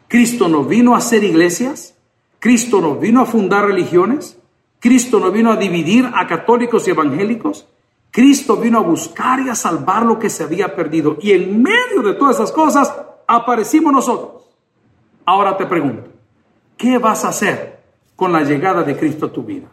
Cristo 0.08 0.48
no 0.48 0.64
vino 0.64 0.94
a 0.94 1.00
hacer 1.00 1.24
iglesias, 1.24 1.96
Cristo 2.38 2.80
no 2.80 2.98
vino 2.98 3.22
a 3.22 3.26
fundar 3.26 3.66
religiones, 3.66 4.38
Cristo 4.80 5.20
no 5.20 5.32
vino 5.32 5.52
a 5.52 5.56
dividir 5.56 6.12
a 6.14 6.28
católicos 6.28 6.88
y 6.88 6.92
evangélicos, 6.92 7.68
Cristo 8.12 8.58
vino 8.58 8.78
a 8.78 8.84
buscar 8.84 9.40
y 9.40 9.50
a 9.50 9.56
salvar 9.56 10.06
lo 10.06 10.20
que 10.20 10.30
se 10.30 10.44
había 10.44 10.76
perdido. 10.76 11.18
Y 11.20 11.32
en 11.32 11.64
medio 11.64 12.04
de 12.04 12.14
todas 12.14 12.36
esas 12.36 12.52
cosas 12.52 12.94
aparecimos 13.26 13.92
nosotros. 13.92 14.44
Ahora 15.26 15.58
te 15.58 15.66
pregunto, 15.66 16.14
¿qué 16.78 16.98
vas 16.98 17.26
a 17.26 17.30
hacer 17.30 17.80
con 18.16 18.32
la 18.32 18.42
llegada 18.42 18.84
de 18.84 18.96
Cristo 18.96 19.28
a 19.28 19.32
tu 19.32 19.44
vida? 19.44 19.68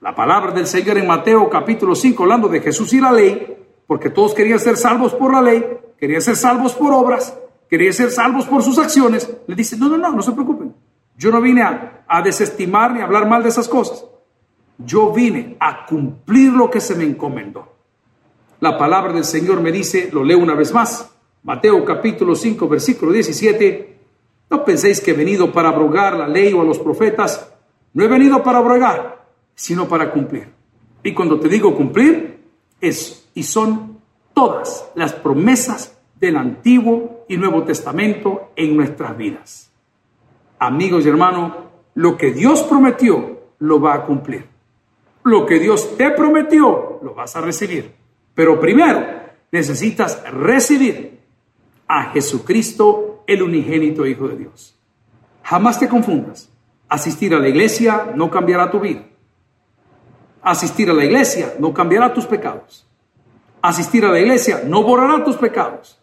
La 0.00 0.14
palabra 0.14 0.52
del 0.52 0.66
Señor 0.66 0.98
en 0.98 1.06
Mateo 1.06 1.48
capítulo 1.50 1.94
5, 1.94 2.22
hablando 2.22 2.48
de 2.48 2.60
Jesús 2.60 2.92
y 2.92 3.00
la 3.00 3.12
ley, 3.12 3.56
porque 3.86 4.10
todos 4.10 4.34
querían 4.34 4.60
ser 4.60 4.76
salvos 4.76 5.14
por 5.14 5.32
la 5.32 5.42
ley, 5.42 5.64
querían 5.98 6.22
ser 6.22 6.36
salvos 6.36 6.74
por 6.74 6.92
obras, 6.92 7.36
querían 7.68 7.92
ser 7.92 8.10
salvos 8.10 8.46
por 8.46 8.62
sus 8.62 8.78
acciones, 8.78 9.28
le 9.46 9.54
dice, 9.54 9.76
no, 9.76 9.88
no, 9.88 9.98
no, 9.98 10.12
no 10.12 10.22
se 10.22 10.32
preocupen. 10.32 10.74
Yo 11.16 11.32
no 11.32 11.40
vine 11.40 11.62
a, 11.62 12.22
desestimar 12.22 12.92
ni 12.92 13.00
a 13.00 13.04
hablar 13.04 13.28
mal 13.28 13.42
de 13.42 13.48
esas 13.48 13.68
cosas. 13.68 14.04
Yo 14.78 15.12
vine 15.12 15.56
a 15.58 15.84
cumplir 15.84 16.52
lo 16.52 16.70
que 16.70 16.80
se 16.80 16.94
me 16.94 17.04
encomendó. 17.04 17.74
La 18.60 18.78
palabra 18.78 19.12
del 19.12 19.24
Señor 19.24 19.60
me 19.60 19.72
dice, 19.72 20.10
lo 20.12 20.22
leo 20.22 20.38
una 20.38 20.54
vez 20.54 20.72
más, 20.72 21.10
Mateo 21.42 21.84
capítulo 21.84 22.36
5, 22.36 22.68
versículo 22.68 23.12
17, 23.12 23.87
no 24.50 24.64
penséis 24.64 25.00
que 25.00 25.10
he 25.10 25.14
venido 25.14 25.52
para 25.52 25.68
abrogar 25.68 26.16
la 26.16 26.28
ley 26.28 26.52
o 26.52 26.62
a 26.62 26.64
los 26.64 26.78
profetas, 26.78 27.52
no 27.92 28.04
he 28.04 28.08
venido 28.08 28.42
para 28.42 28.58
abrogar, 28.58 29.26
sino 29.54 29.88
para 29.88 30.10
cumplir. 30.10 30.48
Y 31.02 31.14
cuando 31.14 31.38
te 31.38 31.48
digo 31.48 31.74
cumplir, 31.76 32.40
es 32.80 33.28
y 33.34 33.42
son 33.42 33.98
todas 34.34 34.90
las 34.94 35.12
promesas 35.12 35.98
del 36.18 36.36
Antiguo 36.36 37.24
y 37.28 37.36
Nuevo 37.36 37.62
Testamento 37.64 38.52
en 38.56 38.76
nuestras 38.76 39.16
vidas. 39.16 39.70
Amigos 40.58 41.06
y 41.06 41.08
hermanos, 41.08 41.52
lo 41.94 42.16
que 42.16 42.32
Dios 42.32 42.62
prometió 42.62 43.38
lo 43.60 43.80
va 43.80 43.94
a 43.94 44.04
cumplir. 44.04 44.46
Lo 45.24 45.46
que 45.46 45.58
Dios 45.58 45.96
te 45.96 46.10
prometió 46.10 47.00
lo 47.02 47.14
vas 47.14 47.36
a 47.36 47.40
recibir. 47.40 47.92
Pero 48.34 48.60
primero 48.60 49.04
necesitas 49.50 50.22
recibir 50.32 51.20
a 51.86 52.10
Jesucristo, 52.10 53.07
el 53.28 53.42
unigénito 53.42 54.06
Hijo 54.06 54.26
de 54.26 54.36
Dios. 54.36 54.74
Jamás 55.44 55.78
te 55.78 55.86
confundas. 55.86 56.50
Asistir 56.88 57.34
a 57.34 57.38
la 57.38 57.48
iglesia 57.48 58.12
no 58.14 58.30
cambiará 58.30 58.70
tu 58.70 58.80
vida. 58.80 59.04
Asistir 60.42 60.88
a 60.90 60.94
la 60.94 61.04
iglesia 61.04 61.54
no 61.58 61.74
cambiará 61.74 62.12
tus 62.12 62.24
pecados. 62.24 62.86
Asistir 63.60 64.06
a 64.06 64.10
la 64.10 64.18
iglesia 64.18 64.62
no 64.64 64.82
borrará 64.82 65.22
tus 65.24 65.36
pecados, 65.36 66.00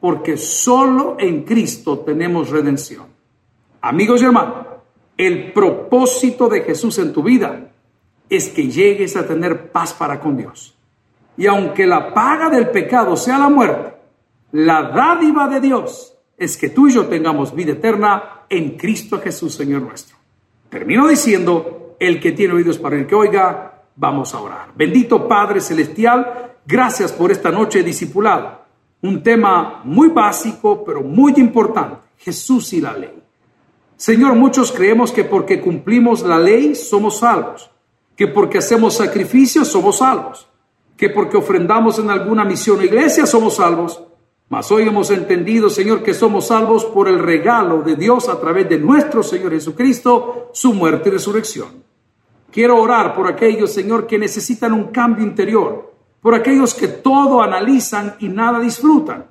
porque 0.00 0.36
solo 0.36 1.16
en 1.18 1.42
Cristo 1.42 1.98
tenemos 1.98 2.50
redención. 2.50 3.06
Amigos 3.80 4.22
y 4.22 4.26
hermanos, 4.26 4.66
el 5.16 5.52
propósito 5.52 6.48
de 6.48 6.60
Jesús 6.60 6.98
en 6.98 7.12
tu 7.12 7.24
vida 7.24 7.72
es 8.28 8.48
que 8.50 8.68
llegues 8.68 9.16
a 9.16 9.26
tener 9.26 9.72
paz 9.72 9.92
para 9.92 10.20
con 10.20 10.36
Dios. 10.36 10.76
Y 11.36 11.46
aunque 11.46 11.86
la 11.86 12.14
paga 12.14 12.48
del 12.48 12.68
pecado 12.68 13.16
sea 13.16 13.38
la 13.38 13.48
muerte, 13.48 13.96
la 14.52 14.82
dádiva 14.82 15.48
de 15.48 15.60
Dios 15.60 16.19
es 16.40 16.56
que 16.56 16.70
tú 16.70 16.88
y 16.88 16.94
yo 16.94 17.06
tengamos 17.06 17.54
vida 17.54 17.72
eterna 17.72 18.42
en 18.48 18.76
Cristo 18.76 19.20
Jesús, 19.20 19.54
Señor 19.54 19.82
nuestro. 19.82 20.16
Termino 20.68 21.06
diciendo, 21.06 21.94
el 22.00 22.18
que 22.18 22.32
tiene 22.32 22.54
oídos 22.54 22.78
para 22.78 22.96
el 22.96 23.06
que 23.06 23.14
oiga, 23.14 23.70
Vamos 24.00 24.34
a 24.34 24.40
orar. 24.40 24.68
Bendito 24.74 25.28
Padre 25.28 25.60
Celestial, 25.60 26.56
gracias 26.66 27.12
por 27.12 27.30
esta 27.30 27.50
noche 27.50 27.82
discipulada. 27.82 28.66
Un 29.02 29.22
tema 29.22 29.82
muy 29.84 30.08
básico, 30.08 30.82
pero 30.82 31.02
muy 31.02 31.34
importante. 31.36 32.08
Jesús 32.16 32.72
y 32.72 32.80
la 32.80 32.94
ley. 32.94 33.22
Señor, 33.98 34.36
muchos 34.36 34.72
creemos 34.72 35.12
que 35.12 35.24
porque 35.24 35.60
cumplimos 35.60 36.22
la 36.22 36.38
ley 36.38 36.74
somos 36.74 37.18
salvos, 37.18 37.70
que 38.16 38.26
porque 38.26 38.56
hacemos 38.56 38.96
sacrificios 38.96 39.68
somos 39.68 39.98
salvos, 39.98 40.48
que 40.96 41.10
porque 41.10 41.36
ofrendamos 41.36 41.98
en 41.98 42.08
alguna 42.08 42.42
misión 42.44 42.78
o 42.78 42.82
iglesia 42.82 43.26
somos 43.26 43.56
salvos. 43.56 44.02
Mas 44.50 44.68
hoy 44.72 44.82
hemos 44.82 45.12
entendido, 45.12 45.70
Señor, 45.70 46.02
que 46.02 46.12
somos 46.12 46.48
salvos 46.48 46.84
por 46.84 47.06
el 47.06 47.20
regalo 47.20 47.82
de 47.82 47.94
Dios 47.94 48.28
a 48.28 48.40
través 48.40 48.68
de 48.68 48.78
nuestro 48.78 49.22
Señor 49.22 49.52
Jesucristo, 49.52 50.50
su 50.52 50.74
muerte 50.74 51.08
y 51.08 51.12
resurrección. 51.12 51.84
Quiero 52.50 52.82
orar 52.82 53.14
por 53.14 53.28
aquellos, 53.28 53.72
Señor, 53.72 54.08
que 54.08 54.18
necesitan 54.18 54.72
un 54.72 54.88
cambio 54.88 55.24
interior, 55.24 55.94
por 56.20 56.34
aquellos 56.34 56.74
que 56.74 56.88
todo 56.88 57.40
analizan 57.40 58.16
y 58.18 58.28
nada 58.28 58.58
disfrutan, 58.58 59.24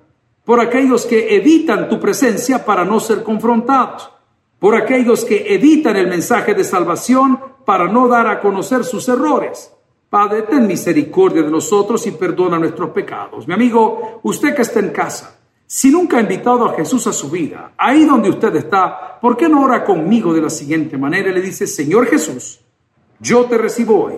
por 0.46 0.62
aquellos 0.62 1.06
que 1.06 1.36
evitan 1.36 1.90
tu 1.90 2.00
presencia 2.00 2.64
para 2.64 2.86
no 2.86 3.02
ser 3.02 3.22
confrontados, 3.22 4.10
por 4.58 4.74
aquellos 4.74 5.26
que 5.26 5.54
evitan 5.54 5.98
el 5.98 6.08
mensaje 6.08 6.54
de 6.54 6.64
salvación 6.64 7.38
para 7.66 7.90
no 7.90 8.08
dar 8.08 8.28
a 8.28 8.40
conocer 8.40 8.86
sus 8.86 9.10
errores. 9.10 9.70
Padre, 10.10 10.42
ten 10.44 10.66
misericordia 10.66 11.44
de 11.44 11.52
nosotros 11.52 12.06
y 12.08 12.12
perdona 12.12 12.58
nuestros 12.58 12.90
pecados. 12.90 13.48
Mi 13.48 13.54
amigo, 13.54 14.20
usted 14.24 14.56
que 14.56 14.64
está 14.64 14.80
en 14.80 14.90
casa, 14.90 15.40
si 15.68 15.92
nunca 15.92 16.18
ha 16.18 16.22
invitado 16.22 16.66
a 16.66 16.74
Jesús 16.74 17.06
a 17.06 17.14
su 17.14 17.30
vida, 17.30 17.74
ahí 17.78 18.06
donde 18.06 18.30
usted 18.30 18.56
está, 18.56 19.20
¿por 19.22 19.38
qué 19.38 19.48
no 19.48 19.64
ora 19.64 19.86
conmigo 19.86 20.34
de 20.34 20.42
la 20.42 20.50
siguiente 20.50 20.98
manera? 20.98 21.32
Le 21.32 21.42
dice, 21.42 21.68
Señor 21.68 22.08
Jesús, 22.08 22.60
yo 23.20 23.46
te 23.46 23.58
recibo 23.58 24.06
hoy 24.06 24.16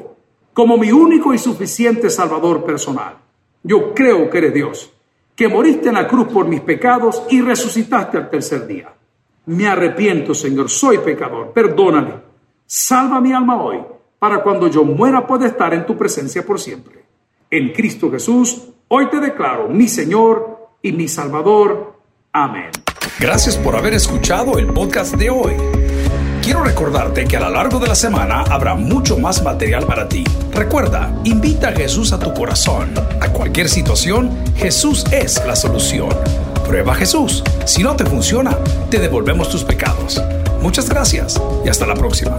como 0.53 0.77
mi 0.77 0.91
único 0.91 1.33
y 1.33 1.37
suficiente 1.37 2.09
Salvador 2.09 2.63
personal. 2.63 3.17
Yo 3.63 3.93
creo 3.93 4.29
que 4.29 4.37
eres 4.37 4.53
Dios, 4.53 4.93
que 5.35 5.49
moriste 5.49 5.89
en 5.89 5.95
la 5.95 6.07
cruz 6.07 6.27
por 6.27 6.47
mis 6.47 6.61
pecados 6.61 7.23
y 7.29 7.41
resucitaste 7.41 8.17
al 8.17 8.29
tercer 8.29 8.65
día. 8.65 8.93
Me 9.47 9.67
arrepiento, 9.67 10.33
Señor, 10.33 10.69
soy 10.69 10.99
pecador, 10.99 11.51
perdóname. 11.51 12.13
Salva 12.65 13.19
mi 13.19 13.33
alma 13.33 13.61
hoy, 13.61 13.79
para 14.21 14.43
cuando 14.43 14.67
yo 14.67 14.83
muera 14.83 15.25
pueda 15.25 15.47
estar 15.47 15.73
en 15.73 15.83
tu 15.83 15.97
presencia 15.97 16.45
por 16.45 16.59
siempre. 16.59 17.03
En 17.49 17.73
Cristo 17.73 18.11
Jesús, 18.11 18.67
hoy 18.87 19.09
te 19.09 19.19
declaro 19.19 19.67
mi 19.67 19.87
Señor 19.87 20.75
y 20.79 20.91
mi 20.91 21.07
Salvador. 21.07 21.99
Amén. 22.31 22.69
Gracias 23.19 23.57
por 23.57 23.75
haber 23.75 23.95
escuchado 23.95 24.59
el 24.59 24.67
podcast 24.67 25.15
de 25.15 25.31
hoy. 25.31 25.53
Quiero 26.43 26.63
recordarte 26.63 27.25
que 27.25 27.35
a 27.35 27.39
lo 27.39 27.49
largo 27.49 27.79
de 27.79 27.87
la 27.87 27.95
semana 27.95 28.43
habrá 28.43 28.75
mucho 28.75 29.17
más 29.17 29.41
material 29.41 29.87
para 29.87 30.07
ti. 30.07 30.23
Recuerda, 30.53 31.11
invita 31.23 31.69
a 31.69 31.71
Jesús 31.71 32.13
a 32.13 32.19
tu 32.19 32.31
corazón. 32.31 32.93
A 33.21 33.29
cualquier 33.29 33.69
situación, 33.69 34.29
Jesús 34.55 35.03
es 35.11 35.43
la 35.47 35.55
solución. 35.55 36.11
Prueba 36.67 36.93
Jesús. 36.93 37.43
Si 37.65 37.81
no 37.81 37.95
te 37.95 38.05
funciona, 38.05 38.55
te 38.91 38.99
devolvemos 38.99 39.49
tus 39.49 39.63
pecados. 39.63 40.21
Muchas 40.61 40.87
gracias 40.87 41.41
y 41.65 41.69
hasta 41.69 41.87
la 41.87 41.95
próxima. 41.95 42.37